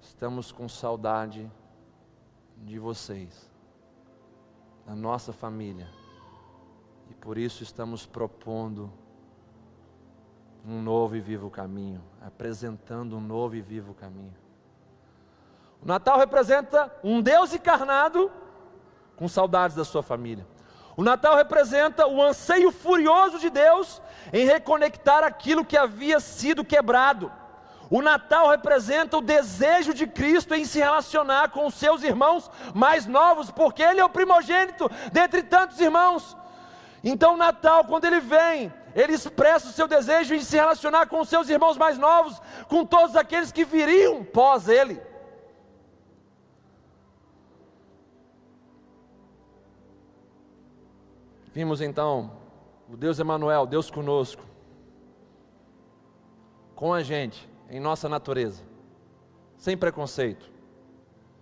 estamos 0.01 0.51
com 0.51 0.67
saudade 0.71 1.53
de 2.57 2.79
vocês, 2.79 3.51
da 4.87 4.97
nossa 4.97 5.35
família, 5.35 6.00
e 7.11 7.15
por 7.15 7.37
isso 7.37 7.63
estamos 7.65 8.07
propondo 8.07 8.91
um 10.65 10.81
novo 10.81 11.17
e 11.17 11.21
vivo 11.21 11.51
caminho, 11.51 12.03
apresentando 12.25 13.17
um 13.17 13.21
novo 13.21 13.57
e 13.57 13.61
vivo 13.61 13.93
caminho. 13.93 14.37
O 15.83 15.87
Natal 15.87 16.19
representa 16.19 16.95
um 17.03 17.21
Deus 17.21 17.53
encarnado 17.53 18.31
com 19.17 19.27
saudades 19.27 19.77
da 19.77 19.85
sua 19.85 20.03
família. 20.03 20.47
O 20.97 21.03
Natal 21.03 21.35
representa 21.35 22.07
o 22.07 22.23
anseio 22.23 22.71
furioso 22.71 23.39
de 23.39 23.51
Deus 23.51 24.01
em 24.33 24.45
reconectar 24.45 25.25
aquilo 25.25 25.65
que 25.65 25.77
havia 25.77 26.21
sido 26.21 26.65
quebrado. 26.65 27.33
O 27.91 28.01
Natal 28.01 28.49
representa 28.49 29.17
o 29.17 29.23
desejo 29.23 29.93
de 29.93 30.07
Cristo 30.07 30.55
em 30.55 30.65
se 30.65 30.79
relacionar 30.79 31.51
com 31.51 31.67
os 31.67 31.75
seus 31.75 32.05
irmãos 32.05 32.49
mais 32.73 33.07
novos, 33.07 33.51
porque 33.51 33.83
Ele 33.83 34.01
é 34.01 34.05
o 34.05 34.11
primogênito 34.11 34.89
dentre 35.11 35.43
tantos 35.43 35.81
irmãos. 35.81 36.37
Então, 37.03 37.37
Natal, 37.37 37.85
quando 37.85 38.05
ele 38.05 38.21
vem, 38.21 38.73
ele 38.95 39.15
expressa 39.15 39.69
o 39.69 39.73
seu 39.73 39.89
desejo 39.89 40.35
em 40.35 40.41
se 40.41 40.57
relacionar 40.57 41.07
com 41.07 41.21
os 41.21 41.29
seus 41.29 41.49
irmãos 41.49 41.77
mais 41.77 41.97
novos, 41.97 42.41
com 42.69 42.85
todos 42.85 43.17
aqueles 43.17 43.51
que 43.51 43.65
viriam 43.65 44.25
pós 44.25 44.69
ele. 44.69 45.01
Vimos 51.53 51.81
então 51.81 52.39
o 52.89 52.97
Deus 52.97 53.19
Emanuel, 53.19 53.67
Deus 53.67 53.91
conosco, 53.91 54.43
com 56.75 56.93
a 56.93 57.03
gente, 57.03 57.49
em 57.69 57.81
nossa 57.81 58.09
natureza, 58.09 58.63
sem 59.57 59.77
preconceito, 59.77 60.51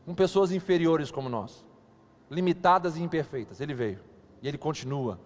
com 0.04 0.14
pessoas 0.14 0.52
inferiores 0.52 1.10
como 1.10 1.28
nós, 1.28 1.64
limitadas 2.30 2.96
e 2.96 3.02
imperfeitas. 3.02 3.60
Ele 3.60 3.74
veio 3.74 4.00
e 4.40 4.48
ele 4.48 4.58
continua 4.58 5.20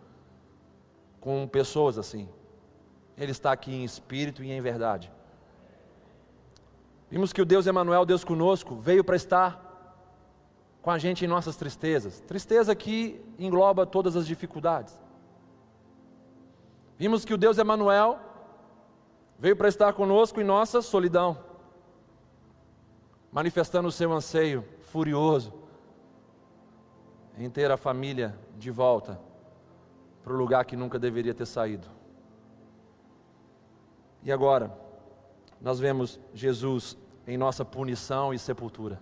com 1.23 1.47
pessoas 1.47 1.97
assim. 1.97 2.29
Ele 3.17 3.31
está 3.31 3.53
aqui 3.53 3.73
em 3.73 3.85
espírito 3.85 4.43
e 4.43 4.51
em 4.51 4.61
verdade. 4.61 5.11
Vimos 7.09 7.33
que 7.33 7.41
o 7.41 7.45
Deus 7.47 7.67
Emanuel, 7.67 8.05
Deus 8.05 8.25
conosco, 8.25 8.75
veio 8.75 9.05
para 9.05 9.17
estar 9.17 9.71
com 10.83 10.91
a 10.91 10.99
gente 10.99 11.25
em 11.25 11.29
nossas 11.29 11.55
tristezas. 11.55 12.21
Tristeza 12.21 12.75
que 12.75 13.25
engloba 13.39 13.87
todas 13.87 14.17
as 14.17 14.27
dificuldades. 14.27 15.01
Vimos 16.99 17.25
que 17.25 17.33
o 17.33 17.39
Deus 17.39 17.57
Emanuel 17.57 18.19
veio 19.39 19.57
para 19.57 19.69
estar 19.69 19.93
conosco 19.93 20.41
em 20.41 20.45
nossa 20.45 20.83
solidão, 20.83 21.39
manifestando 23.31 23.89
o 23.89 23.93
seu 23.93 24.13
anseio 24.13 24.65
furioso 24.81 25.55
em 27.39 27.49
ter 27.49 27.71
a 27.71 27.77
família 27.77 28.37
de 28.57 28.71
volta 28.71 29.21
para 30.23 30.33
o 30.33 30.37
lugar 30.37 30.65
que 30.65 30.77
nunca 30.77 30.99
deveria 30.99 31.35
ter 31.35 31.47
saído. 31.47 31.89
E 34.23 34.31
agora, 34.31 34.73
nós 35.61 35.81
vemos 35.81 36.21
Jesus 36.33 36.97
em 37.27 37.37
nossa 37.37 37.65
punição 37.65 38.33
e 38.33 38.39
sepultura. 38.39 39.01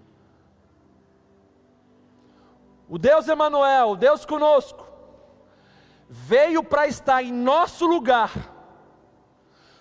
O 2.89 2.99
Deus 2.99 3.29
Emanuel, 3.29 3.97
Deus 3.97 4.25
conosco, 4.25 4.87
veio 6.09 6.63
para 6.65 6.87
estar 6.87 7.23
em 7.23 7.33
nosso 7.33 7.87
lugar 7.87 8.33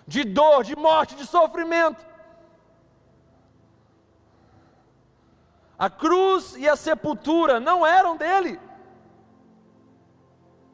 de 0.06 0.24
dor, 0.24 0.62
de 0.62 0.76
morte, 0.76 1.14
de 1.16 1.26
sofrimento. 1.26 2.04
A 5.78 5.88
cruz 5.88 6.54
e 6.56 6.68
a 6.68 6.76
sepultura 6.76 7.58
não 7.58 7.86
eram 7.86 8.16
dele 8.16 8.60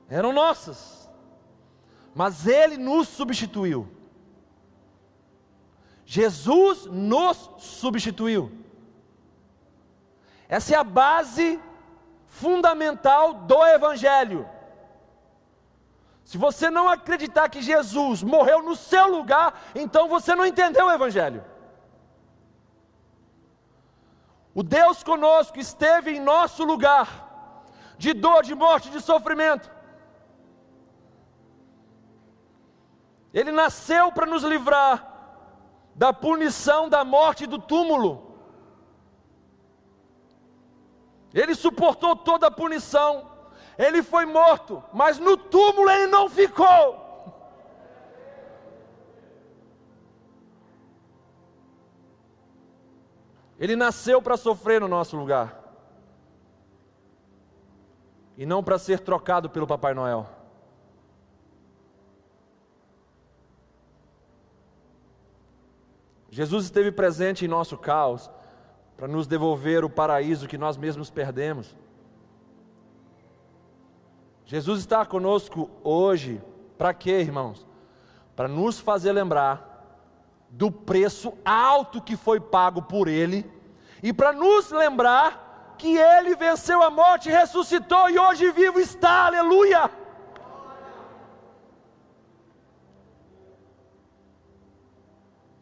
eram 0.08 0.32
nossas, 0.32 1.08
mas 2.14 2.46
Ele 2.46 2.76
nos 2.76 3.08
substituiu. 3.08 3.88
Jesus 6.04 6.86
nos 6.86 7.50
substituiu. 7.58 8.52
Essa 10.48 10.74
é 10.74 10.78
a 10.78 10.84
base 10.84 11.60
fundamental 12.28 13.34
do 13.34 13.64
Evangelho. 13.66 14.48
Se 16.24 16.38
você 16.38 16.70
não 16.70 16.88
acreditar 16.88 17.48
que 17.48 17.62
Jesus 17.62 18.22
morreu 18.22 18.62
no 18.62 18.76
seu 18.76 19.08
lugar, 19.08 19.62
então 19.74 20.08
você 20.08 20.34
não 20.34 20.46
entendeu 20.46 20.86
o 20.86 20.92
Evangelho. 20.92 21.44
O 24.54 24.62
Deus 24.62 25.02
conosco 25.02 25.58
esteve 25.58 26.12
em 26.12 26.20
nosso 26.20 26.64
lugar, 26.64 27.64
de 27.98 28.12
dor, 28.12 28.42
de 28.42 28.54
morte, 28.54 28.90
de 28.90 29.00
sofrimento. 29.00 29.75
Ele 33.36 33.52
nasceu 33.52 34.10
para 34.10 34.24
nos 34.24 34.42
livrar 34.42 35.12
da 35.94 36.10
punição 36.10 36.88
da 36.88 37.04
morte 37.04 37.44
e 37.44 37.46
do 37.46 37.58
túmulo. 37.58 38.34
Ele 41.34 41.54
suportou 41.54 42.16
toda 42.16 42.46
a 42.46 42.50
punição, 42.50 43.30
ele 43.76 44.02
foi 44.02 44.24
morto, 44.24 44.82
mas 44.90 45.18
no 45.18 45.36
túmulo 45.36 45.90
ele 45.90 46.06
não 46.06 46.30
ficou. 46.30 47.04
Ele 53.58 53.76
nasceu 53.76 54.22
para 54.22 54.38
sofrer 54.38 54.80
no 54.80 54.88
nosso 54.88 55.14
lugar, 55.14 55.62
e 58.34 58.46
não 58.46 58.64
para 58.64 58.78
ser 58.78 59.00
trocado 59.00 59.50
pelo 59.50 59.66
Papai 59.66 59.92
Noel. 59.92 60.35
Jesus 66.36 66.66
esteve 66.66 66.92
presente 66.92 67.46
em 67.46 67.48
nosso 67.48 67.78
caos, 67.78 68.30
para 68.94 69.08
nos 69.08 69.26
devolver 69.26 69.86
o 69.86 69.88
paraíso 69.88 70.46
que 70.46 70.58
nós 70.58 70.76
mesmos 70.76 71.08
perdemos. 71.08 71.74
Jesus 74.44 74.80
está 74.80 75.06
conosco 75.06 75.70
hoje, 75.82 76.42
para 76.76 76.92
quê, 76.92 77.20
irmãos? 77.20 77.66
Para 78.36 78.48
nos 78.48 78.78
fazer 78.78 79.12
lembrar 79.12 80.04
do 80.50 80.70
preço 80.70 81.32
alto 81.42 82.02
que 82.02 82.18
foi 82.18 82.38
pago 82.38 82.82
por 82.82 83.08
Ele, 83.08 83.50
e 84.02 84.12
para 84.12 84.34
nos 84.34 84.70
lembrar 84.70 85.74
que 85.78 85.96
Ele 85.96 86.36
venceu 86.36 86.82
a 86.82 86.90
morte, 86.90 87.30
ressuscitou 87.30 88.10
e 88.10 88.18
hoje 88.18 88.52
vivo 88.52 88.78
está, 88.78 89.24
aleluia! 89.24 89.90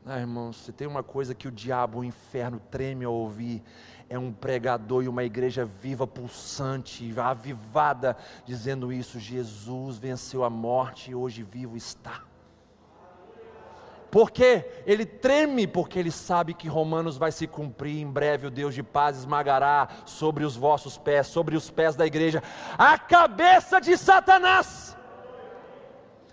Ah, 0.07 0.21
irmãos, 0.21 0.57
se 0.57 0.71
tem 0.71 0.87
uma 0.87 1.03
coisa 1.03 1.35
que 1.35 1.49
o 1.49 1.51
diabo, 1.51 2.01
o 2.01 2.05
inferno 2.05 2.61
treme 2.71 3.07
ao 3.07 3.15
ouvir, 3.15 3.63
é 4.07 4.19
um 4.19 4.31
pregador 4.31 5.03
e 5.03 5.09
uma 5.09 5.25
igreja 5.25 5.65
viva, 5.65 6.07
pulsante, 6.07 7.19
avivada, 7.19 8.15
dizendo 8.45 8.93
isso: 8.93 9.19
Jesus 9.19 9.97
venceu 9.97 10.45
a 10.45 10.51
morte 10.51 11.11
e 11.11 11.15
hoje 11.15 11.43
vivo 11.43 11.75
está. 11.75 12.23
Porque 14.11 14.65
ele 14.87 15.07
treme, 15.07 15.67
porque 15.67 15.99
ele 15.99 16.11
sabe 16.11 16.53
que 16.53 16.69
Romanos 16.69 17.17
vai 17.17 17.33
se 17.33 17.47
cumprir 17.47 18.01
em 18.01 18.07
breve. 18.07 18.47
O 18.47 18.51
Deus 18.51 18.75
de 18.75 18.83
paz 18.83 19.17
esmagará 19.17 19.89
sobre 20.05 20.45
os 20.45 20.55
vossos 20.55 20.99
pés, 20.99 21.29
sobre 21.29 21.57
os 21.57 21.71
pés 21.71 21.97
da 21.97 22.07
igreja, 22.07 22.43
a 22.77 22.99
cabeça 22.99 23.81
de 23.81 23.97
Satanás. 23.97 24.97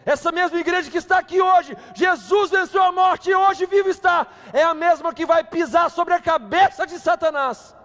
Essa 0.05 0.31
mesma 0.31 0.59
igreja 0.59 0.89
que 0.89 0.97
está 0.97 1.19
aqui 1.19 1.39
hoje, 1.41 1.77
Jesus 1.93 2.49
venceu 2.49 2.81
a 2.81 2.91
morte 2.91 3.29
e 3.29 3.35
hoje 3.35 3.65
vivo 3.65 3.89
está, 3.89 4.27
é 4.51 4.63
a 4.63 4.73
mesma 4.73 5.13
que 5.13 5.25
vai 5.25 5.43
pisar 5.43 5.89
sobre 5.91 6.13
a 6.13 6.19
cabeça 6.19 6.87
de 6.87 6.97
Satanás. 6.97 7.75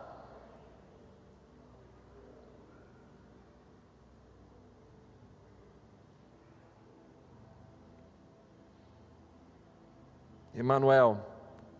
Emmanuel, 10.54 11.20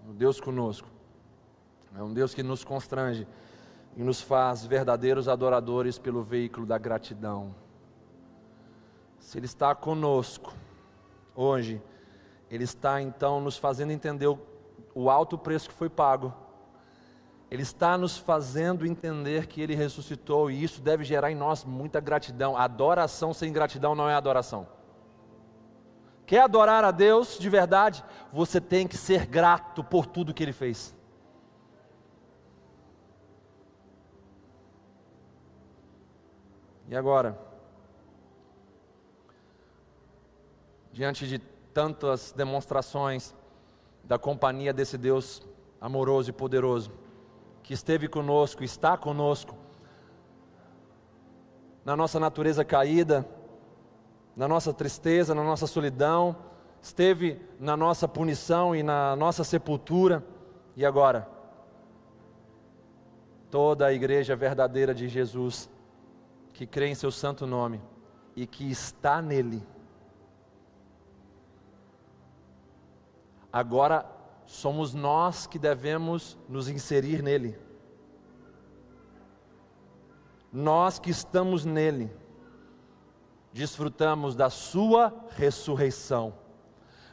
Deus 0.03 0.39
conosco, 0.39 0.87
é 1.97 2.03
um 2.03 2.12
Deus 2.12 2.34
que 2.34 2.43
nos 2.43 2.62
constrange 2.62 3.26
e 3.97 4.05
nos 4.05 4.20
faz 4.20 4.66
verdadeiros 4.66 5.28
adoradores 5.28 5.99
pelo 5.99 6.22
veículo 6.22 6.66
da 6.66 6.76
gratidão 6.76 7.55
se 9.27 9.37
Ele 9.37 9.47
está 9.47 9.74
conosco 9.74 10.55
hoje, 11.35 11.83
Ele 12.49 12.62
está 12.62 13.03
então 13.03 13.41
nos 13.41 13.57
fazendo 13.57 13.91
entender 13.91 14.29
o, 14.29 14.39
o 14.95 15.11
alto 15.11 15.37
preço 15.37 15.68
que 15.68 15.74
foi 15.74 15.91
pago. 15.91 16.33
Ele 17.51 17.62
está 17.62 17.99
nos 17.99 18.16
fazendo 18.16 18.87
entender 18.87 19.49
que 19.49 19.61
Ele 19.61 19.74
ressuscitou 19.74 20.49
e 20.49 20.62
isso 20.62 20.81
deve 20.81 21.03
gerar 21.03 21.33
em 21.33 21.35
nós 21.35 21.64
muita 21.64 21.99
gratidão. 21.99 22.57
Adoração 22.57 23.35
sem 23.35 23.53
gratidão 23.53 23.97
não 23.97 24.09
é 24.09 24.14
adoração. 24.14 24.64
Quer 26.24 26.43
adorar 26.43 26.85
a 26.85 26.93
Deus 26.93 27.37
de 27.37 27.51
verdade? 27.51 28.05
Você 28.33 28.61
tem 28.61 28.87
que 28.87 28.97
ser 28.97 29.27
grato 29.27 29.83
por 29.83 30.07
tudo 30.07 30.33
que 30.33 30.45
Ele 30.45 30.53
fez. 30.53 30.95
E 36.89 36.95
agora? 36.95 37.46
Diante 40.97 41.27
de 41.27 41.39
tantas 41.75 42.33
demonstrações 42.33 43.35
da 44.03 44.19
companhia 44.19 44.73
desse 44.73 44.97
Deus 44.97 45.47
amoroso 45.79 46.31
e 46.31 46.33
poderoso, 46.33 46.91
que 47.63 47.75
esteve 47.75 48.09
conosco, 48.09 48.65
está 48.65 48.97
conosco, 48.97 49.55
na 51.85 51.95
nossa 51.95 52.19
natureza 52.19 52.65
caída, 52.65 53.29
na 54.35 54.49
nossa 54.49 54.73
tristeza, 54.73 55.35
na 55.35 55.45
nossa 55.45 55.67
solidão, 55.67 56.35
esteve 56.81 57.43
na 57.61 57.77
nossa 57.77 58.09
punição 58.09 58.75
e 58.75 58.83
na 58.83 59.15
nossa 59.17 59.45
sepultura, 59.45 60.25
e 60.75 60.87
agora? 60.87 61.29
Toda 63.51 63.85
a 63.85 63.93
igreja 63.93 64.35
verdadeira 64.35 64.95
de 64.95 65.09
Jesus, 65.09 65.69
que 66.55 66.67
crê 66.67 66.87
em 66.87 66.95
Seu 66.95 67.11
santo 67.11 67.47
nome 67.47 67.83
e 68.35 68.47
que 68.47 68.71
está 68.71 69.21
nele 69.21 69.63
Agora 73.57 74.05
somos 74.45 74.93
nós 74.93 75.47
que 75.47 75.59
devemos 75.59 76.37
nos 76.47 76.69
inserir 76.69 77.23
nele. 77.23 77.59
Nós 80.53 80.99
que 80.99 81.09
estamos 81.09 81.65
nele, 81.65 82.15
desfrutamos 83.55 84.37
da 84.37 84.51
sua 84.51 85.11
ressurreição, 85.31 86.35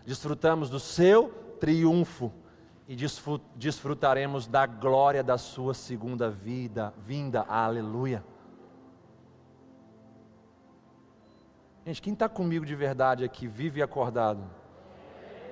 desfrutamos 0.06 0.70
do 0.70 0.82
seu 0.82 1.30
triunfo 1.62 2.30
e 2.90 2.98
desfrutaremos 3.56 4.46
da 4.46 4.66
glória 4.66 5.24
da 5.24 5.38
sua 5.38 5.74
segunda 5.74 6.30
vida, 6.30 6.94
vinda. 6.98 7.46
Aleluia. 7.48 8.22
Gente, 11.86 12.02
quem 12.02 12.12
está 12.12 12.28
comigo 12.28 12.66
de 12.66 12.76
verdade 12.76 13.24
aqui, 13.24 13.48
vive 13.48 13.82
acordado? 13.82 14.62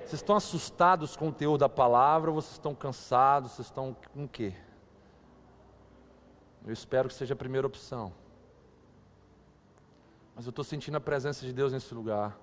Vocês 0.04 0.20
estão 0.20 0.36
assustados 0.36 1.16
com 1.16 1.28
o 1.28 1.32
teor 1.32 1.56
da 1.56 1.68
palavra 1.68 2.30
ou 2.30 2.40
vocês 2.40 2.52
estão 2.52 2.74
cansados? 2.74 3.52
Vocês 3.52 3.68
estão 3.68 3.96
com 4.12 4.24
o 4.24 4.28
quê? 4.28 4.54
Eu 6.66 6.72
espero 6.72 7.08
que 7.08 7.14
seja 7.14 7.34
a 7.34 7.36
primeira 7.36 7.66
opção. 7.66 8.12
Mas 10.34 10.46
eu 10.46 10.50
estou 10.50 10.64
sentindo 10.64 10.96
a 10.96 11.00
presença 11.00 11.44
de 11.44 11.52
Deus 11.52 11.72
nesse 11.72 11.94
lugar 11.94 12.36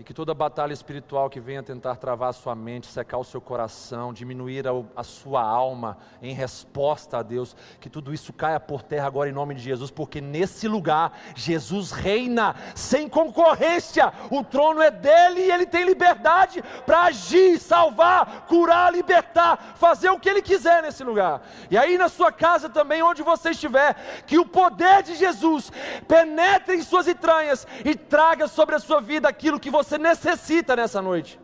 e 0.00 0.02
que 0.02 0.14
toda 0.14 0.32
batalha 0.32 0.72
espiritual 0.72 1.28
que 1.28 1.38
venha 1.38 1.62
tentar 1.62 1.96
travar 1.96 2.30
a 2.30 2.32
sua 2.32 2.54
mente, 2.54 2.86
secar 2.86 3.18
o 3.18 3.24
seu 3.24 3.38
coração, 3.38 4.14
diminuir 4.14 4.66
a, 4.66 4.70
a, 4.96 5.04
sua 5.04 5.42
alma 5.42 5.98
em 6.22 6.32
resposta 6.32 7.18
a 7.18 7.22
Deus, 7.22 7.54
que 7.78 7.90
tudo 7.90 8.14
isso 8.14 8.32
caia 8.32 8.58
por 8.58 8.82
terra 8.82 9.06
agora 9.06 9.28
em 9.28 9.32
nome 9.32 9.54
de 9.54 9.60
Jesus, 9.60 9.90
porque 9.90 10.18
nesse 10.22 10.66
lugar 10.66 11.12
Jesus 11.34 11.90
reina 11.90 12.56
sem 12.74 13.10
concorrência, 13.10 14.10
o 14.30 14.42
trono 14.42 14.80
é 14.80 14.90
dele 14.90 15.42
e 15.42 15.52
ele 15.52 15.66
tem 15.66 15.84
liberdade 15.84 16.64
para 16.86 17.02
agir, 17.02 17.58
salvar, 17.58 18.46
curar, 18.46 18.90
libertar, 18.90 19.74
fazer 19.76 20.08
o 20.08 20.18
que 20.18 20.30
ele 20.30 20.40
quiser 20.40 20.82
nesse 20.82 21.04
lugar. 21.04 21.42
E 21.70 21.76
aí 21.76 21.98
na 21.98 22.08
sua 22.08 22.32
casa 22.32 22.70
também, 22.70 23.02
onde 23.02 23.22
você 23.22 23.50
estiver, 23.50 24.22
que 24.24 24.38
o 24.38 24.46
poder 24.46 25.02
de 25.02 25.14
Jesus 25.14 25.70
penetre 26.08 26.76
em 26.76 26.82
suas 26.82 27.06
entranhas 27.06 27.66
e 27.84 27.94
traga 27.94 28.48
sobre 28.48 28.76
a 28.76 28.78
sua 28.78 29.02
vida 29.02 29.28
aquilo 29.28 29.60
que 29.60 29.68
você 29.68 29.89
você 29.90 29.98
necessita 29.98 30.76
nessa 30.76 31.02
noite. 31.02 31.40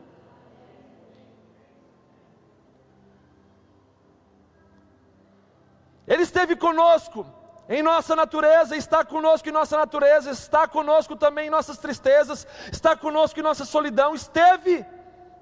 Ele 6.07 6.23
esteve 6.23 6.55
conosco 6.55 7.27
em 7.69 7.83
nossa 7.83 8.15
natureza, 8.15 8.77
está 8.77 9.05
conosco 9.05 9.49
em 9.49 9.53
nossa 9.53 9.77
natureza, 9.77 10.31
está 10.31 10.69
conosco 10.69 11.17
também 11.17 11.49
em 11.49 11.51
nossas 11.51 11.79
tristezas, 11.79 12.47
está 12.71 12.97
conosco 12.97 13.41
em 13.41 13.43
nossa 13.43 13.65
solidão, 13.65 14.15
esteve 14.15 14.87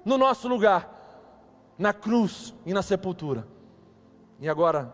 no 0.03 0.17
nosso 0.17 0.47
lugar, 0.47 0.89
na 1.77 1.93
cruz 1.93 2.55
e 2.65 2.73
na 2.73 2.81
sepultura. 2.81 3.47
E 4.39 4.49
agora 4.49 4.91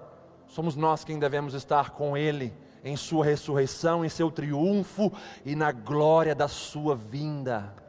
somos 0.47 0.75
nós 0.75 1.05
quem 1.05 1.17
devemos 1.17 1.53
estar 1.53 1.91
com 1.91 2.17
Ele 2.17 2.53
em 2.83 2.97
Sua 2.97 3.23
ressurreição, 3.23 4.03
em 4.03 4.09
seu 4.09 4.29
triunfo 4.29 5.13
e 5.45 5.55
na 5.55 5.71
glória 5.71 6.35
da 6.35 6.49
Sua 6.49 6.93
vinda. 6.93 7.79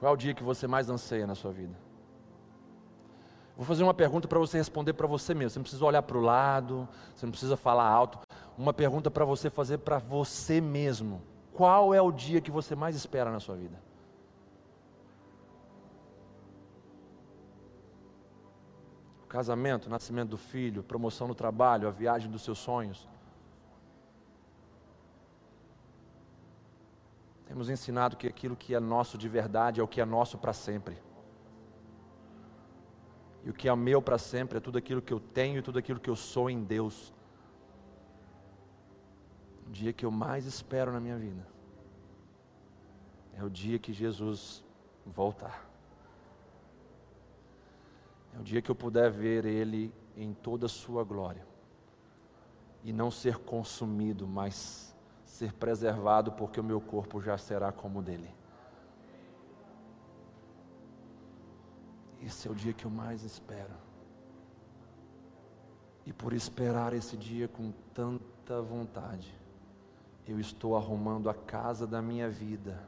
Qual 0.00 0.10
é 0.10 0.14
o 0.14 0.16
dia 0.16 0.32
que 0.32 0.42
você 0.42 0.66
mais 0.66 0.88
anseia 0.88 1.26
na 1.26 1.34
sua 1.34 1.52
vida? 1.52 1.76
Vou 3.54 3.66
fazer 3.66 3.82
uma 3.82 3.92
pergunta 3.92 4.26
para 4.26 4.38
você 4.38 4.56
responder 4.56 4.94
para 4.94 5.06
você 5.06 5.34
mesmo. 5.34 5.50
Você 5.50 5.58
não 5.58 5.64
precisa 5.64 5.84
olhar 5.84 6.00
para 6.00 6.16
o 6.16 6.22
lado, 6.22 6.88
você 7.14 7.26
não 7.26 7.30
precisa 7.30 7.54
falar 7.54 7.86
alto. 7.86 8.18
Uma 8.56 8.72
pergunta 8.72 9.10
para 9.10 9.26
você 9.26 9.50
fazer 9.50 9.76
para 9.76 9.98
você 9.98 10.58
mesmo. 10.58 11.20
Qual 11.52 11.92
é 11.92 12.00
o 12.00 12.10
dia 12.10 12.40
que 12.40 12.50
você 12.50 12.74
mais 12.74 12.96
espera 12.96 13.30
na 13.30 13.40
sua 13.40 13.56
vida? 13.56 13.78
Casamento, 19.28 19.90
nascimento 19.90 20.30
do 20.30 20.38
filho, 20.38 20.82
promoção 20.82 21.28
no 21.28 21.34
trabalho, 21.34 21.86
a 21.86 21.90
viagem 21.90 22.30
dos 22.30 22.40
seus 22.40 22.58
sonhos, 22.58 23.06
Temos 27.50 27.68
ensinado 27.68 28.16
que 28.16 28.28
aquilo 28.28 28.54
que 28.54 28.76
é 28.76 28.78
nosso 28.78 29.18
de 29.18 29.28
verdade 29.28 29.80
é 29.80 29.82
o 29.82 29.88
que 29.88 30.00
é 30.00 30.04
nosso 30.04 30.38
para 30.38 30.52
sempre. 30.52 30.96
E 33.42 33.50
o 33.50 33.52
que 33.52 33.68
é 33.68 33.74
meu 33.74 34.00
para 34.00 34.18
sempre 34.18 34.58
é 34.58 34.60
tudo 34.60 34.78
aquilo 34.78 35.02
que 35.02 35.12
eu 35.12 35.18
tenho 35.18 35.58
e 35.58 35.62
tudo 35.62 35.76
aquilo 35.76 35.98
que 35.98 36.08
eu 36.08 36.14
sou 36.14 36.48
em 36.48 36.62
Deus. 36.62 37.12
O 39.66 39.70
dia 39.70 39.92
que 39.92 40.06
eu 40.06 40.12
mais 40.12 40.46
espero 40.46 40.92
na 40.92 41.00
minha 41.00 41.18
vida 41.18 41.44
é 43.34 43.42
o 43.42 43.50
dia 43.50 43.80
que 43.80 43.92
Jesus 43.92 44.64
voltar. 45.04 45.68
É 48.32 48.38
o 48.38 48.44
dia 48.44 48.62
que 48.62 48.70
eu 48.70 48.76
puder 48.76 49.10
ver 49.10 49.44
Ele 49.44 49.92
em 50.16 50.32
toda 50.32 50.66
a 50.66 50.68
sua 50.68 51.02
glória 51.02 51.44
e 52.84 52.92
não 52.92 53.10
ser 53.10 53.38
consumido, 53.38 54.24
mas 54.24 54.96
ser 55.40 55.54
preservado, 55.54 56.32
porque 56.32 56.60
o 56.60 56.64
meu 56.64 56.82
corpo 56.82 57.18
já 57.18 57.38
será 57.38 57.72
como 57.72 58.00
o 58.00 58.02
dele. 58.02 58.28
Esse 62.22 62.46
é 62.46 62.50
o 62.50 62.54
dia 62.54 62.74
que 62.74 62.84
eu 62.84 62.90
mais 62.90 63.24
espero. 63.24 63.72
E 66.04 66.12
por 66.12 66.34
esperar 66.34 66.92
esse 66.92 67.16
dia 67.16 67.48
com 67.48 67.72
tanta 67.94 68.60
vontade, 68.60 69.34
eu 70.28 70.38
estou 70.38 70.76
arrumando 70.76 71.30
a 71.30 71.34
casa 71.34 71.86
da 71.86 72.02
minha 72.02 72.28
vida 72.28 72.78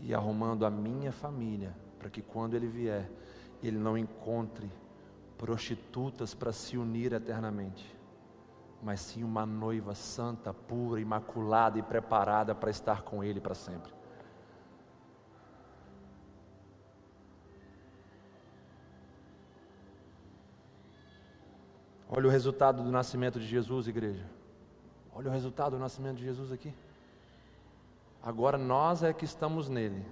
e 0.00 0.14
arrumando 0.14 0.64
a 0.64 0.70
minha 0.70 1.12
família, 1.12 1.76
para 1.98 2.08
que 2.08 2.22
quando 2.22 2.54
ele 2.54 2.68
vier, 2.68 3.10
ele 3.62 3.76
não 3.76 3.98
encontre 3.98 4.70
prostitutas 5.36 6.32
para 6.32 6.54
se 6.54 6.78
unir 6.78 7.12
eternamente, 7.12 7.94
mas 8.82 9.00
sim 9.00 9.24
uma 9.24 9.44
noiva 9.44 9.94
santa, 9.94 10.52
pura, 10.52 11.00
imaculada 11.00 11.78
e 11.78 11.82
preparada 11.82 12.54
para 12.54 12.70
estar 12.70 13.02
com 13.02 13.24
ele 13.24 13.40
para 13.40 13.54
sempre. 13.54 13.92
Olha 22.08 22.28
o 22.28 22.30
resultado 22.30 22.82
do 22.82 22.90
nascimento 22.90 23.40
de 23.40 23.46
Jesus, 23.46 23.88
igreja. 23.88 24.24
Olha 25.12 25.28
o 25.28 25.32
resultado 25.32 25.72
do 25.72 25.78
nascimento 25.78 26.16
de 26.18 26.24
Jesus 26.24 26.52
aqui. 26.52 26.72
Agora 28.22 28.56
nós 28.56 29.02
é 29.02 29.12
que 29.12 29.24
estamos 29.24 29.68
nele, 29.68 30.04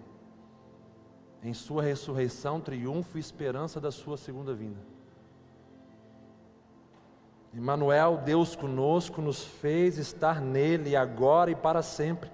em 1.42 1.52
Sua 1.52 1.82
ressurreição, 1.82 2.60
triunfo 2.60 3.16
e 3.16 3.20
esperança 3.20 3.80
da 3.80 3.90
Sua 3.90 4.16
segunda 4.16 4.54
vinda. 4.54 4.93
Emmanuel, 7.54 8.20
Deus 8.24 8.56
conosco, 8.56 9.22
nos 9.22 9.44
fez 9.44 9.96
estar 9.96 10.40
nele 10.40 10.96
agora 10.96 11.52
e 11.52 11.54
para 11.54 11.82
sempre. 11.82 12.28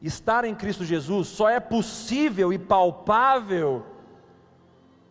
Estar 0.00 0.44
em 0.44 0.54
Cristo 0.54 0.84
Jesus 0.84 1.26
só 1.26 1.48
é 1.48 1.58
possível 1.58 2.52
e 2.52 2.58
palpável 2.58 3.84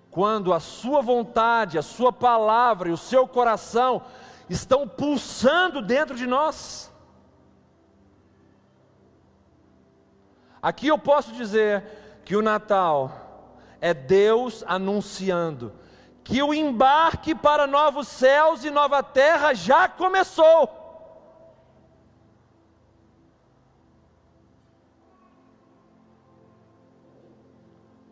quando 0.10 0.54
a 0.54 0.60
sua 0.62 1.02
vontade, 1.02 1.78
a 1.78 1.82
sua 1.82 2.14
palavra 2.14 2.88
e 2.88 2.94
o 2.94 2.98
seu 2.98 3.28
coração 3.28 4.04
estão 4.50 4.88
pulsando 4.88 5.82
dentro 5.82 6.16
de 6.16 6.26
nós. 6.26 6.90
Aqui 10.62 10.88
eu 10.88 10.98
posso 10.98 11.34
dizer 11.34 12.22
que 12.24 12.38
o 12.38 12.42
Natal 12.42 13.52
é 13.82 13.94
Deus 13.94 14.64
anunciando 14.66 15.74
que 16.24 16.42
o 16.42 16.54
embarque 16.54 17.36
para 17.36 17.68
novos 17.68 18.08
céus 18.08 18.64
e 18.64 18.70
nova 18.70 19.04
terra 19.04 19.54
já 19.54 19.90
começou. 19.90 20.82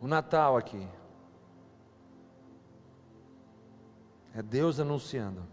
O 0.00 0.06
Natal 0.06 0.56
aqui 0.56 0.88
é 4.34 4.42
Deus 4.42 4.80
anunciando 4.80 5.46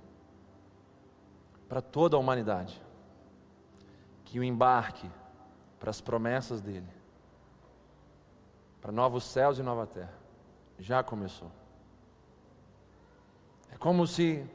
para 1.67 1.81
toda 1.81 2.15
a 2.15 2.19
humanidade 2.19 2.81
que 4.25 4.39
o 4.39 4.43
embarque 4.43 5.09
para 5.79 5.91
as 5.91 6.01
promessas 6.01 6.61
dele 6.61 6.99
para 8.81 8.91
novos 8.91 9.23
céus 9.23 9.59
e 9.59 9.63
nova 9.63 9.85
terra. 9.85 10.13
Já 10.79 11.03
começou. 11.03 11.51
Como 13.79 14.05
se 14.05 14.45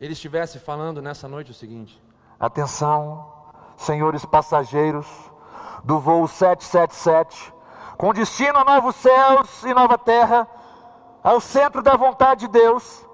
ele 0.00 0.12
estivesse 0.12 0.58
falando 0.58 1.02
nessa 1.02 1.26
noite 1.26 1.50
o 1.50 1.54
seguinte: 1.54 2.00
Atenção, 2.38 3.32
senhores 3.76 4.24
passageiros 4.24 5.06
do 5.84 5.98
voo 5.98 6.26
777, 6.26 7.52
com 7.96 8.14
destino 8.14 8.58
a 8.58 8.64
novos 8.64 8.96
céus 8.96 9.64
e 9.64 9.74
nova 9.74 9.98
terra, 9.98 10.48
ao 11.22 11.40
centro 11.40 11.82
da 11.82 11.96
vontade 11.96 12.46
de 12.46 12.48
Deus, 12.48 13.04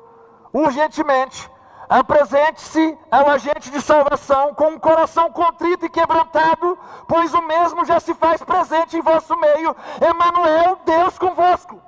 urgentemente 0.53 1.51
Apresente-se 1.89 2.99
ao 3.11 3.29
agente 3.29 3.71
de 3.71 3.81
salvação 3.81 4.55
com 4.55 4.69
um 4.69 4.79
coração 4.79 5.31
contrito 5.31 5.85
e 5.87 5.91
quebrantado, 5.91 6.79
pois 7.07 7.35
o 7.35 7.43
mesmo 7.43 7.85
já 7.85 8.01
se 8.01 8.15
faz 8.15 8.43
presente 8.43 8.97
em 8.97 9.03
vosso 9.03 9.37
meio. 9.37 9.77
Emanuel, 10.01 10.79
Deus 10.85 11.19
convosco. 11.19 11.81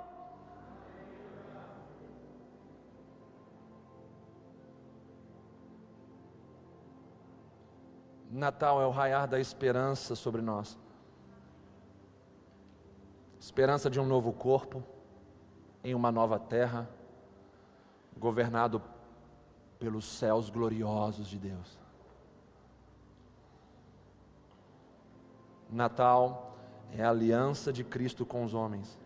Natal 8.36 8.82
é 8.82 8.86
o 8.86 8.90
raiar 8.90 9.26
da 9.26 9.40
esperança 9.40 10.14
sobre 10.14 10.42
nós. 10.42 10.78
Esperança 13.40 13.88
de 13.88 13.98
um 13.98 14.04
novo 14.04 14.30
corpo, 14.30 14.84
em 15.82 15.94
uma 15.94 16.12
nova 16.12 16.38
terra, 16.38 16.86
governado 18.14 18.82
pelos 19.78 20.04
céus 20.04 20.50
gloriosos 20.50 21.28
de 21.28 21.38
Deus. 21.38 21.78
Natal 25.70 26.58
é 26.92 27.02
a 27.02 27.08
aliança 27.08 27.72
de 27.72 27.82
Cristo 27.82 28.26
com 28.26 28.44
os 28.44 28.52
homens, 28.52 28.98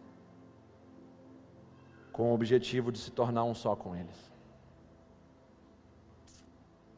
com 2.10 2.32
o 2.32 2.34
objetivo 2.34 2.90
de 2.90 2.98
se 2.98 3.12
tornar 3.12 3.44
um 3.44 3.54
só 3.54 3.76
com 3.76 3.94
eles. 3.94 4.32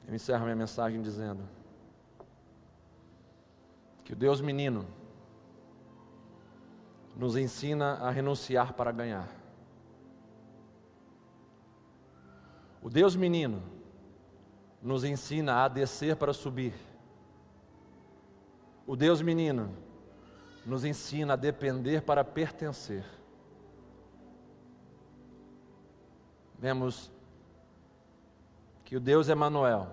Eu 0.09 0.15
encerro 0.15 0.45
minha 0.45 0.57
mensagem 0.57 1.03
dizendo 1.03 1.62
que 4.05 4.13
o 4.13 4.17
Deus 4.17 4.41
menino 4.41 4.87
nos 7.17 7.37
ensina 7.37 7.95
a 7.95 8.11
renunciar 8.11 8.73
para 8.73 8.91
ganhar. 8.91 9.29
O 12.83 12.91
Deus 12.91 13.15
menino 13.15 13.63
nos 14.83 15.05
ensina 15.05 15.65
a 15.65 15.69
descer 15.69 16.17
para 16.17 16.33
subir. 16.33 16.75
O 18.87 18.97
Deus 18.97 19.23
menino 19.23 19.71
nos 20.67 20.85
ensina 20.85 21.35
a 21.35 21.37
depender 21.37 22.03
para 22.03 22.25
pertencer. 22.25 23.05
Vemos 26.59 27.13
que 28.85 28.97
o 28.97 29.01
Deus 29.01 29.29
Emanuel 29.29 29.89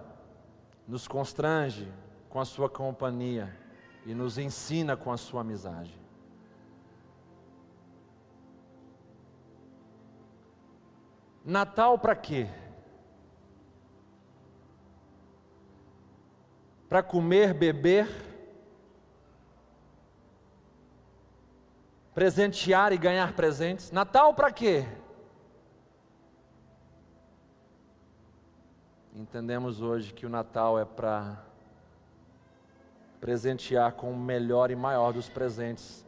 nos 0.87 1.07
constrange 1.07 1.87
com 2.27 2.39
a 2.39 2.45
sua 2.45 2.69
companhia 2.69 3.55
e 4.09 4.13
nos 4.13 4.37
ensina 4.37 4.97
com 4.97 5.11
a 5.11 5.17
sua 5.17 5.41
amizade. 5.41 5.97
Natal 11.45 11.97
para 11.97 12.15
quê? 12.15 12.49
para 16.89 17.03
comer, 17.03 17.53
beber, 17.53 18.09
presentear 22.15 22.91
e 22.91 22.97
ganhar 22.97 23.33
presentes. 23.33 23.91
Natal 23.91 24.33
para 24.33 24.51
quê? 24.51 24.87
Entendemos 29.13 29.81
hoje 29.81 30.11
que 30.11 30.25
o 30.25 30.29
Natal 30.29 30.79
é 30.79 30.85
para 30.85 31.45
presentear 33.19 33.93
com 33.93 34.11
o 34.11 34.17
melhor 34.17 34.71
e 34.71 34.75
maior 34.75 35.13
dos 35.13 35.29
presentes 35.29 36.05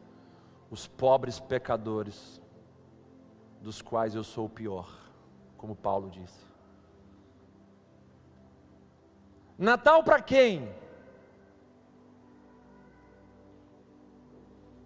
os 0.70 0.86
pobres 0.86 1.38
pecadores, 1.38 2.40
dos 3.60 3.82
quais 3.82 4.14
eu 4.14 4.24
sou 4.24 4.46
o 4.46 4.50
pior, 4.50 4.88
como 5.58 5.76
Paulo 5.76 6.08
disse. 6.10 6.46
Natal 9.58 10.02
para 10.02 10.20
quem? 10.22 10.74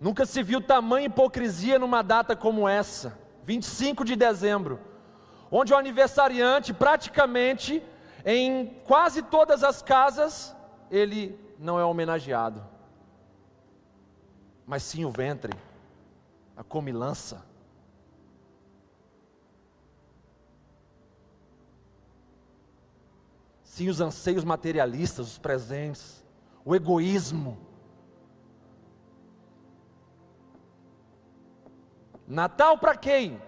Nunca 0.01 0.27
se 0.27 0.43
viu 0.43 0.61
tamanha 0.61 1.07
hipocrisia 1.07 1.79
numa 1.79 2.03
data 2.03 2.35
como 2.35 2.69
essa, 2.69 3.17
25 3.45 4.05
de 4.05 4.17
dezembro. 4.17 4.81
onde 5.49 5.73
o 5.73 5.77
aniversariante, 5.77 6.75
praticamente, 6.75 7.81
em 8.25 8.67
quase 8.85 9.23
todas 9.23 9.63
as 9.63 9.81
casas, 9.81 10.55
ele 10.91 11.46
não 11.59 11.79
é 11.79 11.85
homenageado, 11.85 12.65
mas 14.67 14.83
sim 14.83 15.05
o 15.05 15.11
ventre, 15.11 15.53
a 16.57 16.63
comilança. 16.63 17.45
Sim, 23.63 23.89
os 23.89 24.01
anseios 24.01 24.43
materialistas, 24.43 25.27
os 25.33 25.39
presentes, 25.39 26.25
o 26.65 26.75
egoísmo. 26.75 27.59
Natal 32.27 32.79
para 32.79 32.97
quem? 32.97 33.41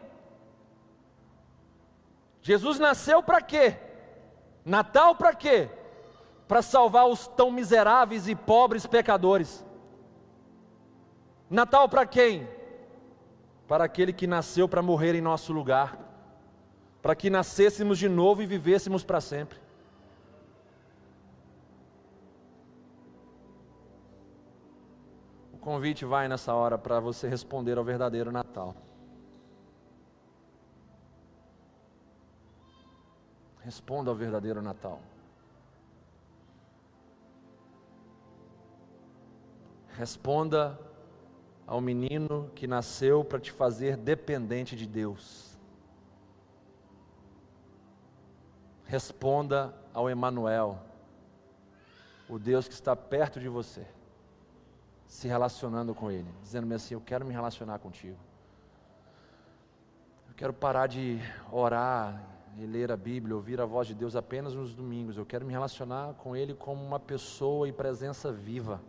Jesus 2.42 2.78
nasceu 2.78 3.22
para 3.22 3.40
quê? 3.40 3.76
Natal 4.64 5.16
para 5.16 5.34
quê? 5.34 5.68
Para 6.48 6.62
salvar 6.62 7.06
os 7.06 7.28
tão 7.28 7.50
miseráveis 7.50 8.26
e 8.26 8.34
pobres 8.34 8.86
pecadores. 8.86 9.64
Natal 11.50 11.88
para 11.88 12.06
quem? 12.06 12.48
Para 13.68 13.84
aquele 13.84 14.14
que 14.14 14.26
nasceu 14.26 14.66
para 14.66 14.82
morrer 14.82 15.14
em 15.14 15.20
nosso 15.20 15.52
lugar, 15.52 15.98
para 17.02 17.14
que 17.14 17.28
nascêssemos 17.28 17.98
de 17.98 18.08
novo 18.08 18.42
e 18.42 18.46
vivêssemos 18.46 19.04
para 19.04 19.20
sempre. 19.20 19.58
O 25.52 25.58
convite 25.58 26.06
vai 26.06 26.28
nessa 26.28 26.54
hora 26.54 26.78
para 26.78 26.98
você 26.98 27.28
responder 27.28 27.76
ao 27.76 27.84
verdadeiro 27.84 28.32
Natal. 28.32 28.74
Responda 33.60 34.10
ao 34.10 34.16
verdadeiro 34.16 34.62
Natal. 34.62 34.98
Responda 39.98 40.78
ao 41.66 41.80
menino 41.80 42.48
que 42.54 42.68
nasceu 42.68 43.24
para 43.24 43.40
te 43.40 43.50
fazer 43.50 43.96
dependente 43.96 44.76
de 44.76 44.86
Deus. 44.86 45.58
Responda 48.84 49.74
ao 49.92 50.08
Emanuel, 50.08 50.78
o 52.28 52.38
Deus 52.38 52.68
que 52.68 52.74
está 52.74 52.94
perto 52.94 53.40
de 53.40 53.48
você 53.48 53.84
se 55.08 55.26
relacionando 55.26 55.92
com 55.92 56.12
Ele, 56.12 56.32
dizendo-me 56.42 56.76
assim: 56.76 56.94
Eu 56.94 57.00
quero 57.00 57.26
me 57.26 57.32
relacionar 57.32 57.80
contigo. 57.80 58.18
Eu 60.28 60.34
quero 60.36 60.52
parar 60.52 60.86
de 60.86 61.18
orar 61.50 62.22
e 62.56 62.64
ler 62.64 62.92
a 62.92 62.96
Bíblia, 62.96 63.34
ouvir 63.34 63.60
a 63.60 63.66
voz 63.66 63.88
de 63.88 63.96
Deus 63.96 64.14
apenas 64.14 64.54
nos 64.54 64.76
domingos. 64.76 65.16
Eu 65.16 65.26
quero 65.26 65.44
me 65.44 65.52
relacionar 65.52 66.14
com 66.14 66.36
Ele 66.36 66.54
como 66.54 66.84
uma 66.84 67.00
pessoa 67.00 67.68
e 67.68 67.72
presença 67.72 68.30
viva. 68.30 68.80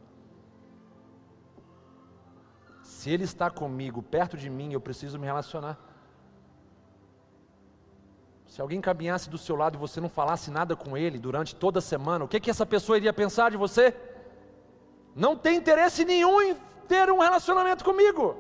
Se 3.00 3.10
Ele 3.10 3.24
está 3.24 3.50
comigo, 3.50 4.04
perto 4.16 4.36
de 4.44 4.50
mim, 4.50 4.74
eu 4.74 4.82
preciso 4.82 5.18
me 5.18 5.26
relacionar. 5.26 5.78
Se 8.46 8.60
alguém 8.62 8.82
caminhasse 8.82 9.30
do 9.30 9.38
seu 9.38 9.56
lado 9.56 9.76
e 9.76 9.84
você 9.86 10.02
não 10.02 10.10
falasse 10.10 10.52
nada 10.52 10.76
com 10.76 10.98
Ele 10.98 11.18
durante 11.18 11.56
toda 11.56 11.80
a 11.80 11.82
semana, 11.82 12.26
o 12.26 12.28
que, 12.28 12.40
que 12.42 12.50
essa 12.50 12.66
pessoa 12.66 12.98
iria 12.98 13.14
pensar 13.14 13.52
de 13.52 13.58
você? 13.66 13.86
não 15.16 15.36
tem 15.36 15.58
interesse 15.58 16.06
nenhum 16.06 16.42
em 16.42 16.56
ter 16.88 17.10
um 17.12 17.20
relacionamento 17.20 17.84
comigo. 17.84 18.38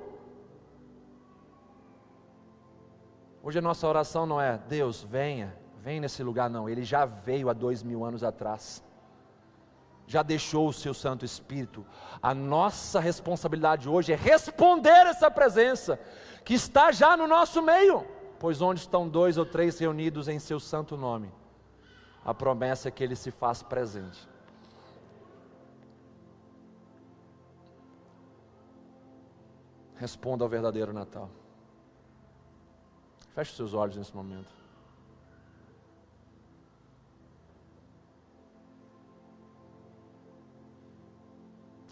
Hoje 3.43 3.60
a 3.60 3.62
nossa 3.62 3.88
oração 3.88 4.26
não 4.26 4.39
é 4.39 4.57
Deus, 4.57 5.03
venha, 5.03 5.55
vem 5.78 5.99
nesse 5.99 6.24
lugar, 6.24 6.49
não. 6.49 6.70
Ele 6.70 6.84
já 6.84 7.05
veio 7.05 7.49
há 7.49 7.53
dois 7.53 7.84
mil 7.84 8.05
anos 8.05 8.24
atrás, 8.24 8.84
já 10.10 10.24
deixou 10.24 10.68
o 10.68 10.74
seu 10.74 10.91
Santo 10.91 11.24
Espírito. 11.24 11.86
A 12.20 12.34
nossa 12.34 12.99
responsabilidade 12.99 13.88
hoje 13.88 14.12
é 14.12 14.16
responder 14.16 15.05
essa 15.05 15.30
presença 15.30 15.99
que 16.43 16.55
está 16.55 16.91
já 16.91 17.16
no 17.16 17.28
nosso 17.28 17.62
meio, 17.62 18.03
pois 18.39 18.60
onde 18.60 18.80
estão 18.80 19.07
dois 19.07 19.38
ou 19.38 19.45
três 19.45 19.78
reunidos 19.78 20.28
em 20.28 20.39
seu 20.39 20.60
santo 20.60 20.97
nome, 20.97 21.32
a 22.26 22.34
promessa 22.34 22.88
é 22.88 22.91
que 22.91 23.03
ele 23.03 23.16
se 23.16 23.30
faz 23.30 23.62
presente. 23.62 24.28
Responda 29.95 30.43
ao 30.43 30.49
verdadeiro 30.49 30.91
Natal. 30.91 31.30
Feche 33.36 33.55
seus 33.55 33.76
olhos 33.76 33.95
nesse 33.95 34.16
momento. 34.16 34.59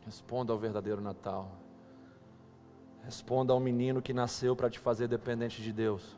Responda 0.08 0.54
ao 0.54 0.58
verdadeiro 0.58 1.02
Natal. 1.02 1.52
Responda 3.04 3.52
ao 3.52 3.60
menino 3.60 4.02
que 4.02 4.14
nasceu 4.14 4.56
para 4.56 4.70
te 4.70 4.80
fazer 4.80 5.10
dependente 5.10 5.62
de 5.62 5.74
Deus. 5.74 6.18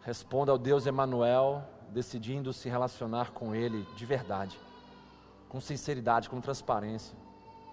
Responda 0.00 0.52
ao 0.52 0.56
Deus 0.56 0.86
Emanuel, 0.86 1.62
decidindo 1.90 2.54
se 2.54 2.70
relacionar 2.70 3.32
com 3.32 3.54
Ele 3.54 3.86
de 3.94 4.06
verdade, 4.06 4.58
com 5.50 5.60
sinceridade, 5.60 6.30
com 6.30 6.40
transparência, 6.40 7.14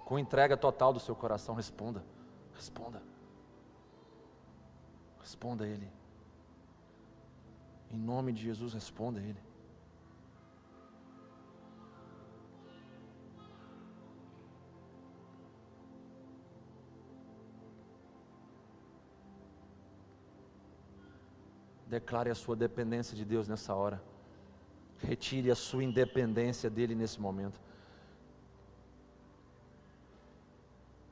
com 0.03 0.19
entrega 0.19 0.57
total 0.57 0.91
do 0.91 0.99
seu 0.99 1.15
coração. 1.15 1.55
Responda. 1.55 2.03
Responda. 2.53 3.01
Responda 5.21 5.63
a 5.63 5.67
Ele. 5.67 5.89
Em 7.89 7.97
nome 7.97 8.33
de 8.33 8.41
Jesus, 8.43 8.73
responda 8.73 9.21
a 9.21 9.23
Ele. 9.23 9.39
Declare 21.93 22.31
a 22.31 22.35
sua 22.43 22.55
dependência 22.55 23.15
de 23.15 23.23
Deus 23.23 23.47
nessa 23.47 23.75
hora. 23.75 24.01
Retire 24.97 25.51
a 25.51 25.55
sua 25.55 25.83
independência 25.83 26.67
dele 26.67 26.95
nesse 26.95 27.21
momento. 27.21 27.59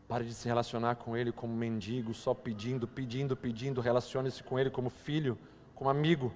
Pare 0.08 0.26
de 0.26 0.34
se 0.34 0.48
relacionar 0.48 0.96
com 0.96 1.16
Ele 1.16 1.32
como 1.32 1.54
mendigo, 1.56 2.16
só 2.16 2.34
pedindo, 2.34 2.88
pedindo, 2.88 3.38
pedindo. 3.38 3.80
Relacione-se 3.80 4.42
com 4.42 4.58
Ele 4.58 4.72
como 4.72 4.90
filho, 4.90 5.38
como 5.76 5.88
amigo. 5.88 6.34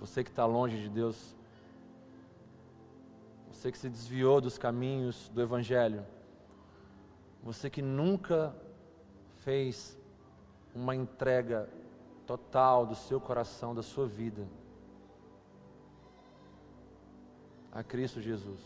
Você 0.00 0.24
que 0.24 0.30
está 0.30 0.46
longe 0.46 0.80
de 0.80 0.88
Deus, 0.88 1.36
você 3.52 3.70
que 3.70 3.76
se 3.76 3.90
desviou 3.90 4.40
dos 4.40 4.56
caminhos 4.56 5.28
do 5.34 5.42
Evangelho, 5.42 6.06
você 7.44 7.68
que 7.68 7.82
nunca 7.82 8.56
fez 9.40 9.96
uma 10.74 10.96
entrega 10.96 11.68
total 12.26 12.86
do 12.86 12.94
seu 12.94 13.20
coração, 13.20 13.74
da 13.74 13.82
sua 13.82 14.06
vida 14.06 14.48
a 17.70 17.82
Cristo 17.82 18.20
Jesus. 18.20 18.60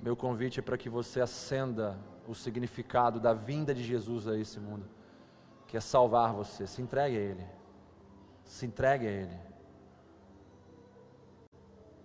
Meu 0.00 0.16
convite 0.16 0.60
é 0.60 0.62
para 0.62 0.78
que 0.78 0.88
você 0.88 1.20
acenda 1.20 1.98
o 2.26 2.34
significado 2.34 3.20
da 3.20 3.34
vinda 3.34 3.74
de 3.74 3.82
Jesus 3.82 4.26
a 4.26 4.38
esse 4.38 4.58
mundo, 4.58 4.86
que 5.66 5.76
é 5.76 5.80
salvar 5.80 6.32
você. 6.32 6.66
Se 6.66 6.80
entregue 6.80 7.16
a 7.16 7.20
Ele. 7.20 7.46
Se 8.44 8.64
entregue 8.64 9.06
a 9.06 9.10
Ele. 9.10 9.36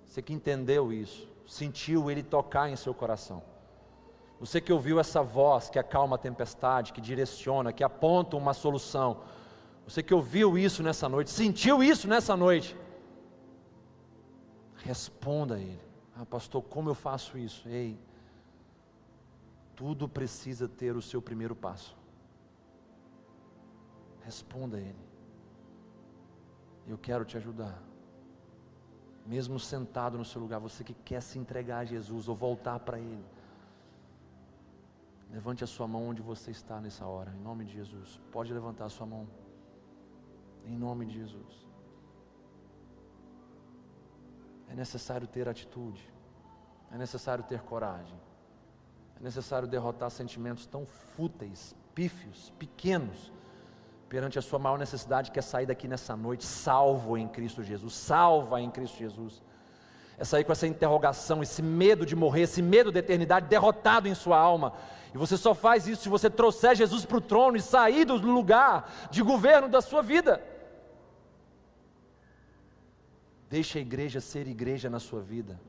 Você 0.05 0.21
que 0.21 0.33
entendeu 0.33 0.91
isso, 0.91 1.31
sentiu 1.47 2.11
Ele 2.11 2.23
tocar 2.23 2.67
em 2.67 2.75
seu 2.75 2.93
coração. 2.93 3.52
Você 4.43 4.59
que 4.59 4.73
ouviu 4.73 4.99
essa 4.99 5.23
voz 5.23 5.69
que 5.69 5.79
acalma 5.79 6.17
a 6.17 6.19
tempestade, 6.19 6.91
que 6.91 6.99
direciona, 6.99 7.71
que 7.71 7.81
aponta 7.81 8.35
uma 8.35 8.53
solução. 8.53 9.21
Você 9.87 10.03
que 10.03 10.13
ouviu 10.13 10.57
isso 10.57 10.83
nessa 10.83 11.07
noite, 11.07 11.29
sentiu 11.29 11.81
isso 11.81 12.09
nessa 12.09 12.35
noite. 12.35 12.75
Responda 14.83 15.55
a 15.55 15.59
Ele. 15.59 15.79
Ah, 16.13 16.25
pastor, 16.25 16.61
como 16.61 16.89
eu 16.89 16.93
faço 16.93 17.37
isso? 17.37 17.69
Ei, 17.69 17.97
tudo 19.77 20.09
precisa 20.09 20.67
ter 20.67 20.93
o 20.97 21.01
seu 21.01 21.21
primeiro 21.21 21.55
passo. 21.55 21.95
Responda 24.25 24.75
a 24.75 24.81
Ele. 24.81 25.07
Eu 26.85 26.97
quero 26.97 27.23
te 27.23 27.37
ajudar. 27.37 27.81
Mesmo 29.25 29.57
sentado 29.57 30.17
no 30.17 30.25
seu 30.25 30.41
lugar, 30.41 30.59
você 30.59 30.83
que 30.83 30.93
quer 30.93 31.21
se 31.21 31.39
entregar 31.39 31.77
a 31.77 31.85
Jesus 31.85 32.27
ou 32.27 32.35
voltar 32.35 32.77
para 32.81 32.99
Ele. 32.99 33.32
Levante 35.33 35.63
a 35.63 35.67
sua 35.67 35.87
mão 35.87 36.09
onde 36.09 36.21
você 36.21 36.51
está 36.51 36.79
nessa 36.79 37.07
hora, 37.07 37.31
em 37.31 37.39
nome 37.39 37.65
de 37.65 37.73
Jesus. 37.73 38.21
Pode 38.31 38.53
levantar 38.53 38.85
a 38.85 38.89
sua 38.89 39.07
mão, 39.07 39.27
em 40.63 40.77
nome 40.77 41.07
de 41.07 41.15
Jesus. 41.15 41.67
É 44.69 44.75
necessário 44.75 45.27
ter 45.27 45.49
atitude, 45.49 46.07
é 46.91 46.97
necessário 46.99 47.43
ter 47.43 47.61
coragem, 47.61 48.19
é 49.19 49.23
necessário 49.23 49.67
derrotar 49.67 50.11
sentimentos 50.11 50.67
tão 50.67 50.85
fúteis, 50.85 51.75
pífios, 51.95 52.53
pequenos, 52.59 53.31
perante 54.07 54.37
a 54.37 54.41
sua 54.41 54.59
maior 54.59 54.77
necessidade, 54.77 55.31
que 55.31 55.39
é 55.39 55.41
sair 55.41 55.65
daqui 55.65 55.87
nessa 55.87 56.15
noite 56.15 56.45
salvo 56.45 57.17
em 57.17 57.27
Cristo 57.27 57.63
Jesus, 57.63 57.95
salva 57.95 58.61
em 58.61 58.69
Cristo 58.69 58.99
Jesus. 58.99 59.41
É 60.17 60.23
sair 60.23 60.43
com 60.43 60.51
essa 60.51 60.67
interrogação, 60.67 61.41
esse 61.41 61.61
medo 61.61 62.05
de 62.05 62.15
morrer, 62.15 62.41
esse 62.41 62.61
medo 62.61 62.91
da 62.91 62.99
eternidade 62.99 63.47
derrotado 63.47 64.07
em 64.07 64.13
sua 64.13 64.37
alma. 64.37 64.73
E 65.13 65.17
você 65.17 65.37
só 65.37 65.53
faz 65.53 65.87
isso 65.87 66.03
se 66.03 66.09
você 66.09 66.29
trouxer 66.29 66.75
Jesus 66.75 67.05
para 67.05 67.17
o 67.17 67.21
trono 67.21 67.57
e 67.57 67.61
sair 67.61 68.05
do 68.05 68.15
lugar 68.15 68.91
de 69.11 69.21
governo 69.21 69.67
da 69.67 69.81
sua 69.81 70.01
vida. 70.01 70.41
Deixe 73.49 73.77
a 73.77 73.81
igreja 73.81 74.19
ser 74.19 74.47
igreja 74.47 74.89
na 74.89 74.99
sua 74.99 75.21
vida. 75.21 75.59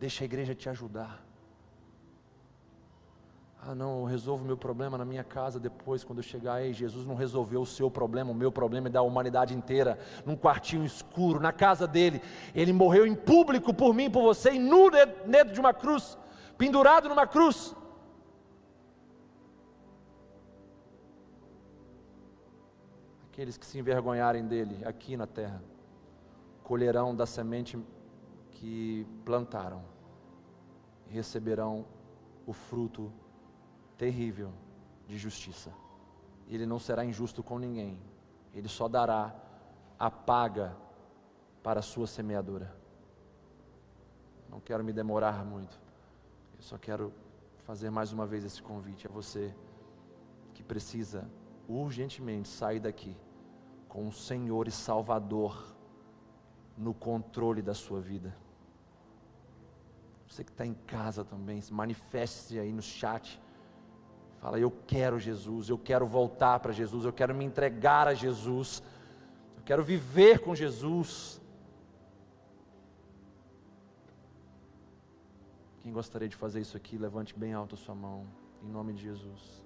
Deixe 0.00 0.24
a 0.24 0.26
igreja 0.26 0.54
te 0.54 0.68
ajudar. 0.68 1.24
Ah, 3.64 3.76
não, 3.76 4.00
eu 4.00 4.04
resolvo 4.06 4.44
meu 4.44 4.56
problema 4.56 4.98
na 4.98 5.04
minha 5.04 5.22
casa 5.22 5.60
depois, 5.60 6.02
quando 6.02 6.18
eu 6.18 6.24
chegar. 6.24 6.60
Ei, 6.60 6.72
Jesus 6.72 7.06
não 7.06 7.14
resolveu 7.14 7.60
o 7.60 7.66
seu 7.66 7.88
problema, 7.88 8.32
o 8.32 8.34
meu 8.34 8.50
problema 8.50 8.88
é 8.88 8.90
da 8.90 9.02
humanidade 9.02 9.54
inteira, 9.54 10.00
num 10.26 10.36
quartinho 10.36 10.84
escuro, 10.84 11.38
na 11.38 11.52
casa 11.52 11.86
dele. 11.86 12.20
Ele 12.56 12.72
morreu 12.72 13.06
em 13.06 13.14
público 13.14 13.72
por 13.72 13.94
mim, 13.94 14.10
por 14.10 14.22
você, 14.22 14.54
e 14.54 14.58
nu 14.58 14.90
dentro 14.90 15.54
de 15.54 15.60
uma 15.60 15.72
cruz, 15.72 16.18
pendurado 16.58 17.08
numa 17.08 17.24
cruz. 17.24 17.72
Aqueles 23.30 23.56
que 23.56 23.64
se 23.64 23.78
envergonharem 23.78 24.44
dele 24.44 24.84
aqui 24.84 25.16
na 25.16 25.26
terra, 25.28 25.62
colherão 26.64 27.14
da 27.14 27.26
semente 27.26 27.78
que 28.50 29.06
plantaram 29.24 29.84
e 31.08 31.12
receberão 31.12 31.86
o 32.44 32.52
fruto 32.52 33.12
terrível 34.02 34.52
de 35.06 35.16
justiça. 35.16 35.72
Ele 36.48 36.66
não 36.66 36.80
será 36.80 37.04
injusto 37.04 37.40
com 37.40 37.56
ninguém, 37.56 38.02
ele 38.52 38.66
só 38.66 38.88
dará 38.88 39.32
a 39.96 40.10
paga 40.10 40.76
para 41.62 41.78
a 41.78 41.82
sua 41.84 42.08
semeadura. 42.08 42.74
Não 44.50 44.58
quero 44.58 44.82
me 44.82 44.92
demorar 44.92 45.44
muito, 45.44 45.80
eu 46.56 46.62
só 46.64 46.76
quero 46.76 47.12
fazer 47.64 47.90
mais 47.90 48.12
uma 48.12 48.26
vez 48.26 48.44
esse 48.44 48.60
convite 48.60 49.06
a 49.06 49.10
você 49.10 49.54
que 50.52 50.64
precisa 50.64 51.30
urgentemente 51.68 52.48
sair 52.48 52.80
daqui 52.80 53.16
com 53.88 54.08
o 54.08 54.12
Senhor 54.12 54.66
e 54.66 54.72
Salvador 54.72 55.76
no 56.76 56.92
controle 56.92 57.62
da 57.62 57.72
sua 57.72 58.00
vida. 58.00 58.36
Você 60.26 60.42
que 60.42 60.50
está 60.50 60.66
em 60.66 60.74
casa 60.74 61.24
também, 61.24 61.60
se 61.60 61.72
manifeste 61.72 62.58
aí 62.58 62.72
no 62.72 62.82
chat. 62.82 63.40
Fala, 64.42 64.58
eu 64.58 64.72
quero 64.88 65.20
Jesus, 65.20 65.68
eu 65.68 65.78
quero 65.78 66.04
voltar 66.04 66.58
para 66.58 66.72
Jesus, 66.72 67.04
eu 67.04 67.12
quero 67.12 67.32
me 67.32 67.44
entregar 67.44 68.08
a 68.08 68.12
Jesus, 68.12 68.82
eu 69.56 69.62
quero 69.62 69.84
viver 69.84 70.40
com 70.40 70.52
Jesus. 70.52 71.40
Quem 75.80 75.92
gostaria 75.92 76.28
de 76.28 76.34
fazer 76.34 76.60
isso 76.60 76.76
aqui, 76.76 76.98
levante 76.98 77.38
bem 77.38 77.52
alto 77.52 77.76
a 77.76 77.78
sua 77.78 77.94
mão, 77.94 78.26
em 78.64 78.68
nome 78.68 78.92
de 78.94 79.02
Jesus. 79.04 79.62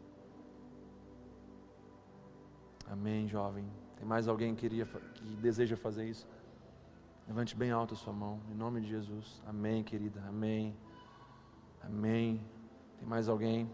Amém, 2.87 3.27
jovem. 3.27 3.67
Tem 3.97 4.07
mais 4.07 4.29
alguém 4.29 4.55
que, 4.55 4.61
queria, 4.61 4.85
que 4.85 5.25
deseja 5.37 5.75
fazer 5.75 6.07
isso? 6.07 6.29
Levante 7.27 7.57
bem 7.57 7.71
alto 7.71 7.95
a 7.95 7.97
sua 7.97 8.13
mão, 8.13 8.43
em 8.51 8.55
nome 8.55 8.83
de 8.83 8.89
Jesus. 8.89 9.43
Amém, 9.47 9.83
querida. 9.83 10.23
Amém. 10.29 10.77
Amém. 11.83 12.45
Tem 12.99 13.09
mais 13.09 13.27
alguém? 13.27 13.71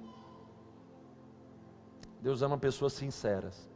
Deus 2.22 2.40
ama 2.40 2.56
pessoas 2.56 2.92
sinceras. 2.92 3.68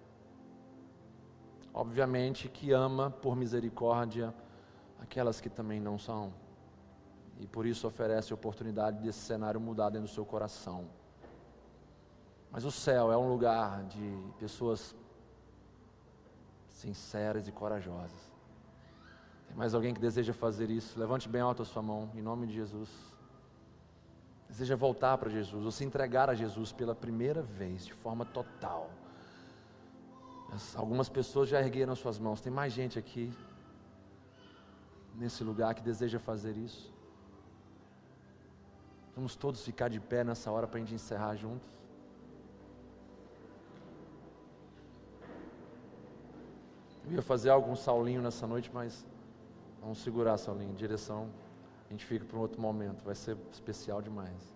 Obviamente 1.74 2.48
que 2.48 2.70
ama 2.70 3.10
por 3.10 3.34
misericórdia 3.34 4.32
aquelas 5.00 5.40
que 5.40 5.50
também 5.50 5.80
não 5.80 5.98
são. 5.98 6.32
E 7.40 7.46
por 7.46 7.66
isso 7.66 7.88
oferece 7.88 8.32
a 8.32 8.36
oportunidade 8.36 9.02
desse 9.02 9.18
cenário 9.18 9.60
mudar 9.60 9.90
dentro 9.90 10.06
do 10.06 10.14
seu 10.14 10.24
coração. 10.24 10.86
Mas 12.52 12.64
o 12.64 12.70
céu 12.70 13.10
é 13.10 13.16
um 13.16 13.28
lugar 13.28 13.82
de 13.84 14.16
pessoas 14.38 14.94
sinceras 16.70 17.48
e 17.48 17.52
corajosas. 17.52 18.32
Tem 19.48 19.56
mais 19.56 19.74
alguém 19.74 19.92
que 19.92 20.00
deseja 20.00 20.32
fazer 20.32 20.70
isso? 20.70 20.98
Levante 20.98 21.28
bem 21.28 21.40
alto 21.40 21.62
a 21.62 21.64
sua 21.64 21.82
mão, 21.82 22.10
em 22.14 22.22
nome 22.22 22.46
de 22.46 22.54
Jesus. 22.54 23.15
Deseja 24.48 24.76
voltar 24.76 25.18
para 25.18 25.28
Jesus, 25.28 25.64
ou 25.64 25.70
se 25.70 25.84
entregar 25.84 26.30
a 26.30 26.34
Jesus 26.34 26.72
pela 26.72 26.94
primeira 26.94 27.42
vez, 27.42 27.84
de 27.84 27.92
forma 27.92 28.24
total. 28.24 28.90
Algumas 30.74 31.08
pessoas 31.08 31.48
já 31.48 31.60
ergueram 31.60 31.94
suas 31.94 32.18
mãos. 32.18 32.40
Tem 32.40 32.52
mais 32.52 32.72
gente 32.72 32.98
aqui, 32.98 33.32
nesse 35.14 35.42
lugar, 35.42 35.74
que 35.74 35.82
deseja 35.82 36.18
fazer 36.18 36.56
isso. 36.56 36.94
Vamos 39.14 39.34
todos 39.34 39.64
ficar 39.64 39.88
de 39.88 39.98
pé 39.98 40.22
nessa 40.22 40.50
hora 40.50 40.66
para 40.66 40.76
a 40.76 40.80
gente 40.80 40.94
encerrar 40.94 41.34
juntos. 41.34 41.68
Eu 47.04 47.12
ia 47.12 47.22
fazer 47.22 47.50
algum 47.50 47.74
saulinho 47.74 48.22
nessa 48.22 48.46
noite, 48.46 48.70
mas 48.72 49.04
Vamos 49.86 49.98
segurar 49.98 50.32
essa 50.32 50.50
linha 50.50 50.72
em 50.72 50.74
direção. 50.74 51.28
A 51.88 51.92
gente 51.92 52.04
fica 52.04 52.24
para 52.24 52.36
um 52.36 52.40
outro 52.40 52.60
momento. 52.60 53.04
Vai 53.04 53.14
ser 53.14 53.36
especial 53.52 54.02
demais. 54.02 54.54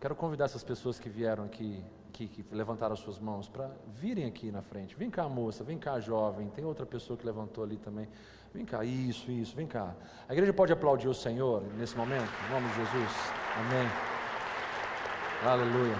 Quero 0.00 0.14
convidar 0.14 0.44
essas 0.44 0.62
pessoas 0.62 0.98
que 0.98 1.08
vieram 1.08 1.44
aqui, 1.44 1.82
que, 2.12 2.28
que 2.28 2.44
levantaram 2.54 2.92
as 2.92 3.00
suas 3.00 3.18
mãos, 3.18 3.48
para 3.48 3.70
virem 3.88 4.26
aqui 4.26 4.52
na 4.52 4.62
frente. 4.62 4.94
Vem 4.94 5.10
cá, 5.10 5.28
moça. 5.28 5.64
Vem 5.64 5.78
cá, 5.78 5.98
jovem. 5.98 6.48
Tem 6.50 6.64
outra 6.64 6.84
pessoa 6.84 7.16
que 7.16 7.24
levantou 7.24 7.64
ali 7.64 7.78
também. 7.78 8.08
Vem 8.52 8.64
cá. 8.64 8.84
Isso, 8.84 9.30
isso. 9.30 9.56
Vem 9.56 9.66
cá. 9.66 9.94
A 10.28 10.32
igreja 10.32 10.52
pode 10.52 10.72
aplaudir 10.72 11.08
o 11.08 11.14
Senhor 11.14 11.62
nesse 11.78 11.96
momento? 11.96 12.30
Em 12.46 12.52
nome 12.52 12.68
de 12.68 12.74
Jesus. 12.76 13.12
Amém. 13.56 13.88
Aleluia. 15.42 15.96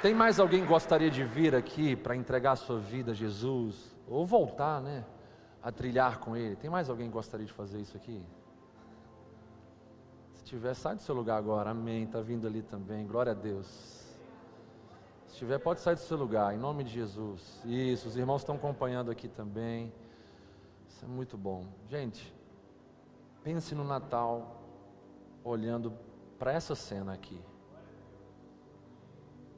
Tem 0.00 0.14
mais 0.14 0.38
alguém 0.38 0.62
que 0.62 0.68
gostaria 0.68 1.10
de 1.10 1.24
vir 1.24 1.54
aqui 1.54 1.96
para 1.96 2.14
entregar 2.14 2.52
a 2.52 2.56
sua 2.56 2.78
vida 2.78 3.10
a 3.10 3.14
Jesus? 3.14 3.94
Ou 4.06 4.24
voltar, 4.24 4.80
né? 4.80 5.04
A 5.68 5.70
trilhar 5.70 6.18
com 6.18 6.34
Ele? 6.34 6.56
Tem 6.56 6.70
mais 6.70 6.88
alguém 6.88 7.08
que 7.08 7.12
gostaria 7.12 7.44
de 7.44 7.52
fazer 7.52 7.78
isso 7.78 7.94
aqui? 7.94 8.24
Se 10.32 10.42
tiver, 10.42 10.72
sai 10.72 10.96
do 10.96 11.02
seu 11.02 11.14
lugar 11.14 11.36
agora. 11.36 11.68
Amém. 11.72 12.04
Está 12.04 12.22
vindo 12.22 12.46
ali 12.46 12.62
também. 12.62 13.06
Glória 13.06 13.32
a 13.32 13.34
Deus. 13.34 13.66
Se 15.26 15.36
tiver, 15.36 15.58
pode 15.58 15.80
sair 15.80 15.94
do 15.94 16.00
seu 16.00 16.16
lugar, 16.16 16.54
em 16.54 16.56
nome 16.56 16.84
de 16.84 16.90
Jesus. 16.90 17.60
Isso, 17.66 18.08
os 18.08 18.16
irmãos 18.16 18.40
estão 18.40 18.54
acompanhando 18.54 19.10
aqui 19.10 19.28
também. 19.28 19.92
Isso 20.88 21.04
é 21.04 21.08
muito 21.08 21.36
bom. 21.36 21.66
Gente, 21.86 22.34
pense 23.44 23.74
no 23.74 23.84
Natal 23.84 24.62
olhando 25.44 25.92
para 26.38 26.50
essa 26.50 26.74
cena 26.74 27.12
aqui. 27.12 27.38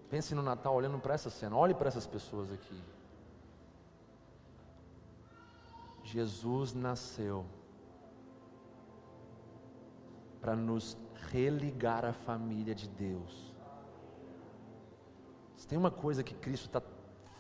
Pense 0.09 0.35
no 0.35 0.43
Natal 0.43 0.75
olhando 0.75 0.99
para 0.99 1.15
essa 1.15 1.31
cena, 1.31 1.57
olhe 1.57 1.73
para 1.73 1.87
essas 1.87 2.09
pessoas 2.09 2.51
aqui. 2.51 2.83
Jesus 6.13 6.75
nasceu 6.75 7.47
para 10.41 10.57
nos 10.57 10.97
religar 11.31 12.05
à 12.05 12.13
família 12.13 12.75
de 12.75 12.89
Deus. 12.89 13.55
Se 15.57 15.69
tem 15.69 15.79
uma 15.79 15.91
coisa 15.91 16.25
que 16.25 16.35
Cristo 16.35 16.67
está 16.67 16.83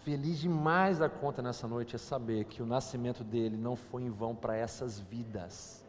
feliz 0.04 0.38
demais 0.38 0.98
da 0.98 1.08
conta 1.08 1.42
nessa 1.42 1.66
noite, 1.66 1.96
é 1.96 1.98
saber 1.98 2.44
que 2.44 2.62
o 2.62 2.66
nascimento 2.66 3.24
dele 3.24 3.56
não 3.56 3.74
foi 3.74 4.02
em 4.02 4.10
vão 4.10 4.36
para 4.36 4.56
essas 4.56 5.00
vidas. 5.00 5.84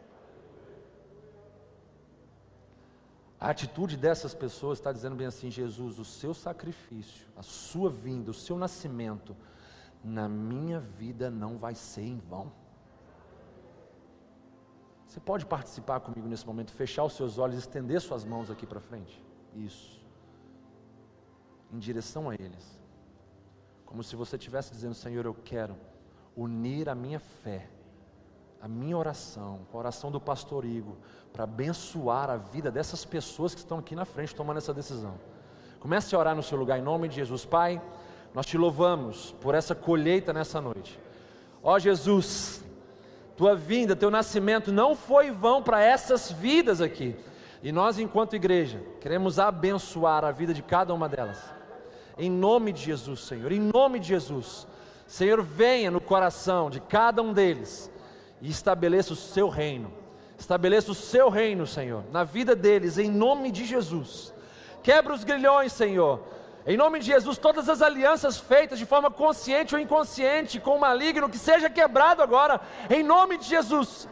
A 3.38 3.50
atitude 3.50 3.96
dessas 3.96 4.34
pessoas 4.34 4.78
está 4.78 4.92
dizendo 4.92 5.14
bem 5.14 5.26
assim: 5.26 5.50
Jesus, 5.50 5.98
o 5.98 6.04
seu 6.04 6.32
sacrifício, 6.32 7.26
a 7.36 7.42
sua 7.42 7.90
vinda, 7.90 8.30
o 8.30 8.34
seu 8.34 8.56
nascimento, 8.56 9.36
na 10.02 10.28
minha 10.28 10.80
vida 10.80 11.30
não 11.30 11.58
vai 11.58 11.74
ser 11.74 12.02
em 12.02 12.18
vão. 12.18 12.61
Você 15.12 15.20
pode 15.20 15.44
participar 15.44 16.00
comigo 16.00 16.26
nesse 16.26 16.46
momento, 16.46 16.72
fechar 16.72 17.04
os 17.04 17.12
seus 17.12 17.36
olhos, 17.36 17.58
estender 17.58 18.00
suas 18.00 18.24
mãos 18.24 18.50
aqui 18.50 18.64
para 18.64 18.80
frente. 18.80 19.22
Isso. 19.54 20.00
Em 21.70 21.78
direção 21.78 22.30
a 22.30 22.34
eles. 22.34 22.80
Como 23.84 24.02
se 24.02 24.16
você 24.16 24.36
estivesse 24.36 24.70
dizendo: 24.70 24.94
Senhor, 24.94 25.26
eu 25.26 25.34
quero 25.34 25.76
unir 26.34 26.88
a 26.88 26.94
minha 26.94 27.18
fé 27.20 27.68
a 28.58 28.68
minha 28.68 28.96
oração, 28.96 29.66
a 29.70 29.76
oração 29.76 30.10
do 30.10 30.20
pastor 30.20 30.64
Igor, 30.64 30.94
para 31.32 31.44
abençoar 31.44 32.30
a 32.30 32.36
vida 32.36 32.70
dessas 32.70 33.04
pessoas 33.04 33.54
que 33.54 33.60
estão 33.60 33.80
aqui 33.80 33.96
na 33.96 34.04
frente 34.04 34.34
tomando 34.34 34.58
essa 34.58 34.72
decisão. 34.72 35.18
Comece 35.80 36.14
a 36.14 36.18
orar 36.18 36.36
no 36.36 36.44
seu 36.44 36.56
lugar 36.56 36.78
em 36.78 36.82
nome 36.82 37.08
de 37.08 37.16
Jesus. 37.16 37.44
Pai, 37.44 37.82
nós 38.32 38.46
te 38.46 38.56
louvamos 38.56 39.32
por 39.42 39.54
essa 39.54 39.74
colheita 39.74 40.32
nessa 40.32 40.60
noite. 40.60 40.98
Ó 41.60 41.76
Jesus, 41.76 42.61
tua 43.36 43.54
vinda, 43.54 43.96
teu 43.96 44.10
nascimento 44.10 44.72
não 44.72 44.94
foi 44.94 45.30
vão 45.30 45.62
para 45.62 45.82
essas 45.82 46.30
vidas 46.30 46.80
aqui. 46.80 47.16
E 47.62 47.70
nós, 47.70 47.98
enquanto 47.98 48.36
igreja, 48.36 48.80
queremos 49.00 49.38
abençoar 49.38 50.24
a 50.24 50.32
vida 50.32 50.52
de 50.52 50.62
cada 50.62 50.92
uma 50.92 51.08
delas. 51.08 51.38
Em 52.18 52.30
nome 52.30 52.72
de 52.72 52.82
Jesus, 52.82 53.20
Senhor, 53.20 53.52
em 53.52 53.60
nome 53.60 53.98
de 53.98 54.08
Jesus. 54.08 54.66
Senhor, 55.06 55.42
venha 55.42 55.90
no 55.90 56.00
coração 56.00 56.68
de 56.68 56.80
cada 56.80 57.22
um 57.22 57.32
deles 57.32 57.90
e 58.40 58.50
estabeleça 58.50 59.12
o 59.12 59.16
seu 59.16 59.48
reino. 59.48 59.92
Estabeleça 60.38 60.90
o 60.90 60.94
seu 60.94 61.28
reino, 61.28 61.66
Senhor, 61.66 62.02
na 62.10 62.24
vida 62.24 62.56
deles, 62.56 62.98
em 62.98 63.08
nome 63.08 63.52
de 63.52 63.64
Jesus. 63.64 64.34
Quebra 64.82 65.14
os 65.14 65.22
grilhões, 65.22 65.72
Senhor. 65.72 66.20
Em 66.64 66.76
nome 66.76 67.00
de 67.00 67.06
Jesus, 67.06 67.38
todas 67.38 67.68
as 67.68 67.82
alianças 67.82 68.38
feitas 68.38 68.78
de 68.78 68.86
forma 68.86 69.10
consciente 69.10 69.74
ou 69.74 69.80
inconsciente 69.80 70.60
com 70.60 70.76
o 70.76 70.80
maligno, 70.80 71.28
que 71.28 71.38
seja 71.38 71.68
quebrado 71.68 72.22
agora, 72.22 72.60
em 72.88 73.02
nome 73.02 73.36
de 73.36 73.46
Jesus. 73.46 74.08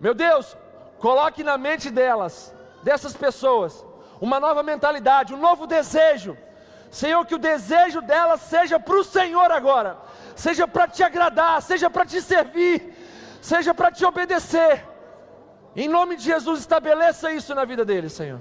Meu 0.00 0.14
Deus, 0.14 0.56
coloque 0.98 1.44
na 1.44 1.58
mente 1.58 1.90
delas, 1.90 2.54
dessas 2.82 3.14
pessoas, 3.14 3.84
uma 4.20 4.40
nova 4.40 4.62
mentalidade, 4.62 5.34
um 5.34 5.36
novo 5.36 5.66
desejo. 5.66 6.36
Senhor, 6.90 7.24
que 7.26 7.34
o 7.34 7.38
desejo 7.38 8.00
delas 8.00 8.40
seja 8.40 8.80
para 8.80 8.96
o 8.96 9.04
Senhor 9.04 9.52
agora, 9.52 9.98
seja 10.34 10.66
para 10.66 10.88
te 10.88 11.02
agradar, 11.02 11.60
seja 11.60 11.90
para 11.90 12.06
te 12.06 12.22
servir, 12.22 12.96
seja 13.42 13.74
para 13.74 13.92
te 13.92 14.04
obedecer. 14.04 14.84
Em 15.76 15.88
nome 15.88 16.16
de 16.16 16.24
Jesus, 16.24 16.60
estabeleça 16.60 17.30
isso 17.30 17.54
na 17.54 17.66
vida 17.66 17.84
deles, 17.84 18.14
Senhor. 18.14 18.40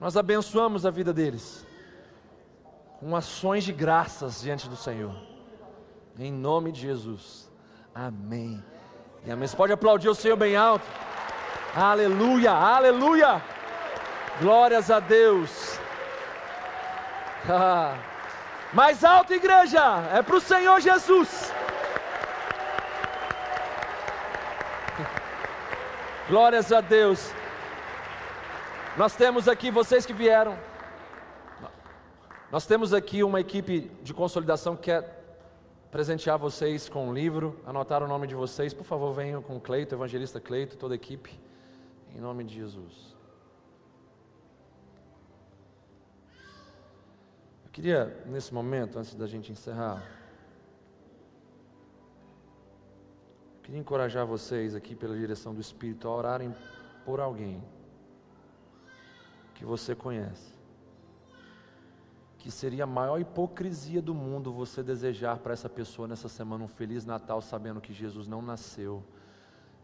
Nós 0.00 0.16
abençoamos 0.16 0.86
a 0.86 0.90
vida 0.90 1.12
deles 1.12 1.66
com 2.98 3.14
ações 3.14 3.64
de 3.64 3.72
graças 3.72 4.40
diante 4.40 4.68
do 4.68 4.76
Senhor. 4.76 5.14
Em 6.18 6.32
nome 6.32 6.72
de 6.72 6.80
Jesus. 6.80 7.50
Amém. 7.94 8.64
E 9.24 9.30
amém. 9.30 9.46
Você 9.46 9.56
pode 9.56 9.72
aplaudir 9.72 10.08
o 10.08 10.14
Senhor 10.14 10.36
bem 10.36 10.56
alto. 10.56 10.86
Aleluia, 11.74 12.50
aleluia. 12.50 13.42
Glórias 14.40 14.90
a 14.90 15.00
Deus. 15.00 15.78
Mais 18.72 19.04
alto, 19.04 19.34
igreja. 19.34 19.82
É 20.14 20.22
para 20.22 20.36
o 20.36 20.40
Senhor 20.40 20.80
Jesus. 20.80 21.52
Glórias 26.28 26.72
a 26.72 26.80
Deus. 26.80 27.32
Nós 28.96 29.14
temos 29.14 29.46
aqui 29.46 29.70
vocês 29.70 30.04
que 30.04 30.12
vieram. 30.12 30.58
Nós 32.50 32.66
temos 32.66 32.92
aqui 32.92 33.22
uma 33.22 33.40
equipe 33.40 33.82
de 34.02 34.12
consolidação 34.12 34.74
que 34.74 34.82
quer 34.82 35.16
presentear 35.92 36.36
vocês 36.36 36.88
com 36.88 37.08
um 37.08 37.14
livro, 37.14 37.60
anotar 37.64 38.02
o 38.02 38.08
nome 38.08 38.26
de 38.26 38.34
vocês. 38.34 38.74
Por 38.74 38.82
favor, 38.82 39.12
venham 39.12 39.40
com 39.40 39.60
Cleito, 39.60 39.94
evangelista 39.94 40.40
Cleito, 40.40 40.76
toda 40.76 40.94
a 40.94 40.96
equipe, 40.96 41.38
em 42.12 42.20
nome 42.20 42.42
de 42.42 42.56
Jesus. 42.56 43.16
Eu 47.64 47.70
queria, 47.70 48.22
nesse 48.26 48.52
momento, 48.52 48.98
antes 48.98 49.14
da 49.14 49.28
gente 49.28 49.52
encerrar, 49.52 50.02
eu 53.54 53.62
queria 53.62 53.80
encorajar 53.80 54.26
vocês 54.26 54.74
aqui 54.74 54.96
pela 54.96 55.16
direção 55.16 55.54
do 55.54 55.60
Espírito 55.60 56.08
a 56.08 56.10
orarem 56.10 56.52
por 57.04 57.20
alguém 57.20 57.62
que 59.60 59.66
você 59.66 59.94
conhece. 59.94 60.54
Que 62.38 62.50
seria 62.50 62.84
a 62.84 62.86
maior 62.86 63.20
hipocrisia 63.20 64.00
do 64.00 64.14
mundo 64.14 64.50
você 64.50 64.82
desejar 64.82 65.36
para 65.36 65.52
essa 65.52 65.68
pessoa 65.68 66.08
nessa 66.08 66.30
semana 66.30 66.64
um 66.64 66.66
feliz 66.66 67.04
Natal, 67.04 67.42
sabendo 67.42 67.78
que 67.78 67.92
Jesus 67.92 68.26
não 68.26 68.40
nasceu 68.40 69.04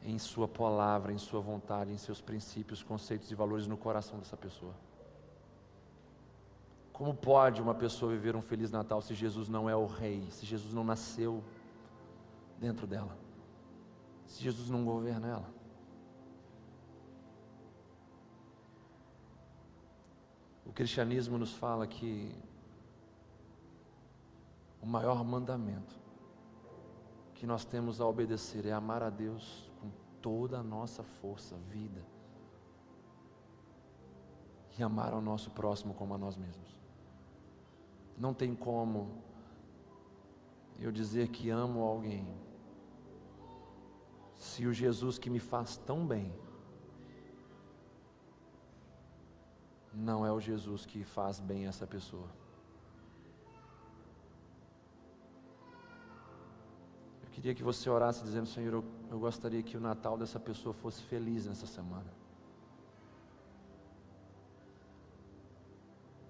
em 0.03 0.19
Sua 0.19 0.49
palavra, 0.49 1.13
em 1.13 1.19
Sua 1.19 1.43
vontade, 1.43 1.93
em 1.93 1.99
seus 1.99 2.23
princípios, 2.23 2.83
conceitos 2.83 3.31
e 3.31 3.35
valores 3.35 3.67
no 3.67 3.77
coração 3.77 4.19
dessa 4.19 4.35
pessoa. 4.35 4.75
Como 6.91 7.15
pode 7.15 7.61
uma 7.61 7.75
pessoa 7.75 8.11
viver 8.11 8.35
um 8.35 8.41
feliz 8.41 8.71
Natal 8.71 9.03
se 9.03 9.13
Jesus 9.13 9.47
não 9.47 9.69
é 9.69 9.77
o 9.77 9.85
Rei, 9.85 10.27
se 10.31 10.47
Jesus 10.47 10.73
não 10.73 10.85
nasceu 10.85 11.45
dentro 12.59 12.87
dela, 12.87 13.15
se 14.25 14.43
Jesus 14.43 14.71
não 14.71 14.87
governa 14.87 15.29
ela? 15.29 15.56
Cristianismo 20.77 21.39
nos 21.39 21.55
fala 21.55 21.87
que 21.87 22.31
o 24.83 24.87
maior 24.87 25.25
mandamento 25.25 25.99
que 27.35 27.47
nós 27.47 27.65
temos 27.65 27.99
a 27.99 28.07
obedecer 28.07 28.67
é 28.67 28.73
amar 28.73 29.03
a 29.03 29.09
Deus 29.09 29.73
com 29.81 29.91
toda 30.21 30.59
a 30.59 30.63
nossa 30.63 31.03
força, 31.03 31.57
vida, 31.57 32.05
e 34.79 34.83
amar 34.83 35.15
ao 35.15 35.23
nosso 35.23 35.51
próximo 35.51 35.95
como 35.95 36.13
a 36.13 36.19
nós 36.19 36.37
mesmos. 36.37 36.79
Não 38.19 38.35
tem 38.35 38.55
como 38.55 39.23
eu 40.79 40.93
dizer 40.93 41.29
que 41.29 41.49
amo 41.49 41.81
alguém 41.81 42.27
se 44.37 44.67
o 44.67 44.75
Jesus 44.75 45.19
que 45.19 45.31
me 45.31 45.41
faz 45.41 45.79
tão 45.79 46.07
bem 46.07 46.31
não 49.97 50.27
é 50.27 50.31
o 50.31 50.39
Jesus 50.39 50.85
que 50.85 51.03
faz 51.03 51.41
bem 51.41 51.67
essa 51.67 51.87
pessoa. 51.87 52.29
Eu 57.23 57.29
queria 57.31 57.55
que 57.55 57.63
você 57.63 57.89
orasse 57.89 58.23
dizendo: 58.23 58.47
Senhor, 58.47 58.75
eu, 58.75 58.85
eu 59.11 59.19
gostaria 59.19 59.63
que 59.63 59.77
o 59.77 59.81
Natal 59.81 60.19
dessa 60.19 60.39
pessoa 60.39 60.75
fosse 60.75 61.03
feliz 61.03 61.47
nessa 61.47 61.67
semana. 61.67 62.13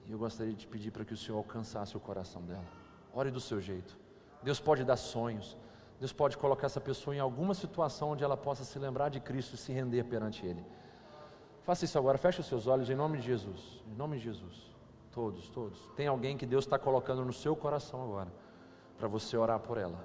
E 0.06 0.12
eu 0.12 0.18
gostaria 0.18 0.55
de 0.55 0.66
pedir 0.68 0.93
para 0.93 1.05
que 1.05 1.12
o 1.12 1.16
Senhor 1.16 1.36
alcançasse 1.36 1.97
o 1.97 2.01
coração 2.01 2.43
dela. 2.43 2.64
Ore 3.12 3.32
do 3.32 3.40
seu 3.40 3.60
jeito. 3.60 3.98
Deus 4.44 4.60
pode 4.60 4.84
dar 4.84 4.97
sonhos. 4.97 5.56
Deus 5.98 6.12
pode 6.12 6.36
colocar 6.38 6.66
essa 6.66 6.80
pessoa 6.80 7.16
em 7.16 7.18
alguma 7.18 7.55
situação 7.55 8.10
onde 8.10 8.22
ela 8.22 8.36
possa 8.36 8.62
se 8.62 8.78
lembrar 8.78 9.09
de 9.09 9.18
Cristo 9.18 9.55
e 9.55 9.59
se 9.59 9.72
render 9.72 10.05
perante 10.05 10.47
Ele. 10.47 10.64
Faça 11.66 11.84
isso 11.84 11.98
agora, 11.98 12.16
feche 12.16 12.40
os 12.40 12.47
seus 12.47 12.68
olhos 12.68 12.88
em 12.88 12.94
nome 12.94 13.18
de 13.18 13.26
Jesus. 13.26 13.82
Em 13.88 13.94
nome 13.97 14.18
de 14.18 14.22
Jesus. 14.22 14.70
Todos, 15.10 15.51
todos. 15.51 15.90
Tem 15.97 16.06
alguém 16.06 16.36
que 16.36 16.47
Deus 16.47 16.64
está 16.64 16.78
colocando 16.78 17.24
no 17.24 17.32
seu 17.32 17.56
coração 17.56 18.05
agora, 18.05 18.32
para 18.97 19.09
você 19.09 19.36
orar 19.36 19.59
por 19.59 19.76
ela. 19.76 19.98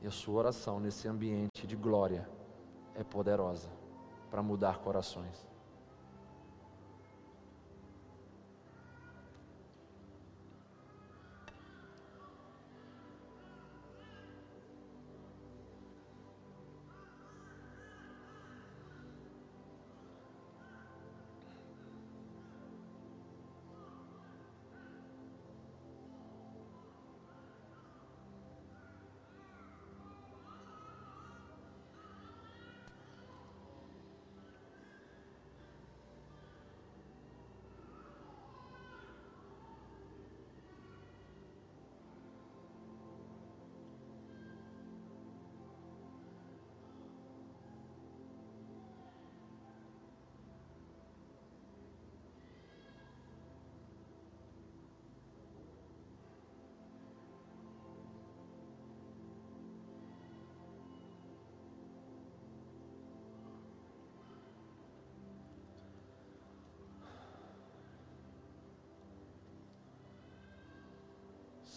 E 0.00 0.06
a 0.06 0.12
sua 0.12 0.38
oração 0.38 0.78
nesse 0.78 1.08
ambiente 1.08 1.66
de 1.66 1.74
glória 1.74 2.28
é 2.94 3.02
poderosa 3.02 3.68
para 4.30 4.40
mudar 4.40 4.78
corações. 4.78 5.44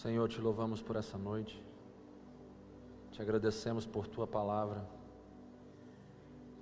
Senhor, 0.01 0.29
te 0.29 0.39
louvamos 0.39 0.81
por 0.81 0.95
essa 0.95 1.17
noite, 1.17 1.61
te 3.11 3.21
agradecemos 3.21 3.85
por 3.85 4.07
tua 4.07 4.25
palavra, 4.25 4.87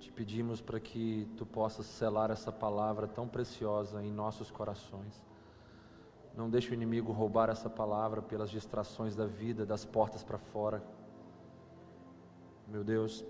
te 0.00 0.10
pedimos 0.10 0.60
para 0.60 0.80
que 0.80 1.28
tu 1.36 1.46
possas 1.46 1.86
selar 1.86 2.32
essa 2.32 2.50
palavra 2.50 3.06
tão 3.06 3.28
preciosa 3.28 4.02
em 4.02 4.10
nossos 4.10 4.50
corações. 4.50 5.24
Não 6.36 6.50
deixe 6.50 6.72
o 6.72 6.74
inimigo 6.74 7.12
roubar 7.12 7.48
essa 7.48 7.70
palavra 7.70 8.20
pelas 8.20 8.50
distrações 8.50 9.14
da 9.14 9.26
vida, 9.26 9.64
das 9.64 9.84
portas 9.84 10.24
para 10.24 10.38
fora. 10.38 10.82
Meu 12.66 12.82
Deus, 12.82 13.24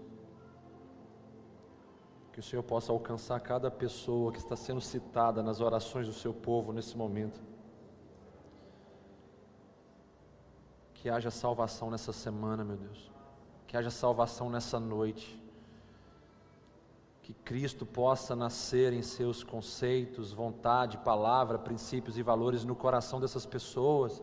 que 2.32 2.40
o 2.40 2.43
Senhor 2.43 2.62
possa 2.62 2.93
alcançar 2.93 3.39
cada 3.40 3.70
pessoa 3.70 4.32
que 4.32 4.39
está 4.39 4.56
sendo 4.56 4.80
citada 4.80 5.43
nas 5.43 5.60
orações 5.60 6.06
do 6.06 6.14
seu 6.14 6.32
povo 6.32 6.72
nesse 6.72 6.97
momento. 6.97 7.47
Que 11.00 11.08
haja 11.08 11.30
salvação 11.30 11.92
nessa 11.92 12.12
semana, 12.12 12.64
meu 12.64 12.76
Deus. 12.76 13.08
Que 13.68 13.76
haja 13.76 13.88
salvação 13.88 14.50
nessa 14.50 14.80
noite. 14.80 15.40
Que 17.22 17.32
Cristo 17.32 17.86
possa 17.86 18.34
nascer 18.34 18.92
em 18.92 19.02
seus 19.02 19.44
conceitos, 19.44 20.32
vontade, 20.32 20.98
palavra, 20.98 21.56
princípios 21.56 22.18
e 22.18 22.22
valores 22.22 22.64
no 22.64 22.74
coração 22.74 23.20
dessas 23.20 23.46
pessoas, 23.46 24.20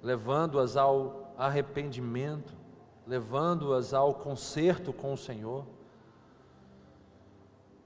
levando-as 0.00 0.76
ao 0.76 1.34
arrependimento, 1.36 2.54
levando-as 3.04 3.92
ao 3.92 4.14
conserto 4.14 4.92
com 4.92 5.14
o 5.14 5.18
Senhor. 5.18 5.66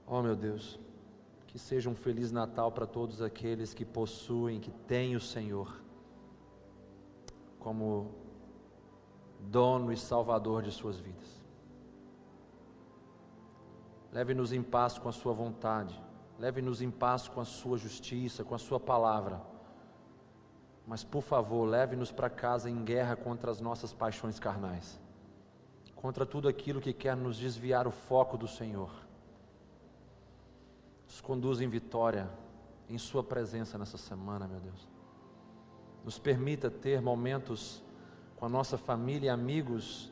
Oh, 0.05 0.21
meu 0.21 0.35
Deus, 0.35 0.79
que 1.47 1.57
seja 1.57 1.89
um 1.89 1.95
feliz 1.95 2.31
Natal 2.31 2.71
para 2.71 2.85
todos 2.85 3.23
aqueles 3.23 3.73
que 3.73 3.85
possuem, 3.85 4.59
que 4.59 4.71
têm 4.71 5.15
o 5.15 5.19
Senhor 5.19 5.86
como 7.67 8.15
dono 9.41 9.91
e 9.91 9.97
salvador 9.97 10.63
de 10.63 10.71
suas 10.71 10.97
vidas. 10.97 11.45
Leve-nos 14.09 14.53
em 14.53 14.63
paz 14.63 14.97
com 14.97 15.09
a 15.09 15.11
Sua 15.11 15.33
vontade, 15.33 16.01
leve-nos 16.39 16.81
em 16.81 16.89
paz 16.89 17.27
com 17.27 17.41
a 17.41 17.43
Sua 17.43 17.77
justiça, 17.77 18.41
com 18.41 18.55
a 18.55 18.57
Sua 18.57 18.79
palavra. 18.79 19.41
Mas, 20.87 21.03
por 21.03 21.21
favor, 21.21 21.65
leve-nos 21.65 22.09
para 22.09 22.29
casa 22.29 22.69
em 22.69 22.85
guerra 22.85 23.17
contra 23.17 23.51
as 23.51 23.59
nossas 23.59 23.91
paixões 23.91 24.39
carnais, 24.39 24.97
contra 25.93 26.25
tudo 26.25 26.47
aquilo 26.47 26.79
que 26.79 26.93
quer 26.93 27.17
nos 27.17 27.35
desviar 27.35 27.85
o 27.85 27.91
foco 27.91 28.37
do 28.37 28.47
Senhor. 28.47 28.91
Nos 31.05 31.19
conduza 31.19 31.65
em 31.65 31.67
vitória, 31.67 32.29
em 32.87 32.97
Sua 32.97 33.21
presença 33.21 33.77
nessa 33.77 33.97
semana, 33.97 34.47
meu 34.47 34.61
Deus 34.61 34.96
nos 36.07 36.17
permita 36.17 36.71
ter 36.71 37.01
momentos 37.01 37.83
com 38.37 38.45
a 38.45 38.49
nossa 38.49 38.77
família 38.77 39.27
e 39.27 39.29
amigos 39.29 40.09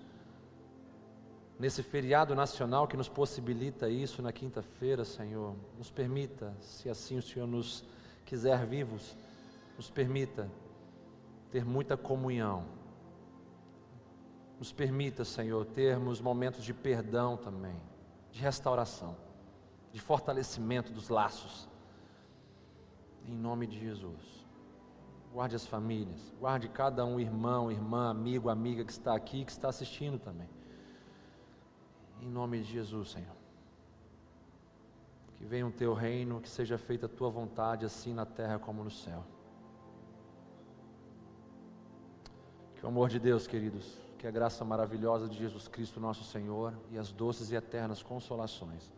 nesse 1.58 1.82
feriado 1.82 2.36
nacional 2.36 2.86
que 2.86 2.98
nos 2.98 3.08
possibilita 3.08 3.90
isso 3.90 4.22
na 4.22 4.34
quinta-feira, 4.34 5.06
Senhor. 5.06 5.56
Nos 5.78 5.90
permita, 5.90 6.54
se 6.60 6.90
assim 6.90 7.18
o 7.18 7.22
Senhor 7.22 7.48
nos 7.48 7.86
quiser 8.26 8.66
vivos, 8.66 9.16
nos 9.78 9.90
permita 9.90 10.52
ter 11.50 11.64
muita 11.64 11.96
comunhão. 11.96 12.66
Nos 14.60 14.74
permita, 14.74 15.24
Senhor, 15.24 15.66
termos 15.66 16.20
momentos 16.20 16.66
de 16.66 16.74
perdão 16.74 17.38
também, 17.38 17.80
de 18.34 18.42
restauração, 18.42 19.16
de 19.94 20.02
fortalecimento 20.02 20.92
dos 20.92 21.08
laços. 21.08 21.70
Em 23.26 23.34
nome 23.34 23.66
de 23.66 23.80
Jesus 23.80 24.45
guarde 25.36 25.54
as 25.54 25.66
famílias, 25.66 26.34
guarde 26.40 26.70
cada 26.70 27.06
um 27.06 27.20
irmão, 27.20 27.70
irmã, 27.70 28.10
amigo, 28.10 28.48
amiga 28.48 28.86
que 28.86 28.92
está 28.94 29.14
aqui, 29.14 29.44
que 29.44 29.52
está 29.52 29.68
assistindo 29.68 30.18
também. 30.18 30.48
Em 32.22 32.30
nome 32.30 32.62
de 32.62 32.72
Jesus, 32.72 33.12
Senhor. 33.12 33.36
Que 35.36 35.44
venha 35.44 35.68
o 35.68 35.72
teu 35.72 35.94
reino, 35.94 36.40
que 36.40 36.48
seja 36.48 36.78
feita 36.78 37.08
a 37.08 37.10
tua 37.10 37.30
vontade, 37.30 37.84
assim 37.86 38.14
na 38.14 38.26
terra 38.26 38.58
como 38.58 38.82
no 38.82 38.90
céu. 38.90 39.26
Que 42.78 42.86
o 42.86 42.88
amor 42.88 43.10
de 43.10 43.20
Deus, 43.20 43.46
queridos, 43.46 44.00
que 44.18 44.26
a 44.26 44.32
graça 44.32 44.64
maravilhosa 44.64 45.28
de 45.28 45.38
Jesus 45.38 45.68
Cristo, 45.68 46.00
nosso 46.00 46.24
Senhor, 46.24 46.74
e 46.90 46.98
as 46.98 47.12
doces 47.12 47.52
e 47.52 47.56
eternas 47.56 48.02
consolações 48.02 48.90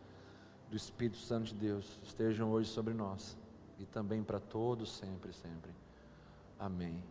do 0.70 0.76
Espírito 0.76 1.18
Santo 1.18 1.46
de 1.46 1.54
Deus 1.54 1.98
estejam 2.04 2.52
hoje 2.52 2.70
sobre 2.70 2.94
nós 2.94 3.36
e 3.76 3.84
também 3.84 4.22
para 4.22 4.38
todos, 4.38 4.96
sempre, 4.96 5.32
sempre. 5.32 5.87
Amém. 6.58 7.02